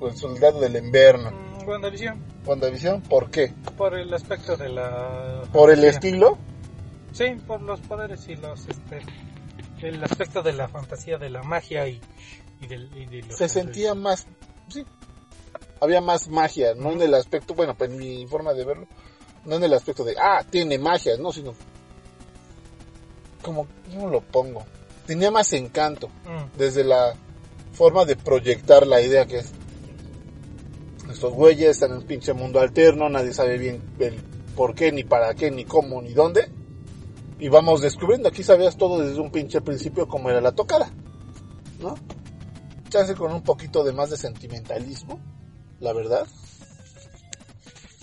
o 0.00 0.06
el 0.06 0.16
soldado 0.16 0.60
del 0.60 0.76
invierno? 0.76 1.41
WandaVision, 1.66 2.22
WandaVision, 2.46 3.02
¿por 3.02 3.30
qué? 3.30 3.52
por 3.76 3.98
el 3.98 4.12
aspecto 4.12 4.56
de 4.56 4.68
la... 4.68 5.42
¿Por 5.52 5.70
el 5.70 5.84
estilo? 5.84 6.38
Sí, 7.12 7.24
por 7.46 7.60
los 7.60 7.80
poderes 7.80 8.26
y 8.28 8.36
los, 8.36 8.66
este, 8.68 9.02
el 9.82 10.02
aspecto 10.02 10.42
de 10.42 10.52
la 10.52 10.68
fantasía, 10.68 11.18
de 11.18 11.30
la 11.30 11.42
magia 11.42 11.86
y, 11.88 12.00
y 12.60 12.66
del, 12.66 12.90
y 12.96 13.06
de 13.06 13.22
los 13.22 13.36
Se 13.36 13.48
sentía 13.48 13.94
más, 13.94 14.26
sí, 14.68 14.84
había 15.80 16.00
más 16.00 16.28
magia, 16.28 16.74
no 16.74 16.92
en 16.92 17.02
el 17.02 17.14
aspecto, 17.14 17.54
bueno, 17.54 17.74
pues 17.74 17.90
mi 17.90 18.26
forma 18.26 18.54
de 18.54 18.64
verlo, 18.64 18.86
no 19.44 19.56
en 19.56 19.64
el 19.64 19.74
aspecto 19.74 20.04
de, 20.04 20.14
ah, 20.18 20.44
tiene 20.48 20.78
magia, 20.78 21.16
no, 21.18 21.32
sino, 21.32 21.54
como, 23.42 23.66
¿cómo 23.92 24.08
lo 24.08 24.20
pongo? 24.20 24.64
Tenía 25.06 25.30
más 25.30 25.52
encanto, 25.52 26.08
Mm, 26.24 26.56
desde 26.56 26.84
la 26.84 27.14
forma 27.72 28.04
de 28.04 28.16
proyectar 28.16 28.86
la 28.86 29.00
idea 29.00 29.26
que 29.26 29.38
es, 29.38 29.52
estos 31.12 31.32
güeyes 31.32 31.70
están 31.70 31.92
en 31.92 31.98
un 31.98 32.06
pinche 32.06 32.32
mundo 32.32 32.60
alterno, 32.60 33.08
nadie 33.08 33.32
sabe 33.32 33.58
bien 33.58 33.82
el 33.98 34.20
por 34.56 34.74
qué, 34.74 34.92
ni 34.92 35.04
para 35.04 35.34
qué, 35.34 35.50
ni 35.50 35.64
cómo, 35.64 36.02
ni 36.02 36.12
dónde, 36.12 36.50
y 37.38 37.48
vamos 37.48 37.80
descubriendo, 37.80 38.28
aquí 38.28 38.42
sabías 38.42 38.76
todo 38.76 39.00
desde 39.00 39.20
un 39.20 39.30
pinche 39.30 39.60
principio 39.60 40.06
como 40.06 40.30
era 40.30 40.40
la 40.40 40.52
tocada, 40.52 40.92
¿no? 41.80 41.94
Chance 42.88 43.14
con 43.14 43.32
un 43.32 43.42
poquito 43.42 43.82
de 43.82 43.92
más 43.92 44.10
de 44.10 44.16
sentimentalismo, 44.16 45.18
la 45.80 45.92
verdad. 45.92 46.26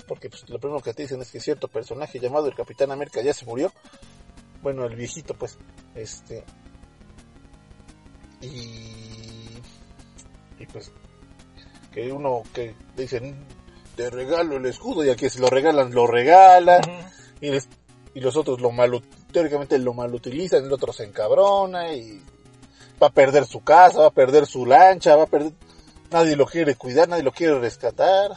Porque 0.10 0.28
pues, 0.28 0.49
lo 0.49 0.60
primero 0.60 0.82
que 0.82 0.93
te 0.93 1.03
dicen 1.03 1.22
es 1.22 1.32
que 1.32 1.39
cierto 1.39 1.68
personaje 1.68 2.20
llamado 2.20 2.47
el 2.47 2.55
Capitán 2.55 2.91
América 2.91 3.22
ya 3.22 3.32
se 3.32 3.45
murió. 3.45 3.72
Bueno, 4.64 4.84
el 4.86 4.95
viejito, 4.95 5.36
pues. 5.36 5.60
Este. 5.93 6.43
Y. 8.41 9.60
Y 10.57 10.66
pues. 10.74 10.91
Que 11.92 12.12
uno 12.12 12.44
que 12.54 12.76
dicen. 12.96 13.46
Te 13.96 14.10
regalo 14.10 14.58
el 14.58 14.66
escudo. 14.66 15.04
Y 15.04 15.10
aquí 15.10 15.30
si 15.30 15.40
lo 15.40 15.48
regalan, 15.50 15.94
lo 15.94 16.08
regalan. 16.08 16.82
Y, 17.42 17.50
les- 17.50 17.68
y 18.14 18.22
los 18.22 18.36
otros 18.38 18.60
lo 18.62 18.72
mal, 18.72 19.02
teóricamente 19.32 19.78
lo 19.78 19.94
mal 19.94 20.14
utilizan, 20.14 20.66
el 20.66 20.72
otro 20.74 20.92
se 20.94 21.04
encabrona 21.06 21.94
y 21.94 22.22
va 23.02 23.08
a 23.08 23.12
perder 23.12 23.46
su 23.46 23.62
casa, 23.64 24.00
va 24.00 24.08
a 24.08 24.12
perder 24.12 24.46
su 24.46 24.66
lancha, 24.66 25.16
va 25.16 25.24
a 25.24 25.28
perder, 25.28 25.54
nadie 26.12 26.36
lo 26.36 26.46
quiere 26.46 26.76
cuidar, 26.76 27.08
nadie 27.08 27.24
lo 27.24 27.32
quiere 27.32 27.60
rescatar. 27.60 28.32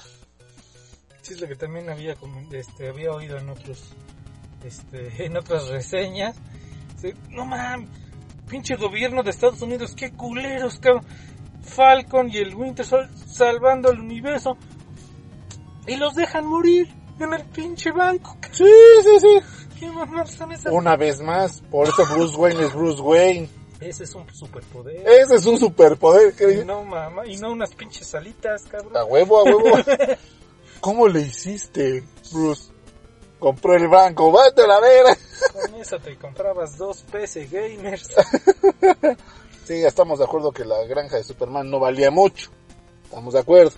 Sí, 1.22 1.34
es 1.34 1.40
lo 1.40 1.48
que 1.48 1.56
también 1.56 1.88
había, 1.90 2.16
este, 2.52 2.88
había 2.88 3.10
oído 3.12 3.38
en 3.38 3.48
otros, 3.48 3.80
este, 4.64 5.24
en 5.26 5.36
otras 5.36 5.68
reseñas. 5.68 6.36
No 7.30 7.44
mames, 7.44 7.88
pinche 8.48 8.76
gobierno 8.76 9.22
de 9.22 9.30
Estados 9.30 9.62
Unidos, 9.62 9.94
qué 9.96 10.12
culeros, 10.12 10.78
cabrón. 10.78 11.04
Falcon 11.62 12.30
y 12.30 12.38
el 12.38 12.54
Winter 12.54 12.84
Sol 12.84 13.08
salvando 13.26 13.90
el 13.90 14.00
universo. 14.00 14.56
Y 15.86 15.96
los 15.96 16.14
dejan 16.14 16.46
morir 16.46 16.88
en 17.18 17.32
el 17.32 17.44
pinche 17.46 17.90
banco. 17.92 18.36
Sí, 18.52 18.64
sí, 19.02 19.20
sí. 19.20 19.38
¿Qué 19.80 19.90
mamás 19.90 20.30
son 20.30 20.52
esas? 20.52 20.72
Una 20.72 20.96
vez 20.96 21.20
más, 21.20 21.60
por 21.70 21.88
eso 21.88 22.04
Bruce 22.12 22.36
Wayne 22.36 22.66
es 22.66 22.72
Bruce 22.72 23.02
Wayne. 23.02 23.48
Ese 23.80 24.04
es 24.04 24.14
un 24.14 24.32
superpoder. 24.32 25.02
Ese 25.08 25.34
es 25.34 25.46
un 25.46 25.58
superpoder, 25.58 26.34
que 26.34 26.64
No 26.64 26.84
mamá, 26.84 27.26
y 27.26 27.36
no 27.36 27.50
unas 27.50 27.74
pinches 27.74 28.14
alitas, 28.14 28.62
cabrón. 28.70 28.96
a 28.96 29.04
huevo, 29.04 29.40
a 29.40 29.42
huevo. 29.42 29.62
¿Cómo 30.80 31.08
le 31.08 31.22
hiciste, 31.22 32.04
Bruce? 32.32 32.70
Compró 33.40 33.74
el 33.74 33.88
banco, 33.88 34.30
vete 34.30 34.62
a 34.62 34.66
la 34.68 34.78
vera. 34.78 35.16
Con 35.52 35.74
eso 35.80 35.98
te 35.98 36.16
comprabas 36.16 36.78
dos 36.78 37.02
PC 37.10 37.46
gamers. 37.46 38.08
Sí, 39.64 39.74
estamos 39.84 40.18
de 40.18 40.24
acuerdo 40.24 40.52
que 40.52 40.64
la 40.64 40.82
granja 40.84 41.16
de 41.16 41.24
Superman 41.24 41.70
no 41.70 41.78
valía 41.78 42.10
mucho. 42.10 42.50
Estamos 43.04 43.34
de 43.34 43.40
acuerdo. 43.40 43.72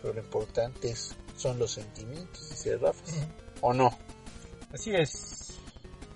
Pero 0.00 0.14
lo 0.14 0.20
importante 0.20 0.90
es, 0.90 1.14
son 1.36 1.58
los 1.58 1.70
sentimientos, 1.72 2.50
dice 2.50 2.76
Rafa. 2.76 3.02
¿O 3.60 3.72
no? 3.72 3.96
Así 4.72 4.94
es. 4.94 5.52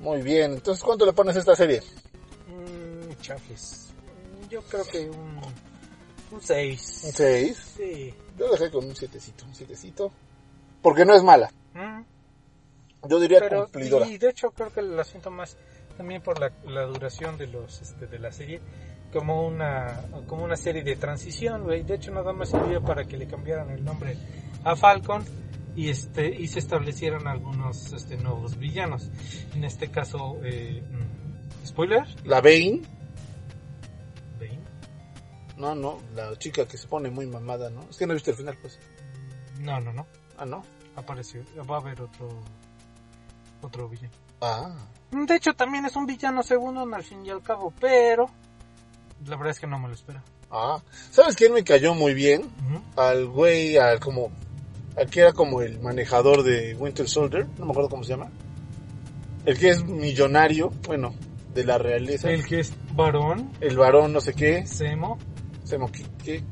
Muy 0.00 0.22
bien, 0.22 0.54
entonces 0.54 0.82
¿cuánto 0.82 1.06
le 1.06 1.12
pones 1.12 1.36
a 1.36 1.38
esta 1.38 1.54
serie? 1.54 1.82
Mm, 2.48 3.20
chafles. 3.20 3.88
Yo 4.50 4.60
creo 4.62 4.84
que 4.84 5.08
un, 5.08 5.40
un 6.32 6.42
6. 6.42 7.02
¿Un 7.04 7.12
6? 7.12 7.72
Sí. 7.76 8.14
Yo 8.36 8.50
dejé 8.50 8.70
con 8.70 8.84
un 8.84 8.94
7, 8.96 9.18
un 9.46 9.54
7. 9.54 10.10
Porque 10.82 11.04
no 11.04 11.14
es 11.14 11.22
mala. 11.22 11.50
Mm, 11.74 12.02
Yo 13.08 13.20
diría 13.20 13.38
pero, 13.40 13.64
cumplidora. 13.64 14.06
y 14.06 14.18
de 14.18 14.30
hecho 14.30 14.50
creo 14.50 14.72
que 14.72 14.82
la 14.82 15.04
siento 15.04 15.30
más 15.30 15.56
también 15.96 16.22
por 16.22 16.38
la, 16.38 16.52
la 16.66 16.82
duración 16.82 17.38
de 17.38 17.46
los 17.46 17.80
este, 17.80 18.06
de 18.06 18.18
la 18.18 18.30
serie 18.32 18.60
como 19.12 19.46
una 19.46 20.02
como 20.26 20.44
una 20.44 20.56
serie 20.56 20.82
de 20.82 20.96
transición 20.96 21.62
güey. 21.64 21.82
de 21.82 21.94
hecho 21.94 22.10
nada 22.12 22.32
más 22.32 22.50
sirvió 22.50 22.82
para 22.82 23.04
que 23.04 23.16
le 23.16 23.26
cambiaran 23.26 23.70
el 23.70 23.84
nombre 23.84 24.16
a 24.64 24.74
Falcon 24.76 25.24
y 25.74 25.88
este 25.90 26.28
y 26.34 26.46
se 26.48 26.58
establecieran 26.58 27.26
algunos 27.26 27.92
este, 27.92 28.16
nuevos 28.16 28.58
villanos 28.58 29.08
en 29.54 29.64
este 29.64 29.88
caso 29.90 30.38
eh, 30.44 30.82
mm, 30.90 31.66
spoiler 31.66 32.04
La 32.24 32.40
Bane. 32.40 32.82
Bane. 34.38 34.60
No, 35.56 35.74
no, 35.74 35.98
la 36.14 36.36
chica 36.38 36.66
que 36.66 36.76
se 36.76 36.86
pone 36.86 37.08
muy 37.10 37.26
mamada, 37.26 37.70
¿no? 37.70 37.82
Es 37.88 37.96
que 37.96 38.06
no 38.06 38.12
viste 38.14 38.30
el 38.32 38.36
final, 38.36 38.56
pues. 38.60 38.78
no 39.60 39.80
no 39.80 39.92
no 39.92 40.06
Ah, 40.38 40.44
no. 40.44 40.62
apareció 40.96 41.42
va 41.70 41.76
a 41.76 41.80
haber 41.80 42.00
otro 42.02 42.28
otro 43.62 43.88
villano 43.88 44.12
Ah. 44.40 44.70
de 45.10 45.34
hecho 45.36 45.54
también 45.54 45.86
es 45.86 45.96
un 45.96 46.04
villano 46.06 46.42
segundo 46.42 46.82
al 46.94 47.02
fin 47.02 47.24
y 47.24 47.30
al 47.30 47.42
cabo 47.42 47.72
pero 47.80 48.26
la 49.24 49.36
verdad 49.36 49.50
es 49.50 49.60
que 49.60 49.66
no 49.66 49.78
me 49.78 49.88
lo 49.88 49.94
espera 49.94 50.22
Ah. 50.50 50.80
¿Sabes 51.10 51.34
quién 51.34 51.52
me 51.52 51.64
cayó 51.64 51.94
muy 51.94 52.14
bien? 52.14 52.48
Al 52.96 53.26
güey, 53.26 53.76
al 53.78 53.98
como. 53.98 54.30
Al 54.96 55.10
que 55.10 55.20
era 55.20 55.32
como 55.32 55.60
el 55.60 55.80
manejador 55.80 56.42
de 56.44 56.74
Winter 56.76 57.08
Soldier. 57.08 57.46
No 57.58 57.64
me 57.66 57.72
acuerdo 57.72 57.88
cómo 57.90 58.04
se 58.04 58.10
llama. 58.10 58.30
El 59.44 59.58
que 59.58 59.70
es 59.70 59.82
millonario. 59.84 60.70
Bueno, 60.86 61.14
de 61.52 61.64
la 61.64 61.78
realeza. 61.78 62.30
el 62.30 62.46
que 62.46 62.60
es 62.60 62.72
varón 62.92 63.50
El 63.60 63.76
varón, 63.76 64.12
no 64.12 64.20
sé 64.20 64.34
qué. 64.34 64.64
Semo 64.66 65.18
Se 65.64 65.78
mo- 65.78 65.90
¿qué- 65.90 66.06
qué? 66.24 66.42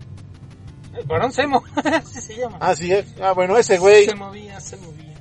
El 0.98 1.06
varón 1.06 1.32
Semo, 1.32 1.62
así 1.84 2.20
se 2.20 2.36
llama. 2.36 2.58
Ah, 2.60 2.74
sí. 2.74 2.92
eh. 2.92 3.04
Ah, 3.22 3.32
bueno, 3.32 3.56
ese 3.56 3.78
güey. 3.78 4.06
Se 4.06 4.14
movía, 4.16 4.58
se 4.60 4.76
movía. 4.76 5.14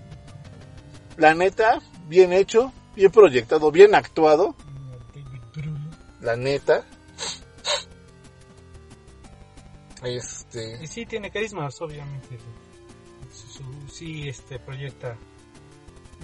La 1.18 1.36
neta, 1.36 1.80
bien 2.08 2.34
hecho. 2.34 2.72
Bien 2.96 3.12
proyectado. 3.12 3.72
Bien 3.72 3.94
actuado. 3.94 4.56
La 6.22 6.36
neta. 6.36 6.84
Este. 10.04 10.84
Y 10.84 10.88
sí 10.88 11.06
tiene 11.06 11.32
carisma, 11.32 11.68
obviamente. 11.80 12.38
Su, 13.34 13.64
sí, 13.92 14.28
este 14.30 14.60
proyecta. 14.60 15.18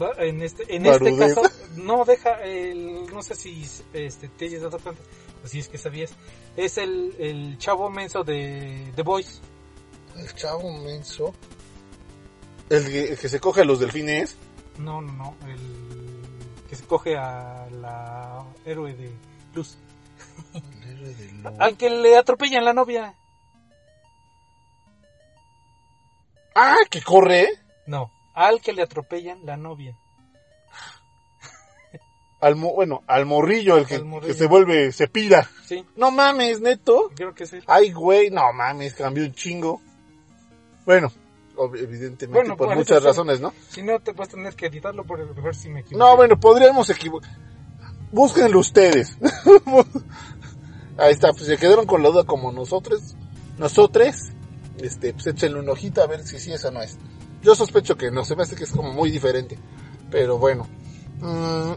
Va- 0.01 0.13
En 0.17 0.41
este, 0.41 0.63
en 0.75 0.85
este 0.85 1.17
caso, 1.17 1.41
no 1.75 2.05
deja 2.05 2.41
el, 2.43 3.05
no 3.13 3.21
sé 3.21 3.35
si 3.35 3.65
este, 3.93 4.27
te 4.29 4.45
hayas 4.45 4.61
dado 4.61 4.79
cuenta, 4.79 5.01
o 5.43 5.47
si 5.47 5.59
es 5.59 5.67
que 5.67 5.77
sabías, 5.77 6.11
es 6.55 6.77
el, 6.77 7.15
el 7.19 7.57
chavo 7.57 7.89
menso 7.89 8.23
de 8.23 8.91
The 8.95 9.01
Boys. 9.03 9.41
El 10.15 10.33
chavo 10.35 10.71
menso. 10.83 11.33
El 12.69 12.85
que, 12.85 13.03
el 13.11 13.17
que 13.17 13.29
se 13.29 13.39
coge 13.39 13.61
a 13.61 13.65
los 13.65 13.79
delfines. 13.79 14.37
No, 14.77 15.01
no, 15.01 15.11
no, 15.11 15.35
el 15.47 15.59
que 16.69 16.75
se 16.75 16.85
coge 16.85 17.17
a 17.17 17.67
la 17.81 18.45
héroe 18.65 18.93
de 18.93 19.11
Luz. 19.53 19.77
Al 21.57 21.75
que 21.77 21.89
le 21.89 22.15
atropellan 22.17 22.63
la 22.63 22.73
novia. 22.73 23.17
Ah, 26.55 26.75
que 26.89 27.01
corre. 27.01 27.47
No, 27.87 28.11
al 28.33 28.61
que 28.61 28.73
le 28.73 28.81
atropellan 28.83 29.45
la 29.45 29.57
novia. 29.57 29.95
Al, 32.41 32.55
mo- 32.55 32.73
bueno, 32.73 33.03
al 33.07 33.25
morrillo, 33.25 33.77
el 33.77 33.85
que, 33.85 33.95
Al 33.95 34.05
morrillo. 34.05 34.33
que 34.33 34.39
se 34.39 34.47
vuelve, 34.47 34.91
se 34.93 35.07
pira. 35.09 35.49
Sí, 35.65 35.85
No 35.97 36.09
mames, 36.09 36.61
neto. 36.61 37.11
creo 37.15 37.33
que 37.35 37.45
sí. 37.45 37.59
Ay, 37.67 37.91
güey, 37.91 38.29
no 38.29 38.53
mames, 38.53 38.93
cambió 38.93 39.25
un 39.25 39.33
chingo. 39.33 39.81
Bueno, 40.85 41.11
evidentemente 41.57 42.27
Bueno, 42.27 42.55
por 42.55 42.73
muchas 42.75 42.99
eso 42.99 43.07
razones, 43.07 43.41
¿no? 43.41 43.53
Si 43.69 43.83
no, 43.83 43.99
te 43.99 44.13
vas 44.13 44.29
a 44.29 44.31
tener 44.31 44.55
que 44.55 44.67
editarlo 44.67 45.03
por 45.03 45.19
a 45.19 45.25
ver 45.25 45.53
si 45.55 45.67
me 45.67 45.81
equivoco. 45.81 46.05
No, 46.05 46.15
bueno, 46.15 46.39
podríamos 46.39 46.89
equivocar. 46.89 47.29
Búsquenlo 48.11 48.59
ustedes. 48.59 49.17
Ahí 50.97 51.11
está, 51.11 51.31
pues 51.33 51.45
se 51.45 51.57
quedaron 51.57 51.85
con 51.85 52.01
la 52.03 52.09
duda 52.09 52.23
como 52.23 52.51
nosotros. 52.53 53.15
Nosotros, 53.57 54.15
este, 54.81 55.13
pues 55.13 55.27
échenle 55.27 55.59
un 55.59 55.69
ojito 55.69 56.01
a 56.01 56.07
ver 56.07 56.25
si 56.25 56.39
sí 56.39 56.51
esa 56.51 56.71
no 56.71 56.81
es. 56.81 56.97
Yo 57.41 57.55
sospecho 57.55 57.95
que 57.95 58.11
no, 58.11 58.25
se 58.25 58.35
me 58.35 58.43
hace 58.43 58.55
que 58.55 58.63
es 58.65 58.71
como 58.71 58.91
muy 58.93 59.11
diferente. 59.11 59.57
Pero 60.11 60.37
bueno. 60.37 60.67
Mm, 61.21 61.73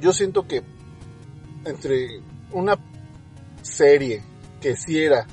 yo 0.00 0.12
siento 0.12 0.46
que 0.46 0.62
entre 1.64 2.20
una 2.52 2.78
serie 3.62 4.22
que 4.60 4.76
sí 4.76 5.02
era 5.02 5.26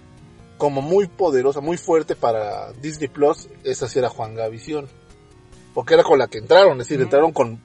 como 0.58 0.82
muy 0.82 1.08
poderosa, 1.08 1.60
muy 1.60 1.78
fuerte 1.78 2.16
para 2.16 2.72
Disney 2.74 3.08
Plus, 3.08 3.50
esa 3.64 3.88
sí 3.88 4.00
era 4.00 4.10
Juan 4.10 4.36
Gavisión. 4.36 4.88
Porque 5.74 5.96
era 5.96 6.04
con 6.04 6.20
la 6.20 6.28
que 6.28 6.38
entraron, 6.38 6.74
es 6.74 6.88
decir, 6.88 7.02
entraron 7.02 7.32
con, 7.32 7.60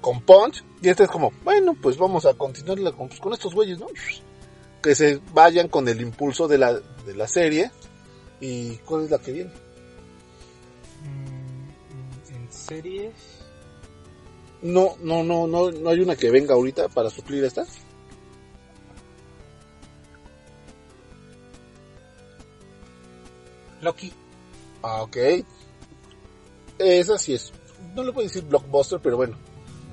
con 0.00 0.20
Punch. 0.20 0.64
Y 0.82 0.88
esta 0.88 1.04
es 1.04 1.10
como, 1.10 1.32
bueno, 1.42 1.74
pues 1.80 1.96
vamos 1.96 2.26
a 2.26 2.34
continuarla 2.34 2.92
con, 2.92 3.08
pues, 3.08 3.20
con 3.20 3.32
estos 3.32 3.54
güeyes, 3.54 3.80
¿no? 3.80 3.86
Que 4.82 4.94
se 4.94 5.20
vayan 5.32 5.68
con 5.68 5.88
el 5.88 6.00
impulso 6.00 6.46
de 6.46 6.58
la, 6.58 6.74
de 6.74 7.14
la 7.16 7.26
serie. 7.26 7.70
¿Y 8.42 8.74
cuál 8.78 9.04
es 9.04 9.10
la 9.12 9.18
que 9.18 9.30
viene? 9.30 9.50
Mm, 11.04 12.34
en 12.34 12.52
series. 12.52 13.14
No, 14.62 14.96
no, 15.00 15.22
no, 15.22 15.46
no, 15.46 15.70
no 15.70 15.90
hay 15.90 16.00
una 16.00 16.16
que 16.16 16.28
venga 16.28 16.54
ahorita 16.54 16.88
para 16.88 17.08
suplir 17.08 17.44
esta. 17.44 17.64
Loki. 23.80 24.12
Ah, 24.82 25.02
ok. 25.02 25.16
Esa 26.80 27.18
sí 27.18 27.34
es, 27.34 27.52
no 27.94 28.02
le 28.02 28.12
puedo 28.12 28.26
decir 28.26 28.42
blockbuster, 28.42 28.98
pero 29.00 29.18
bueno. 29.18 29.38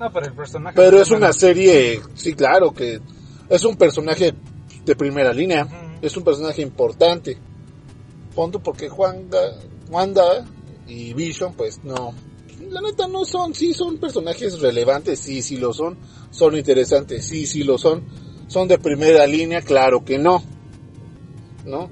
No, 0.00 0.12
pero 0.12 0.26
el 0.26 0.34
personaje. 0.34 0.74
Pero 0.74 1.00
es 1.00 1.10
una 1.12 1.32
serie, 1.32 2.00
sí, 2.14 2.34
claro, 2.34 2.72
que 2.72 3.00
es 3.48 3.64
un 3.64 3.76
personaje 3.76 4.34
de 4.84 4.96
primera 4.96 5.32
línea. 5.32 5.68
Es 6.02 6.16
un 6.16 6.24
personaje 6.24 6.62
importante. 6.62 7.38
Punto 8.34 8.62
porque 8.62 8.88
Juan, 8.88 9.28
Wanda 9.90 10.46
y 10.86 11.14
Vision, 11.14 11.54
pues 11.54 11.82
no. 11.84 12.14
La 12.68 12.80
neta 12.80 13.08
no 13.08 13.24
son, 13.24 13.54
sí 13.54 13.74
son 13.74 13.98
personajes 13.98 14.60
relevantes, 14.60 15.18
sí, 15.18 15.42
sí 15.42 15.56
lo 15.56 15.72
son. 15.72 15.98
Son 16.30 16.56
interesantes, 16.56 17.24
sí, 17.24 17.46
sí 17.46 17.64
lo 17.64 17.78
son. 17.78 18.04
Son 18.46 18.68
de 18.68 18.78
primera 18.78 19.26
línea, 19.26 19.62
claro 19.62 20.04
que 20.04 20.18
no. 20.18 20.42
¿No? 21.64 21.90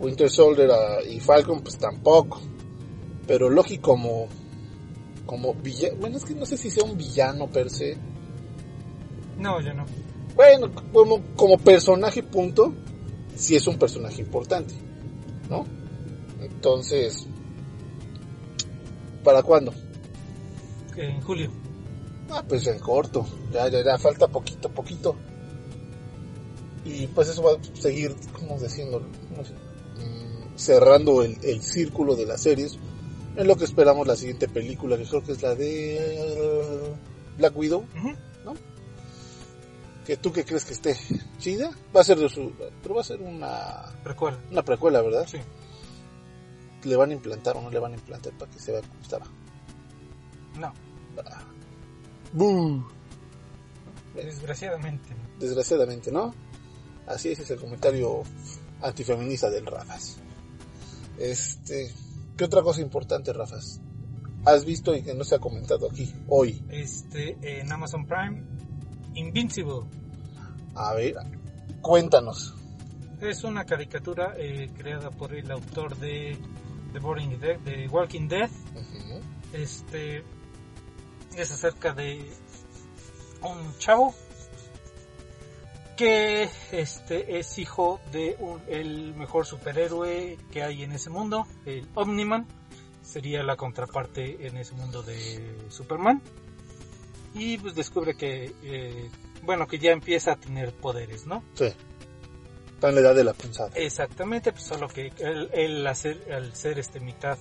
Winter 0.00 0.30
Soldier 0.30 0.70
ah, 0.70 1.02
y 1.08 1.20
Falcon, 1.20 1.60
pues 1.60 1.78
tampoco. 1.78 2.40
Pero 3.26 3.50
Loki 3.50 3.78
como, 3.78 4.28
como 5.26 5.54
villano, 5.54 5.96
bueno, 6.00 6.16
es 6.16 6.24
que 6.24 6.34
no 6.34 6.46
sé 6.46 6.56
si 6.56 6.70
sea 6.70 6.84
un 6.84 6.96
villano 6.96 7.46
per 7.48 7.70
se. 7.70 7.96
No, 9.38 9.60
yo 9.60 9.72
no. 9.74 9.84
Bueno, 10.34 10.70
como, 10.92 11.20
como 11.36 11.58
personaje 11.58 12.22
punto, 12.22 12.72
sí 13.34 13.56
es 13.56 13.66
un 13.66 13.78
personaje 13.78 14.22
importante, 14.22 14.74
¿no? 15.48 15.64
Entonces, 16.40 17.26
¿para 19.24 19.42
cuándo? 19.42 19.72
En 20.96 21.20
julio. 21.22 21.50
Ah, 22.30 22.44
pues 22.46 22.66
en 22.66 22.78
corto, 22.78 23.26
ya, 23.52 23.68
ya, 23.68 23.82
ya, 23.84 23.98
falta 23.98 24.28
poquito, 24.28 24.68
poquito. 24.70 25.16
Y 26.84 27.06
pues 27.08 27.28
eso 27.28 27.42
va 27.42 27.52
a 27.52 27.80
seguir, 27.80 28.14
como 28.32 28.58
diciendo, 28.58 29.02
¿Cómo 29.30 29.44
se- 29.44 29.52
mm, 29.54 30.56
cerrando 30.58 31.22
el, 31.22 31.36
el 31.42 31.62
círculo 31.62 32.16
de 32.16 32.26
las 32.26 32.42
series. 32.42 32.78
Es 33.36 33.46
lo 33.46 33.56
que 33.56 33.64
esperamos 33.64 34.06
la 34.06 34.16
siguiente 34.16 34.48
película, 34.48 34.96
que 34.98 35.04
creo 35.04 35.22
que 35.22 35.32
es 35.32 35.42
la 35.42 35.54
de 35.54 35.96
eh, 35.96 36.94
Black 37.38 37.56
Widow. 37.56 37.84
Que 40.08 40.16
tú 40.16 40.32
que 40.32 40.42
crees 40.42 40.64
que 40.64 40.72
esté 40.72 40.96
chida, 41.36 41.70
va 41.94 42.00
a 42.00 42.04
ser 42.04 42.18
de 42.18 42.30
su, 42.30 42.50
pero 42.82 42.94
va 42.94 43.02
a 43.02 43.04
ser 43.04 43.20
una, 43.20 43.92
Recuerda. 44.02 44.40
una 44.50 44.62
precuela, 44.62 45.02
¿verdad? 45.02 45.26
Sí. 45.28 45.36
¿Le 46.84 46.96
van 46.96 47.10
a 47.10 47.12
implantar 47.12 47.58
o 47.58 47.60
no 47.60 47.68
le 47.68 47.78
van 47.78 47.92
a 47.92 47.96
implantar 47.96 48.32
para 48.38 48.50
que 48.50 48.58
se 48.58 48.72
vea 48.72 48.80
como 48.80 49.02
estaba? 49.02 49.26
No. 50.58 50.72
Ah. 51.26 51.44
Buh. 52.32 52.82
Desgraciadamente. 54.14 55.10
no. 55.10 55.38
Desgraciadamente, 55.38 56.10
¿no? 56.10 56.34
Así 57.06 57.28
es, 57.32 57.40
es 57.40 57.50
el 57.50 57.60
comentario 57.60 58.22
antifeminista 58.80 59.50
del 59.50 59.66
Rafas. 59.66 60.16
Este, 61.18 61.92
¿qué 62.34 62.44
otra 62.44 62.62
cosa 62.62 62.80
importante, 62.80 63.30
Rafas? 63.34 63.78
¿Has 64.46 64.64
visto 64.64 64.96
y 64.96 65.02
que 65.02 65.12
no 65.12 65.24
se 65.24 65.34
ha 65.34 65.38
comentado 65.38 65.90
aquí 65.90 66.14
hoy? 66.28 66.64
Este, 66.70 67.36
en 67.42 67.70
Amazon 67.70 68.06
Prime, 68.06 68.42
Invincible. 69.18 69.80
A 70.74 70.94
ver, 70.94 71.14
cuéntanos. 71.80 72.54
Es 73.20 73.42
una 73.44 73.64
caricatura 73.64 74.34
eh, 74.36 74.70
creada 74.76 75.10
por 75.10 75.34
el 75.34 75.50
autor 75.50 75.96
de 75.96 76.36
The 76.92 76.98
Boring 77.00 77.38
Dead, 77.40 77.58
de 77.60 77.88
Walking 77.88 78.28
Dead. 78.28 78.48
Este 79.52 80.22
es 81.36 81.50
acerca 81.52 81.92
de 81.92 82.30
un 83.42 83.76
chavo 83.78 84.14
que 85.96 86.48
este 86.70 87.38
es 87.40 87.58
hijo 87.58 88.00
de 88.12 88.36
un- 88.38 88.60
el 88.68 89.14
mejor 89.14 89.46
superhéroe 89.46 90.38
que 90.52 90.62
hay 90.62 90.84
en 90.84 90.92
ese 90.92 91.10
mundo, 91.10 91.44
el 91.66 91.88
Omniman, 91.94 92.46
sería 93.02 93.42
la 93.42 93.56
contraparte 93.56 94.46
en 94.46 94.56
ese 94.58 94.74
mundo 94.74 95.02
de 95.02 95.56
Superman. 95.70 96.22
Y 97.34 97.58
pues 97.58 97.74
descubre 97.74 98.16
que, 98.16 98.52
eh, 98.62 99.10
bueno, 99.42 99.66
que 99.66 99.78
ya 99.78 99.92
empieza 99.92 100.32
a 100.32 100.36
tener 100.36 100.72
poderes, 100.72 101.26
¿no? 101.26 101.42
Sí. 101.54 101.72
Está 102.74 102.90
en 102.90 102.94
la 102.94 103.00
edad 103.00 103.14
de 103.14 103.24
la 103.24 103.32
pensada. 103.32 103.70
Exactamente, 103.74 104.52
pues 104.52 104.64
solo 104.64 104.88
que 104.88 105.12
él, 105.18 105.50
él 105.52 105.86
hacer, 105.86 106.32
al 106.32 106.54
ser 106.54 106.78
este 106.78 107.00
mitad, 107.00 107.36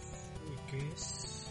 que 0.69 0.77
es? 0.77 1.47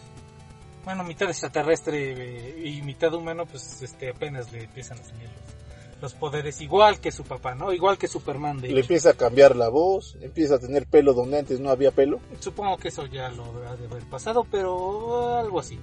Bueno, 0.84 1.02
mitad 1.02 1.28
extraterrestre 1.28 2.12
eh, 2.12 2.68
y 2.68 2.82
mitad 2.82 3.12
humano, 3.14 3.46
pues 3.46 3.82
este 3.82 4.10
apenas 4.10 4.52
le 4.52 4.64
empiezan 4.64 4.98
a 5.00 5.04
salir 5.04 5.28
los, 5.28 6.02
los 6.02 6.14
poderes, 6.14 6.60
igual 6.60 7.00
que 7.00 7.10
su 7.10 7.24
papá, 7.24 7.54
¿no? 7.54 7.72
Igual 7.72 7.98
que 7.98 8.06
Superman, 8.06 8.60
de 8.60 8.68
Le 8.68 8.80
empieza 8.80 9.10
a 9.10 9.14
cambiar 9.14 9.56
la 9.56 9.68
voz, 9.68 10.16
empieza 10.20 10.56
a 10.56 10.58
tener 10.58 10.86
pelo 10.86 11.14
donde 11.14 11.38
antes 11.38 11.58
no 11.58 11.70
había 11.70 11.90
pelo. 11.90 12.20
Supongo 12.38 12.76
que 12.76 12.88
eso 12.88 13.06
ya 13.06 13.30
lo 13.30 13.44
ha 13.66 13.76
de 13.76 13.86
haber 13.86 14.04
pasado, 14.04 14.46
pero 14.50 15.38
algo 15.38 15.60
así. 15.60 15.78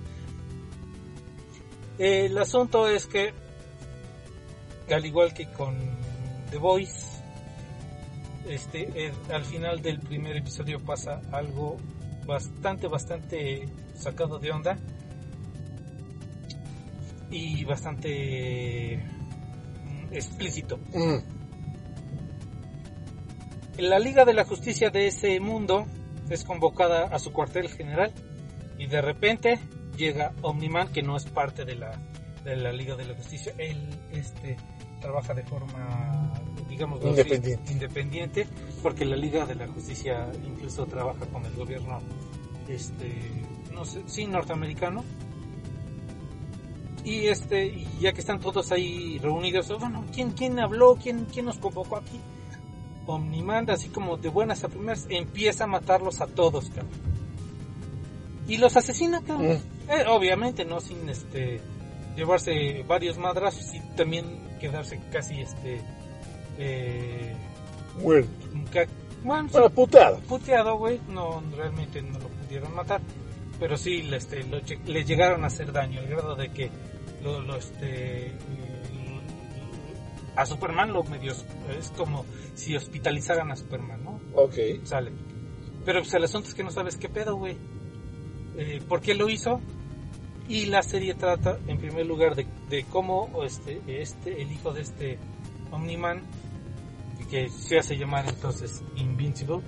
El 2.03 2.37
asunto 2.37 2.89
es 2.89 3.07
que, 3.07 3.33
al 4.93 5.05
igual 5.05 5.33
que 5.33 5.45
con 5.45 5.73
The 6.51 6.57
Voice, 6.57 7.07
este, 8.45 9.13
al 9.31 9.45
final 9.45 9.81
del 9.81 10.01
primer 10.01 10.35
episodio 10.35 10.81
pasa 10.81 11.21
algo 11.31 11.77
bastante, 12.25 12.89
bastante 12.89 13.69
sacado 13.95 14.37
de 14.37 14.51
onda 14.51 14.77
y 17.31 17.63
bastante 17.63 18.97
mm, 18.97 20.13
explícito. 20.13 20.79
Mm. 20.93 21.19
La 23.77 23.97
Liga 23.97 24.25
de 24.25 24.33
la 24.33 24.43
Justicia 24.43 24.89
de 24.89 25.07
ese 25.07 25.39
mundo 25.39 25.85
es 26.29 26.43
convocada 26.43 27.05
a 27.05 27.17
su 27.17 27.31
cuartel 27.31 27.69
general 27.69 28.11
y 28.77 28.87
de 28.87 29.01
repente 29.01 29.57
llega 29.97 30.33
Omniman 30.41 30.89
que 30.89 31.01
no 31.01 31.17
es 31.17 31.25
parte 31.25 31.65
de 31.65 31.75
la, 31.75 31.99
de 32.43 32.55
la 32.55 32.71
Liga 32.71 32.95
de 32.95 33.05
la 33.05 33.15
Justicia. 33.15 33.53
Él 33.57 33.87
este, 34.11 34.57
trabaja 35.01 35.33
de 35.33 35.43
forma, 35.43 36.33
digamos, 36.69 37.03
Independiente. 37.03 37.71
independiente 37.71 38.47
porque 38.81 39.05
la 39.05 39.15
Liga 39.15 39.45
de 39.45 39.55
la 39.55 39.67
Justicia 39.67 40.31
incluso 40.45 40.85
trabaja 40.85 41.25
con 41.27 41.45
el 41.45 41.53
gobierno, 41.53 41.99
este, 42.67 43.21
no 43.73 43.85
sé, 43.85 44.01
sí, 44.07 44.25
norteamericano. 44.25 45.03
Y 47.03 47.27
este, 47.27 47.65
y 47.65 47.87
ya 47.99 48.13
que 48.13 48.21
están 48.21 48.39
todos 48.39 48.71
ahí 48.71 49.19
reunidos, 49.19 49.67
bueno, 49.77 50.05
¿quién, 50.13 50.31
quién 50.31 50.57
habló? 50.59 50.95
¿Quién, 50.95 51.25
quién 51.25 51.45
nos 51.45 51.57
convocó 51.57 51.97
aquí? 51.97 52.19
Omniman, 53.05 53.69
así 53.69 53.89
como 53.89 54.15
de 54.15 54.29
buenas 54.29 54.63
a 54.63 54.69
primeras, 54.69 55.05
empieza 55.09 55.65
a 55.65 55.67
matarlos 55.67 56.21
a 56.21 56.27
todos, 56.27 56.69
cabrón. 56.69 57.13
Y 58.47 58.57
los 58.57 58.75
asesina, 58.77 59.21
cabrón. 59.21 59.59
Eh, 59.89 60.05
obviamente, 60.07 60.65
no 60.65 60.79
sin 60.79 61.07
este 61.09 61.61
llevarse 62.15 62.83
varios 62.87 63.17
madrazos 63.17 63.73
y 63.73 63.79
también 63.95 64.25
quedarse 64.59 65.01
casi 65.11 65.41
este 65.41 65.81
eh, 66.57 67.35
Bueno, 68.01 68.27
bueno, 69.23 69.69
puteado. 69.69 70.19
puteado, 70.21 70.77
güey. 70.77 70.99
No, 71.09 71.41
realmente 71.55 72.01
no 72.01 72.19
lo 72.19 72.27
pudieron 72.27 72.73
matar. 72.75 73.01
Pero 73.59 73.77
sí, 73.77 74.03
le, 74.03 74.17
este, 74.17 74.43
lo 74.43 74.59
le 74.85 75.03
llegaron 75.05 75.43
a 75.43 75.47
hacer 75.47 75.71
daño, 75.71 75.99
al 75.99 76.07
grado 76.07 76.35
de 76.35 76.49
que 76.49 76.69
lo, 77.23 77.41
lo, 77.41 77.55
este, 77.55 78.33
a 80.35 80.45
Superman 80.45 80.91
lo 80.91 81.03
medio 81.03 81.31
es 81.31 81.91
como 81.95 82.25
si 82.55 82.75
hospitalizaran 82.75 83.51
a 83.51 83.55
Superman, 83.55 84.03
¿no? 84.03 84.19
Ok. 84.35 84.55
Sale. 84.83 85.11
Pero 85.85 86.01
pues 86.01 86.13
el 86.13 86.23
asunto 86.23 86.49
es 86.49 86.53
que 86.53 86.63
no 86.63 86.71
sabes 86.71 86.97
qué 86.97 87.09
pedo, 87.09 87.35
güey. 87.35 87.57
Eh, 88.57 88.81
¿Por 88.87 89.01
qué 89.01 89.13
lo 89.15 89.29
hizo? 89.29 89.59
Y 90.47 90.65
la 90.65 90.81
serie 90.83 91.13
trata, 91.15 91.57
en 91.67 91.77
primer 91.77 92.05
lugar, 92.05 92.35
de, 92.35 92.45
de 92.69 92.83
cómo 92.85 93.29
este, 93.45 93.81
este, 93.87 94.41
el 94.41 94.51
hijo 94.51 94.73
de 94.73 94.81
este 94.81 95.17
Omniman, 95.71 96.21
que 97.29 97.49
se 97.49 97.79
hace 97.79 97.97
llamar 97.97 98.25
entonces 98.27 98.83
Invincible, 98.97 99.59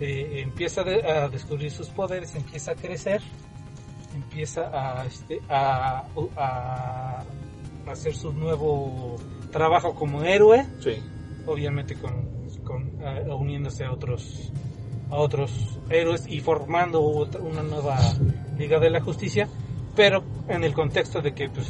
eh, 0.00 0.40
empieza 0.42 0.82
de- 0.82 1.06
a 1.06 1.28
descubrir 1.28 1.70
sus 1.70 1.88
poderes, 1.88 2.34
empieza 2.34 2.72
a 2.72 2.74
crecer, 2.74 3.20
empieza 4.14 4.62
a, 4.72 5.04
este, 5.06 5.40
a, 5.48 6.04
a 6.36 7.24
hacer 7.86 8.14
su 8.16 8.32
nuevo 8.32 9.16
trabajo 9.52 9.94
como 9.94 10.22
héroe 10.24 10.66
Sí. 10.80 10.94
obviamente 11.46 11.94
con, 11.96 12.26
con, 12.64 12.82
eh, 13.00 13.26
uniéndose 13.30 13.84
a 13.84 13.92
otros 13.92 14.50
a 15.14 15.18
otros 15.18 15.78
héroes 15.90 16.24
y 16.28 16.40
formando 16.40 17.00
una 17.00 17.62
nueva 17.62 17.96
Liga 18.58 18.78
de 18.80 18.90
la 18.90 19.00
Justicia, 19.00 19.48
pero 19.94 20.24
en 20.48 20.64
el 20.64 20.74
contexto 20.74 21.20
de 21.22 21.32
que 21.32 21.48
pues 21.48 21.66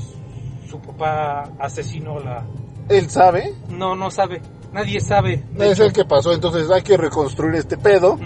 su 0.69 0.81
papá 0.81 1.51
asesinó 1.59 2.19
la 2.21 2.45
Él 2.89 3.09
sabe. 3.11 3.55
no 3.69 3.95
no 3.95 4.11
sabe, 4.11 4.41
nadie 4.73 4.99
sabe. 5.01 5.43
Es 5.59 5.73
hecho. 5.73 5.85
el 5.85 5.93
que 5.93 6.05
pasó, 6.07 6.33
entonces 6.33 6.71
hay 6.71 6.83
que 6.83 6.97
reconstruir 6.97 7.55
este 7.57 7.77
pedo. 7.77 8.19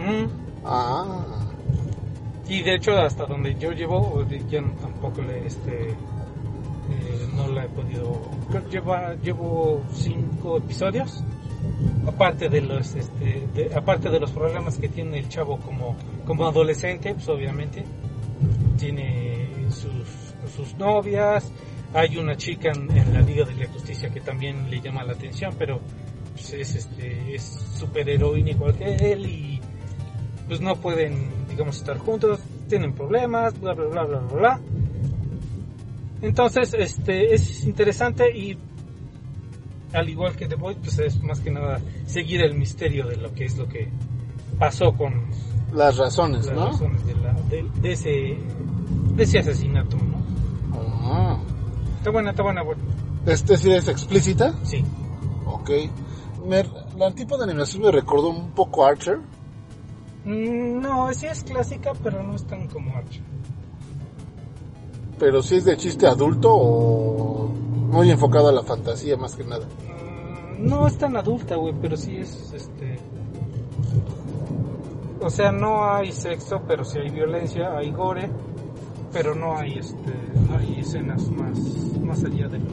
Ah. 0.64 1.24
Y 2.48 2.62
de 2.62 2.76
hecho 2.76 2.92
hasta 2.92 3.26
donde 3.26 3.56
yo 3.56 3.72
llevo 3.72 4.24
ya 4.48 4.60
no- 4.60 4.72
tampoco 4.80 5.20
le 5.22 5.46
este 5.46 5.90
eh, 5.90 7.28
no 7.34 7.48
la 7.48 7.64
he 7.64 7.68
podido 7.68 8.20
lleva 8.70 9.14
llevo 9.16 9.82
cinco 9.92 10.56
episodios 10.56 11.22
aparte 12.06 12.48
de 12.48 12.60
los 12.60 12.94
este 12.94 13.70
aparte 13.74 14.10
de 14.10 14.20
los 14.20 14.30
problemas 14.30 14.78
que 14.78 14.88
tiene 14.88 15.18
el 15.18 15.28
chavo 15.28 15.58
como 15.58 15.96
como 16.26 16.46
adolescente 16.46 17.14
pues 17.14 17.28
obviamente 17.28 17.84
tiene 18.78 19.48
sus 19.70 20.52
sus 20.54 20.76
novias 20.76 21.50
hay 21.94 22.16
una 22.18 22.36
chica 22.36 22.70
en, 22.72 23.14
la 23.14 23.20
Liga 23.20 23.44
de 23.44 23.54
la 23.54 23.66
Justicia 23.66 24.10
que 24.10 24.20
también 24.20 24.70
le 24.70 24.80
llama 24.80 25.04
la 25.04 25.12
atención 25.12 25.54
pero 25.58 25.80
pues, 26.34 26.52
es 26.54 26.74
este 26.74 27.34
es 27.34 27.42
super 27.42 28.08
heroína 28.08 28.50
igual 28.50 28.74
que 28.74 28.94
él 29.12 29.26
y 29.26 29.60
pues 30.46 30.60
no 30.60 30.76
pueden 30.76 31.28
digamos 31.48 31.76
estar 31.76 31.98
juntos 31.98 32.40
tienen 32.68 32.92
problemas 32.92 33.58
bla 33.60 33.74
bla 33.74 33.86
bla 33.86 34.04
bla 34.04 34.18
bla 34.18 34.36
bla. 34.36 34.60
Entonces 36.20 36.74
este 36.74 37.34
es 37.34 37.64
interesante 37.64 38.36
y 38.36 38.58
al 39.92 40.08
igual 40.08 40.36
que 40.36 40.46
The 40.46 40.54
Voice 40.56 40.80
pues 40.82 40.98
es 40.98 41.22
más 41.22 41.40
que 41.40 41.50
nada 41.50 41.80
seguir 42.06 42.42
el 42.42 42.54
misterio 42.58 43.06
de 43.06 43.16
lo 43.16 43.32
que 43.32 43.44
es 43.46 43.56
lo 43.56 43.66
que 43.68 43.88
pasó 44.58 44.92
con 44.92 45.14
Las 45.72 45.96
razones, 45.96 46.46
las 46.46 46.54
¿no? 46.56 46.66
razones 46.66 47.06
de, 47.06 47.14
la- 47.16 47.32
de- 47.48 47.66
de 47.80 47.92
ese 47.92 48.38
de 49.14 49.22
ese 49.22 49.38
asesinato 49.40 49.96
¿no? 49.96 50.18
Ah. 51.02 51.38
está 51.98 52.10
buena 52.10 52.30
está 52.30 52.42
buena 52.42 52.62
buena 52.62 52.82
Este 53.26 53.56
sí 53.56 53.70
es 53.72 53.88
explícita. 53.88 54.54
sí 54.62 54.84
Ok. 55.46 55.70
Me, 56.46 56.60
el 56.60 57.14
tipo 57.14 57.36
de 57.36 57.44
animación 57.44 57.82
me 57.82 57.90
recordó 57.90 58.28
un 58.30 58.50
poco 58.52 58.84
a 58.84 58.90
Archer. 58.90 59.18
Mm, 60.24 60.80
no 60.80 61.12
sí 61.12 61.26
es 61.26 61.42
clásica 61.44 61.92
pero 62.02 62.22
no 62.22 62.34
es 62.34 62.44
tan 62.46 62.66
como 62.68 62.94
Archer 62.96 63.22
Pero 65.18 65.42
si 65.42 65.56
es 65.56 65.64
de 65.64 65.76
chiste 65.76 66.06
adulto 66.06 66.50
o 66.54 67.50
muy 67.88 68.10
enfocado 68.10 68.48
a 68.48 68.52
la 68.52 68.62
fantasía 68.62 69.16
más 69.16 69.34
que 69.34 69.44
nada. 69.44 69.66
No 70.58 70.86
es 70.86 70.96
tan 70.98 71.16
adulta, 71.16 71.56
güey, 71.56 71.74
pero 71.80 71.96
sí 71.96 72.16
es, 72.16 72.52
este... 72.52 72.98
O 75.20 75.30
sea, 75.30 75.50
no 75.50 75.84
hay 75.92 76.12
sexo, 76.12 76.62
pero 76.66 76.84
sí 76.84 76.98
hay 76.98 77.10
violencia, 77.10 77.76
hay 77.76 77.90
gore, 77.90 78.30
pero 79.12 79.34
no 79.34 79.56
hay, 79.56 79.78
este, 79.78 80.12
no 80.48 80.56
hay 80.58 80.80
escenas 80.80 81.28
más, 81.30 81.58
más 82.00 82.22
allá 82.24 82.48
de 82.48 82.58
lo, 82.60 82.66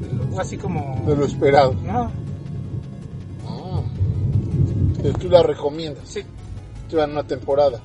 de 0.00 0.12
lo- 0.30 0.40
así 0.40 0.58
como, 0.58 1.00
De 1.06 1.16
lo 1.16 1.24
esperado. 1.24 1.74
no, 1.84 2.10
Ah. 3.46 3.80
Tú 5.20 5.28
la 5.28 5.42
recomiendas. 5.42 6.06
sí, 6.08 6.22
Llevan 6.90 7.12
una 7.12 7.22
temporada. 7.24 7.80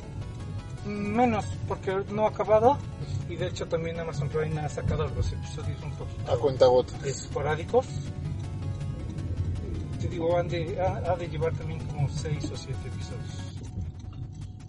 menos, 0.86 1.46
porque 1.68 1.94
no 2.14 2.26
ha 2.26 2.30
acabado, 2.30 2.78
y 3.30 3.36
de 3.36 3.48
hecho 3.48 3.68
también 3.68 4.00
Amazon 4.00 4.28
Prime 4.30 4.60
ha 4.60 4.68
sacado 4.70 5.08
los 5.08 5.32
episodios 5.32 5.82
un 5.84 5.92
poquito 5.92 6.32
A 6.32 6.38
cuenta 6.38 6.66
gota. 6.66 6.94
esporádicos. 7.06 7.86
Te 10.02 10.08
digo, 10.08 10.38
han 10.38 10.48
de, 10.48 10.80
ha, 10.82 11.12
ha 11.12 11.16
de 11.16 11.28
llevar 11.28 11.54
también 11.54 11.80
como 11.88 12.10
6 12.10 12.52
o 12.52 12.58
7 12.58 12.74
episodios. 12.88 13.50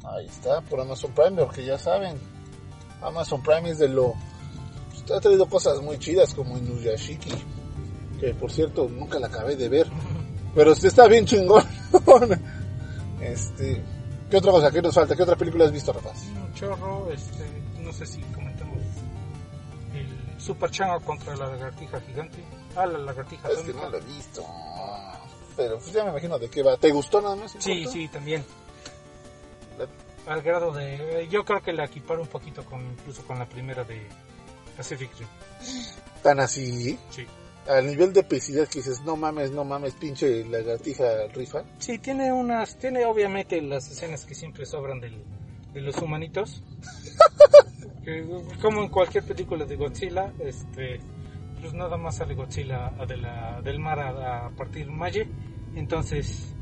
Ahí 0.04 0.26
está, 0.26 0.60
por 0.62 0.80
Amazon 0.80 1.12
Prime, 1.12 1.42
porque 1.42 1.64
ya 1.64 1.78
saben. 1.78 2.16
Amazon 3.00 3.42
Prime 3.42 3.70
es 3.70 3.78
de 3.78 3.88
lo... 3.88 4.14
Usted 4.94 5.14
ha 5.14 5.20
traído 5.20 5.46
cosas 5.46 5.80
muy 5.80 5.98
chidas 5.98 6.34
como 6.34 6.58
Inuyashiki. 6.58 7.30
Que 8.18 8.34
por 8.34 8.50
cierto, 8.50 8.88
nunca 8.88 9.18
la 9.18 9.28
acabé 9.28 9.56
de 9.56 9.68
ver. 9.68 9.86
Pero 10.54 10.72
usted 10.72 10.88
está 10.88 11.06
bien 11.06 11.24
chingón. 11.24 11.64
este... 13.20 13.82
¿Qué 14.28 14.36
otra 14.36 14.52
cosa? 14.52 14.70
¿Qué 14.70 14.80
nos 14.80 14.94
falta? 14.94 15.16
¿Qué 15.16 15.22
otra 15.24 15.34
película 15.34 15.64
has 15.64 15.72
visto, 15.72 15.92
rapaz? 15.92 16.22
Un 16.28 16.54
chorro, 16.54 17.10
este, 17.12 17.44
no 17.80 17.92
sé 17.92 18.06
si 18.06 18.20
Super 20.40 20.70
Chango 20.70 21.00
contra 21.04 21.36
la 21.36 21.46
lagartija 21.48 22.00
gigante. 22.00 22.38
Ah, 22.76 22.86
la 22.86 22.98
lagartija 22.98 23.48
Es 23.48 23.58
que 23.58 23.72
no 23.72 23.88
lo 23.88 23.98
he 23.98 24.00
visto. 24.00 24.44
Pero 25.56 25.78
pues 25.78 25.92
ya 25.92 26.04
me 26.04 26.10
imagino 26.10 26.38
de 26.38 26.48
qué 26.48 26.62
va. 26.62 26.76
¿Te 26.76 26.90
gustó 26.90 27.20
nada 27.20 27.36
más? 27.36 27.54
Sí, 27.58 27.86
sí, 27.86 28.08
también. 28.08 28.44
La- 29.78 30.32
Al 30.32 30.42
grado 30.42 30.72
de... 30.72 31.28
Yo 31.30 31.44
creo 31.44 31.60
que 31.62 31.72
la 31.72 31.84
equiparo 31.84 32.22
un 32.22 32.28
poquito 32.28 32.64
con 32.64 32.80
incluso 32.80 33.22
con 33.26 33.38
la 33.38 33.46
primera 33.46 33.84
de 33.84 34.06
Pacific 34.76 35.10
Rim. 35.18 35.28
Tan 36.22 36.40
así. 36.40 36.98
Sí. 37.10 37.26
Al 37.68 37.86
nivel 37.86 38.12
de 38.12 38.22
pesidad 38.22 38.66
que 38.68 38.78
dices, 38.78 39.02
no 39.02 39.16
mames, 39.16 39.50
no 39.50 39.64
mames, 39.64 39.94
pinche 39.94 40.44
lagartija 40.46 41.26
rifa. 41.34 41.62
Sí, 41.78 41.98
tiene 41.98 42.32
unas... 42.32 42.76
Tiene 42.78 43.04
obviamente 43.04 43.60
las 43.60 43.90
escenas 43.90 44.24
que 44.24 44.34
siempre 44.34 44.64
sobran 44.66 45.00
del- 45.00 45.22
de 45.74 45.80
los 45.82 45.96
humanitos. 45.98 46.62
Que, 48.10 48.58
como 48.60 48.82
en 48.82 48.88
cualquier 48.88 49.24
película 49.24 49.64
de 49.64 49.76
Godzilla, 49.76 50.32
este... 50.40 51.00
Pues 51.60 51.74
nada 51.74 51.98
más 51.98 52.16
sale 52.16 52.34
Godzilla 52.34 52.90
de 53.06 53.18
la, 53.18 53.60
del 53.62 53.78
mar 53.78 54.00
a, 54.00 54.46
a 54.46 54.50
partir 54.50 54.90
Maye. 54.90 55.28
Entonces, 55.74 56.54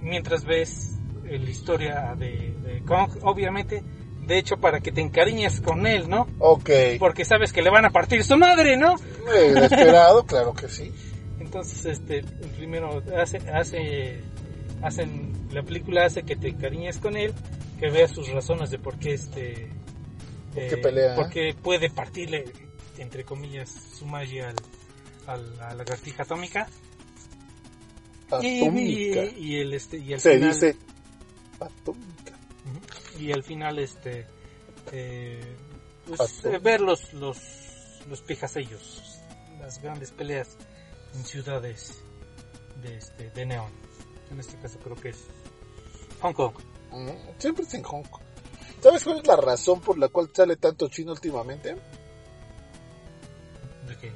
mientras 0.00 0.44
ves 0.46 0.98
eh, 1.26 1.38
la 1.38 1.50
historia 1.50 2.14
de, 2.18 2.54
de 2.62 2.82
Kong, 2.82 3.10
obviamente, 3.22 3.82
de 4.26 4.38
hecho 4.38 4.56
para 4.56 4.80
que 4.80 4.90
te 4.90 5.00
encariñes 5.00 5.60
con 5.60 5.86
él, 5.86 6.08
¿no? 6.08 6.26
Ok. 6.38 6.70
Porque 6.98 7.24
sabes 7.24 7.52
que 7.52 7.62
le 7.62 7.70
van 7.70 7.84
a 7.84 7.90
partir 7.90 8.24
su 8.24 8.36
madre, 8.36 8.76
¿no? 8.76 8.94
Eh, 9.34 9.50
Inesperado, 9.50 10.24
claro 10.26 10.54
que 10.54 10.68
sí. 10.68 10.90
Entonces, 11.38 11.84
este, 11.84 12.22
primero 12.56 13.02
hace, 13.16 13.38
hace, 13.50 14.20
hacen, 14.82 15.48
la 15.52 15.62
película 15.62 16.06
hace 16.06 16.22
que 16.22 16.36
te 16.36 16.48
encariñes 16.48 16.98
con 16.98 17.16
él, 17.16 17.34
que 17.78 17.90
veas 17.90 18.12
sus 18.12 18.28
razones 18.32 18.70
de 18.70 18.78
por 18.78 18.98
qué 18.98 19.12
este, 19.12 19.68
¿Por 20.54 20.68
qué 20.68 20.76
pelea, 20.76 21.14
por 21.14 21.30
qué 21.30 21.54
puede 21.60 21.90
partirle, 21.90 22.44
entre 22.98 23.24
comillas, 23.24 23.70
su 23.98 24.06
magia 24.06 24.50
al, 24.50 24.56
al- 25.26 25.60
a 25.60 25.68
la 25.70 25.74
lagartija 25.76 26.22
atómica. 26.24 26.68
Atómica. 28.30 29.24
Y, 29.24 29.34
y 29.38 29.56
el, 29.60 29.74
este, 29.74 29.98
y 29.98 30.12
al 30.14 30.20
Se 30.20 30.34
final, 30.34 30.52
dice 30.54 30.76
atómica. 31.60 32.38
Y 33.18 33.32
al 33.32 33.42
final, 33.44 33.78
este, 33.78 34.26
eh, 34.90 35.56
pues, 36.06 36.44
eh, 36.44 36.58
ver 36.58 36.80
los, 36.80 37.12
los, 37.14 37.38
los 38.08 38.20
pijasellos, 38.22 39.20
las 39.60 39.80
grandes 39.82 40.10
peleas 40.10 40.56
en 41.14 41.24
ciudades 41.24 42.02
de, 42.82 42.96
este, 42.96 43.30
de 43.30 43.46
neón. 43.46 43.70
En 44.30 44.40
este 44.40 44.56
caso 44.56 44.78
creo 44.78 44.96
que 44.96 45.10
es 45.10 45.18
Hong 46.22 46.32
Kong. 46.32 46.54
Mm, 46.90 47.10
Siempre 47.38 47.64
está 47.64 47.76
en 47.76 47.82
Hong 47.84 48.02
Kong. 48.04 48.22
¿Sabes 48.82 49.04
cuál 49.04 49.18
es 49.18 49.26
la 49.28 49.36
razón 49.36 49.80
por 49.80 49.96
la 49.96 50.08
cual 50.08 50.28
sale 50.34 50.56
tanto 50.56 50.88
chino 50.88 51.12
últimamente? 51.12 51.76
¿De 53.86 53.96
qué? 54.00 54.12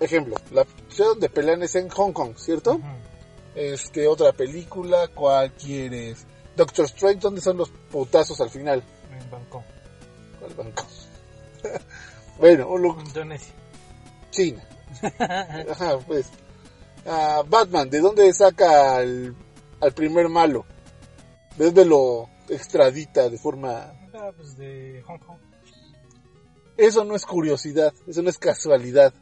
Ejemplo, 0.00 0.34
la 0.50 0.66
ciudad 0.88 1.10
donde 1.10 1.28
pelean 1.28 1.62
es 1.62 1.76
en 1.76 1.88
Hong 1.90 2.12
Kong, 2.12 2.36
¿cierto? 2.36 2.72
Ujú. 2.72 2.82
Este, 3.54 4.08
otra 4.08 4.32
película, 4.32 5.06
¿cuál 5.14 5.52
quieres? 5.52 6.26
Doctor 6.56 6.86
Strange, 6.86 7.20
¿dónde 7.20 7.40
son 7.40 7.56
los 7.56 7.68
putazos 7.68 8.40
al 8.40 8.50
final? 8.50 8.82
En 9.12 9.30
Bangkok. 9.30 9.62
¿Cuál 10.40 10.54
banco? 10.54 10.84
bueno, 12.38 12.68
un 12.68 12.82
lugar, 12.82 13.06
Indonesia. 13.06 13.54
China. 14.30 14.64
Ajá, 15.70 15.98
pues. 16.04 16.26
Ah, 17.06 17.44
Batman, 17.46 17.88
¿de 17.88 18.00
dónde 18.00 18.32
saca 18.32 18.96
al, 18.96 19.36
al 19.80 19.92
primer 19.92 20.28
malo? 20.28 20.64
¿De 21.56 21.66
dónde 21.66 21.84
lo 21.84 22.33
extradita 22.48 23.28
de 23.28 23.38
forma... 23.38 23.92
Ah, 24.14 24.30
pues 24.36 24.56
de 24.56 25.02
Hong 25.06 25.18
Kong. 25.18 25.38
Eso 26.76 27.04
no 27.04 27.14
es 27.14 27.24
curiosidad, 27.24 27.92
eso 28.06 28.22
no 28.22 28.30
es 28.30 28.38
casualidad. 28.38 29.14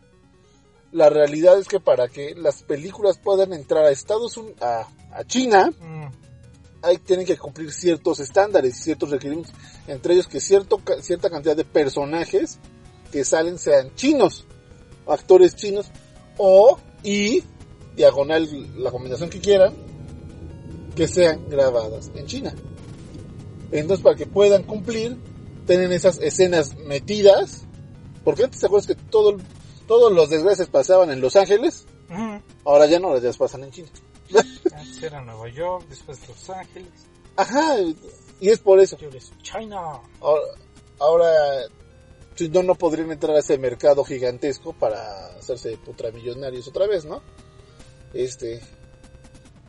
La 0.90 1.10
realidad 1.10 1.58
es 1.58 1.68
que 1.68 1.80
para 1.80 2.08
que 2.08 2.34
las 2.34 2.62
películas 2.62 3.18
puedan 3.18 3.52
entrar 3.52 3.84
a 3.84 3.90
Estados 3.90 4.36
Unidos, 4.36 4.60
a, 4.62 4.86
a 5.12 5.24
China, 5.24 5.70
Mm, 5.80 6.06
hay, 6.82 6.98
tienen 6.98 7.24
que 7.24 7.38
cumplir 7.38 7.72
ciertos 7.72 8.20
estándares, 8.20 8.76
ciertos 8.76 9.10
requerimientos, 9.10 9.54
entre 9.86 10.14
ellos 10.14 10.26
que 10.26 10.40
cierto, 10.40 10.80
cierta 11.00 11.30
cantidad 11.30 11.56
de 11.56 11.64
personajes 11.64 12.58
que 13.12 13.24
salen 13.24 13.58
sean 13.58 13.94
chinos, 13.94 14.44
actores 15.06 15.54
chinos, 15.54 15.86
o, 16.38 16.78
y, 17.02 17.44
diagonal, 17.94 18.48
la 18.82 18.90
combinación 18.90 19.30
que 19.30 19.38
quieran, 19.38 19.74
que 20.96 21.06
sean 21.06 21.48
grabadas 21.48 22.10
en 22.14 22.26
China. 22.26 22.54
Entonces, 23.72 24.04
para 24.04 24.16
que 24.16 24.26
puedan 24.26 24.62
cumplir, 24.64 25.16
tienen 25.66 25.92
esas 25.92 26.18
escenas 26.18 26.76
metidas, 26.76 27.64
porque 28.22 28.44
antes 28.44 28.60
te 28.60 28.66
acuerdas 28.66 28.86
que 28.86 28.94
todo, 28.94 29.38
todos 29.86 30.12
los 30.12 30.30
desgracias 30.30 30.68
pasaban 30.68 31.10
en 31.10 31.20
Los 31.20 31.36
Ángeles, 31.36 31.86
ahora 32.64 32.86
ya 32.86 32.98
no, 32.98 33.14
las 33.18 33.36
pasan 33.36 33.64
en 33.64 33.70
China. 33.70 33.88
Antes 34.74 35.02
era 35.02 35.20
Nueva 35.22 35.48
York, 35.48 35.86
después 35.88 36.18
Los 36.28 36.50
Ángeles. 36.50 36.90
Ajá, 37.36 37.76
y 38.40 38.48
es 38.48 38.58
por 38.58 38.78
eso. 38.78 38.98
China. 39.42 40.00
Ahora, 40.20 40.42
ahora, 40.98 41.28
si 42.34 42.48
no, 42.48 42.62
no 42.62 42.74
podrían 42.74 43.10
entrar 43.10 43.36
a 43.36 43.40
ese 43.40 43.56
mercado 43.56 44.04
gigantesco 44.04 44.72
para 44.72 45.26
hacerse 45.38 45.76
putramillonarios 45.78 46.68
otra 46.68 46.86
vez, 46.86 47.04
¿no? 47.04 47.22
Este. 48.12 48.60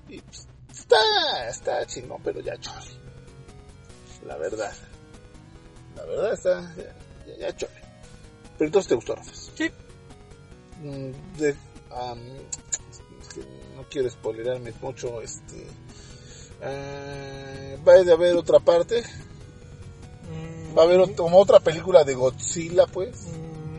Y 0.09 0.19
pues, 0.19 0.47
está, 0.71 1.49
está 1.49 1.85
chingón, 1.85 2.21
pero 2.23 2.41
ya 2.41 2.57
chole. 2.57 3.02
La 4.25 4.37
verdad. 4.37 4.71
La 5.95 6.03
verdad 6.05 6.33
está, 6.33 6.73
ya, 6.75 6.95
ya, 7.27 7.37
ya 7.49 7.55
chole. 7.55 7.71
Pero 8.57 8.67
entonces 8.67 8.89
te 8.89 8.95
gustó, 8.95 9.15
Rafas. 9.15 9.51
Sí. 9.55 9.69
Mm, 10.81 11.37
de- 11.39 11.55
am, 11.91 12.19
es 13.21 13.33
que 13.33 13.41
no 13.75 13.83
quiero 13.89 14.09
spoilerarme 14.09 14.73
mucho, 14.81 15.21
este. 15.21 15.65
ah, 16.61 17.75
va 17.87 17.93
a 17.93 18.13
haber 18.13 18.35
otra 18.35 18.59
parte. 18.59 19.01
Mm, 20.29 20.77
Va 20.77 20.81
a 20.83 20.85
haber 20.85 20.99
ot- 21.01 21.15
como 21.15 21.37
otra 21.39 21.59
película 21.59 22.03
de 22.03 22.15
Godzilla, 22.15 22.85
pues. 22.87 23.27
Mm, 23.27 23.73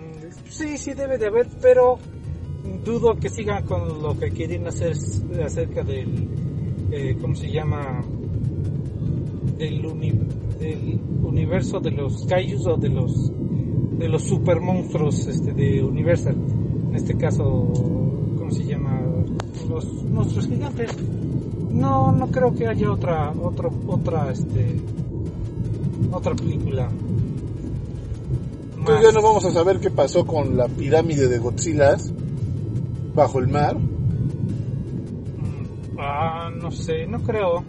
Sí, 0.51 0.79
sí 0.79 0.95
debe 0.95 1.19
de 1.19 1.27
haber, 1.27 1.49
pero 1.61 1.99
dudo 2.85 3.17
que 3.19 3.29
sigan 3.29 3.65
con 3.67 4.01
lo 4.03 4.17
que 4.19 4.31
quieren 4.31 4.67
hacer 4.69 4.95
acerca 5.45 5.83
del, 5.83 6.29
eh, 6.93 7.17
¿cómo 7.21 7.35
se 7.35 7.51
llama? 7.51 8.05
Del, 9.59 9.87
uni- 9.87 10.13
del 10.59 11.01
universo 11.23 11.79
de 11.81 11.91
los 11.93 12.25
kaijus 12.27 12.67
o 12.67 12.77
de 12.77 12.89
los 12.89 13.33
de 13.99 14.09
los 14.09 14.23
super 14.25 14.61
monstruos 14.61 15.27
este, 15.29 15.53
de 15.53 15.81
Universal. 15.83 16.35
En 16.89 16.95
este 16.97 17.17
caso, 17.17 17.45
¿cómo 18.37 18.51
se 18.51 18.65
llama? 18.65 19.01
Los 19.69 19.85
monstruos 20.05 20.49
gigantes. 20.49 20.91
No, 21.71 22.11
no 22.13 22.27
creo 22.29 22.53
que 22.55 22.67
haya 22.67 22.91
otra, 22.91 23.33
otra, 23.41 23.69
otra, 23.87 24.33
este, 24.33 24.81
otra 26.13 26.35
película. 26.35 26.91
Entonces 28.79 29.05
ya 29.07 29.13
no 29.13 29.23
vamos 29.23 29.45
a 29.45 29.51
saber 29.53 29.79
qué 29.81 29.91
pasó 29.91 30.27
con 30.27 30.57
la 30.57 30.67
pirámide 30.69 31.29
de 31.29 31.39
Godzilla 31.39 31.97
bajo 33.15 33.39
el 33.39 33.49
mar. 33.49 33.77
Mm, 33.79 33.85
Ah, 35.99 36.51
no 36.61 36.71
sé, 36.71 37.07
no 37.07 37.21
creo. 37.23 37.65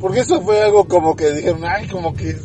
Porque 0.00 0.20
eso 0.20 0.40
fue 0.42 0.62
algo 0.62 0.86
como 0.86 1.14
que 1.16 1.32
dijeron, 1.32 1.64
ay, 1.64 1.88
como 1.88 2.14
que... 2.14 2.36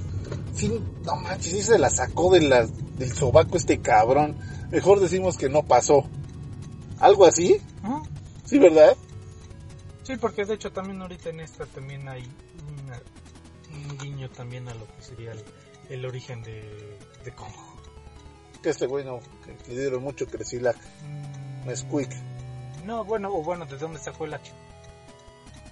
Sí, 0.54 0.82
no 1.04 1.16
manches, 1.18 1.52
sí 1.52 1.62
se 1.62 1.80
la 1.80 1.90
sacó 1.90 2.32
de 2.32 2.42
la, 2.42 2.66
del 2.98 3.12
sobaco 3.14 3.58
este 3.58 3.80
cabrón. 3.80 4.38
Mejor 4.72 5.00
decimos 5.00 5.38
que 5.38 5.50
no 5.50 5.64
pasó. 5.64 6.04
¿Algo 7.00 7.26
así? 7.26 7.58
Sí, 8.46 8.60
¿verdad? 8.60 8.96
Sí, 10.04 10.16
porque 10.18 10.44
de 10.46 10.56
hecho 10.56 10.72
también 10.72 11.02
ahorita 11.02 11.30
en 11.30 11.40
esta 11.40 11.66
también 11.68 12.08
hay 12.10 12.24
una- 12.84 13.02
un 13.90 13.98
guiño 14.00 14.30
también 14.32 14.68
a 14.68 14.74
lo 14.74 14.86
que 14.88 15.02
sería 15.02 15.32
el, 15.32 15.44
el 15.90 16.06
origen 16.06 16.42
de, 16.44 16.98
de. 17.24 17.34
Que 18.62 18.72
este 18.72 18.88
güey 18.88 19.06
no, 19.06 19.20
que 19.46 19.74
le 19.74 19.80
dieron 19.82 20.04
mucho 20.04 20.26
crecilac. 20.26 20.76
Mm, 21.04 21.66
No 21.66 21.72
es 21.72 21.84
quick. 21.84 22.12
No, 22.86 23.06
bueno, 23.06 23.30
o 23.34 23.44
bueno, 23.44 23.66
¿de 23.66 23.78
dónde 23.78 24.00
sacó 24.00 24.26
el 24.26 24.34
hacha? 24.34 24.52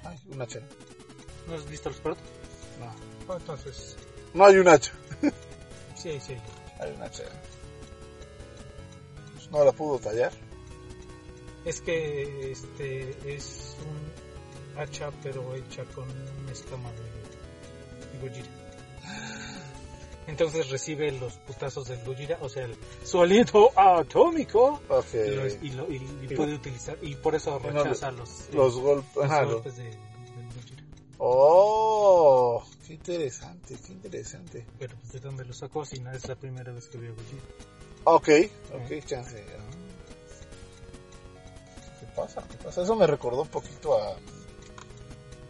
Ay, 0.06 0.18
un 0.32 0.42
hacha. 0.42 0.60
¿No 1.48 1.56
has 1.56 1.70
visto 1.70 1.90
los 1.90 2.00
productos? 2.00 2.28
No. 2.80 2.94
Pues 3.26 3.40
entonces, 3.40 3.96
No 4.34 4.46
hay 4.46 4.58
un 4.58 4.68
hacha. 4.68 4.92
sí, 5.96 6.20
sí. 6.20 6.36
Hay 6.80 6.92
un 6.92 7.02
hacha. 7.02 7.24
Pues 9.34 9.50
no 9.52 9.64
la 9.64 9.72
pudo 9.72 10.00
tallar. 10.00 10.32
Es 11.66 11.82
que 11.82 12.52
este 12.52 13.36
es 13.36 13.76
un 13.86 14.80
hacha, 14.82 15.12
pero 15.24 15.54
hecha 15.56 15.84
con 15.96 16.06
una 16.42 16.52
escama 16.52 16.90
de, 16.92 18.20
de 18.20 18.30
Gojira. 18.30 18.48
Entonces 20.28 20.70
recibe 20.70 21.10
los 21.14 21.34
putazos 21.40 21.88
del 21.88 22.04
Gojira, 22.04 22.38
o 22.42 22.50
sea, 22.50 22.66
el, 22.66 22.76
su 23.06 23.22
aliento 23.22 23.72
atómico. 23.78 24.82
Ok. 24.90 25.06
Y, 25.14 25.30
lo- 25.36 25.48
y 25.48 25.70
lo- 25.72 25.92
y- 25.92 26.18
y 26.30 26.36
puede 26.36 26.56
utilizar, 26.56 26.98
y 27.02 27.16
por 27.16 27.34
eso 27.36 27.52
no 27.52 27.60
rechaza 27.60 28.12
los, 28.12 28.30
Los 28.54 28.78
golpes. 28.78 29.16
los 29.16 29.26
Ajá, 29.26 29.44
golpes 29.46 29.78
de. 29.78 29.98
Oh, 31.20 32.64
qué 32.86 32.94
interesante, 32.94 33.76
qué 33.86 33.94
interesante. 33.94 34.66
Pero 34.80 34.96
pues, 35.00 35.14
de 35.14 35.20
dónde 35.20 35.46
lo 35.46 35.54
sacó 35.54 35.84
si 35.86 36.00
no 36.00 36.12
es 36.12 36.28
la 36.28 36.36
primera 36.36 36.72
vez 36.72 36.88
que 36.88 36.98
veo 36.98 37.14
Gojira. 37.16 37.42
Ok, 38.04 38.30
ok, 38.74 39.06
chance. 39.06 39.44
ah. 39.58 39.64
¿Qué 42.00 42.06
pasa? 42.16 42.44
¿Qué 42.50 42.58
pasa? 42.64 42.84
Eso 42.84 42.96
me 42.96 43.08
recordó 43.08 43.42
un 43.42 43.48
poquito 43.48 43.98
a, 44.02 44.16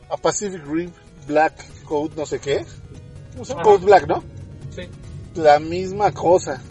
a 0.10 0.18
Pacific 0.18 0.64
Rim 0.66 0.92
Black 1.28 1.84
Code, 1.84 2.16
no 2.16 2.26
sé 2.26 2.40
qué. 2.40 2.66
No 3.36 3.46
sé, 3.46 3.54
Ajá. 3.54 3.62
Code 3.64 3.86
Black, 3.86 4.08
¿no? 4.08 4.24
Sí. 4.76 4.84
La 5.36 5.60
misma 5.60 6.12
cosa. 6.14 6.62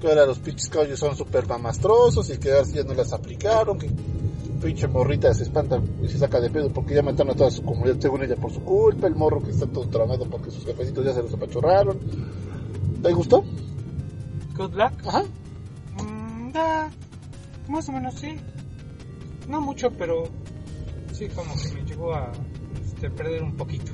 Que 0.00 0.08
ahora 0.08 0.26
los 0.26 0.38
pinches 0.40 0.68
caballos 0.68 0.98
son 0.98 1.16
súper 1.16 1.46
mamastrosos 1.46 2.28
y 2.28 2.36
que 2.38 2.50
ahora 2.52 2.64
sí 2.64 2.72
ya 2.74 2.82
no 2.82 2.92
las 2.94 3.12
aplicaron. 3.12 3.78
Que 3.78 3.88
pinche 4.64 4.88
morrita 4.88 5.34
se 5.34 5.42
espanta 5.42 5.78
y 6.02 6.08
se 6.08 6.18
saca 6.18 6.40
de 6.40 6.48
pedo 6.48 6.70
porque 6.70 6.94
ya 6.94 7.02
mataron 7.02 7.34
a 7.34 7.36
toda 7.36 7.50
su 7.50 7.62
comunidad 7.62 8.00
según 8.00 8.22
ella 8.22 8.36
por 8.36 8.50
su 8.50 8.60
culpa. 8.62 9.06
El 9.06 9.14
morro 9.14 9.42
que 9.42 9.50
está 9.50 9.66
todo 9.66 9.86
tramado 9.88 10.24
porque 10.24 10.50
sus 10.50 10.64
jefecitos 10.64 11.04
ya 11.04 11.12
se 11.12 11.22
los 11.22 11.34
apachorraron. 11.34 12.00
¿Te 13.02 13.12
gustó? 13.12 13.44
Good 14.56 14.74
luck. 14.74 14.92
Ajá. 15.06 15.24
Mm, 16.02 16.50
da, 16.52 16.90
más 17.68 17.86
o 17.90 17.92
menos 17.92 18.14
sí. 18.14 18.36
No 19.48 19.60
mucho, 19.60 19.90
pero 19.90 20.24
sí 21.12 21.28
como 21.28 21.54
que 21.54 21.74
me 21.74 21.84
llegó 21.84 22.14
a 22.14 22.32
este, 22.82 23.10
perder 23.10 23.42
un 23.42 23.56
poquito. 23.56 23.92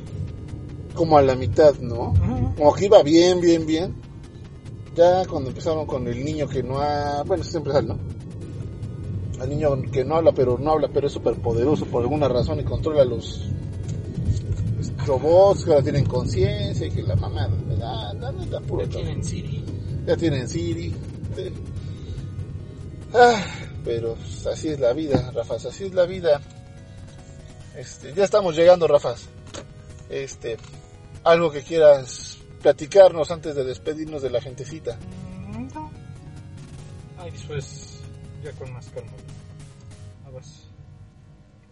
Como 0.95 1.19
a 1.19 1.23
la 1.23 1.35
mitad, 1.35 1.75
¿no? 1.81 2.15
Como 2.57 2.73
que 2.75 2.85
iba 2.85 3.03
bien, 3.03 3.41
bien, 3.41 3.67
bien. 3.67 3.97
Ya 4.95 5.27
cuando 5.27 5.51
empezaron 5.51 5.87
con 5.87 6.07
el 6.07 6.25
niño 6.25 6.47
que 6.47 6.63
no 6.63 6.79
ha... 6.79 7.25
Bueno, 7.25 7.43
siempre 7.43 7.73
sale, 7.73 7.89
¿no? 7.89 7.99
El 9.43 9.49
niño 9.49 9.83
que 9.91 10.05
no 10.05 10.17
habla, 10.17 10.33
pero 10.33 10.59
no 10.59 10.73
habla, 10.73 10.89
pero 10.93 11.07
es 11.07 11.13
súper 11.13 11.35
poderoso 11.37 11.87
por 11.87 12.03
alguna 12.03 12.29
razón 12.29 12.61
y 12.61 12.65
controla 12.65 13.05
los 13.05 13.49
robots 15.07 15.65
que 15.65 15.71
ahora 15.71 15.83
tienen 15.83 16.05
conciencia 16.05 16.87
y 16.87 16.91
que 16.91 17.03
la 17.03 17.17
mamá, 17.17 17.49
¿verdad? 17.67 18.15
La 18.15 18.33
neta, 18.33 18.61
puro 18.61 18.85
Ya 18.85 18.91
tienen 18.91 19.25
Siri. 19.25 19.65
Ya 20.07 20.17
tienen 20.17 20.49
Siri. 20.49 20.95
Sí. 21.37 21.53
Ah, 23.15 23.43
pero 23.85 24.17
así 24.51 24.69
es 24.69 24.81
la 24.81 24.93
vida, 24.93 25.31
Rafas, 25.35 25.67
así 25.67 25.85
es 25.85 25.95
la 25.95 26.05
vida. 26.05 26.41
Este, 27.77 28.13
ya 28.13 28.25
estamos 28.25 28.55
llegando, 28.55 28.87
Rafas. 28.87 29.29
Este, 30.11 30.59
algo 31.25 31.51
que 31.51 31.63
quieras 31.63 32.39
platicarnos 32.61 33.31
antes 33.31 33.55
de 33.55 33.65
despedirnos 33.65 34.23
de 34.23 34.31
la 34.31 34.41
gentecita. 34.41 34.99
No. 35.75 35.91
Ay, 37.19 37.31
después 37.31 38.01
ya 38.43 38.53
con 38.53 38.73
más 38.73 38.87
calma. 38.89 39.13
A 40.31 40.33
ver. 40.33 40.45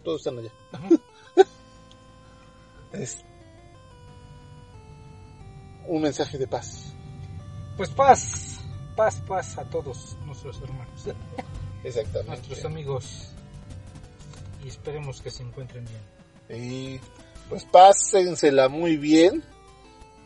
Todos 0.03 0.21
están 0.21 0.39
allá. 0.39 0.51
es 2.93 3.23
un 5.87 6.01
mensaje 6.01 6.37
de 6.37 6.47
paz. 6.47 6.93
Pues 7.77 7.89
paz, 7.91 8.59
paz, 8.95 9.21
paz 9.27 9.57
a 9.57 9.63
todos 9.69 10.17
nuestros 10.25 10.61
hermanos, 10.61 11.05
Exactamente. 11.83 12.27
nuestros 12.27 12.65
amigos. 12.65 13.31
Y 14.63 14.67
esperemos 14.67 15.21
que 15.21 15.31
se 15.31 15.43
encuentren 15.43 15.85
bien. 15.85 16.61
Y 16.61 16.99
pues 17.47 17.63
pásensela 17.65 18.67
muy 18.67 18.97
bien, 18.97 19.43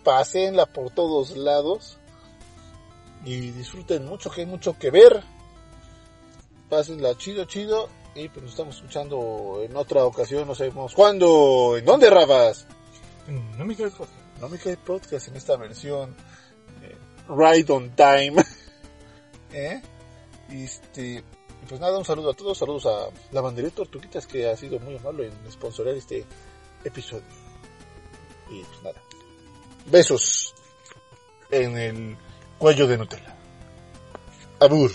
pásenla 0.04 0.66
por 0.66 0.90
todos 0.90 1.38
lados 1.38 2.00
y 3.26 3.52
disfruten 3.52 4.06
mucho, 4.06 4.32
que 4.32 4.42
hay 4.42 4.48
mucho 4.48 4.78
que 4.80 4.90
ver. 4.90 5.24
Pásenla 6.70 7.16
chido, 7.18 7.46
chido 7.46 7.90
y 8.16 8.30
pues 8.30 8.44
nos 8.44 8.52
estamos 8.52 8.76
escuchando 8.76 9.62
en 9.64 9.76
otra 9.76 10.06
ocasión, 10.06 10.48
no 10.48 10.56
sabemos 10.56 10.94
cuándo, 10.94 11.76
en 11.78 11.86
dónde, 11.86 12.10
Rabas. 12.10 12.68
Mm, 13.28 13.58
No 13.58 13.66
me 13.66 13.76
quiero 13.76 13.92
podcast. 13.92 14.20
No 14.40 14.50
me 14.50 14.58
cae 14.58 14.78
podcast 14.78 15.28
en 15.30 15.36
esta 15.38 15.56
versión 15.56 16.16
eh, 16.82 16.96
Ride 17.30 17.72
on 17.72 17.96
Time. 17.96 18.44
¿Eh? 19.54 19.82
Y 20.50 20.64
Este, 20.66 21.24
pues 21.68 21.80
nada, 21.80 21.98
un 21.98 22.06
saludo 22.06 22.32
a 22.32 22.34
todos, 22.34 22.58
saludos 22.58 22.86
a 22.86 23.10
la 23.32 23.42
banderita 23.42 23.78
Tortuguitas 23.78 24.28
que 24.28 24.50
ha 24.50 24.58
sido 24.58 24.80
muy 24.80 24.98
amable 24.98 25.28
en 25.28 25.52
sponsorear 25.52 25.96
este 25.96 26.26
episodio. 26.84 27.24
Y 28.52 28.62
pues 28.64 28.84
nada, 28.84 29.02
besos 29.86 30.54
en 31.50 31.78
el 31.78 32.18
cuello 32.58 32.88
de 32.88 32.98
Nutella. 32.98 33.36
Abur. 34.60 34.92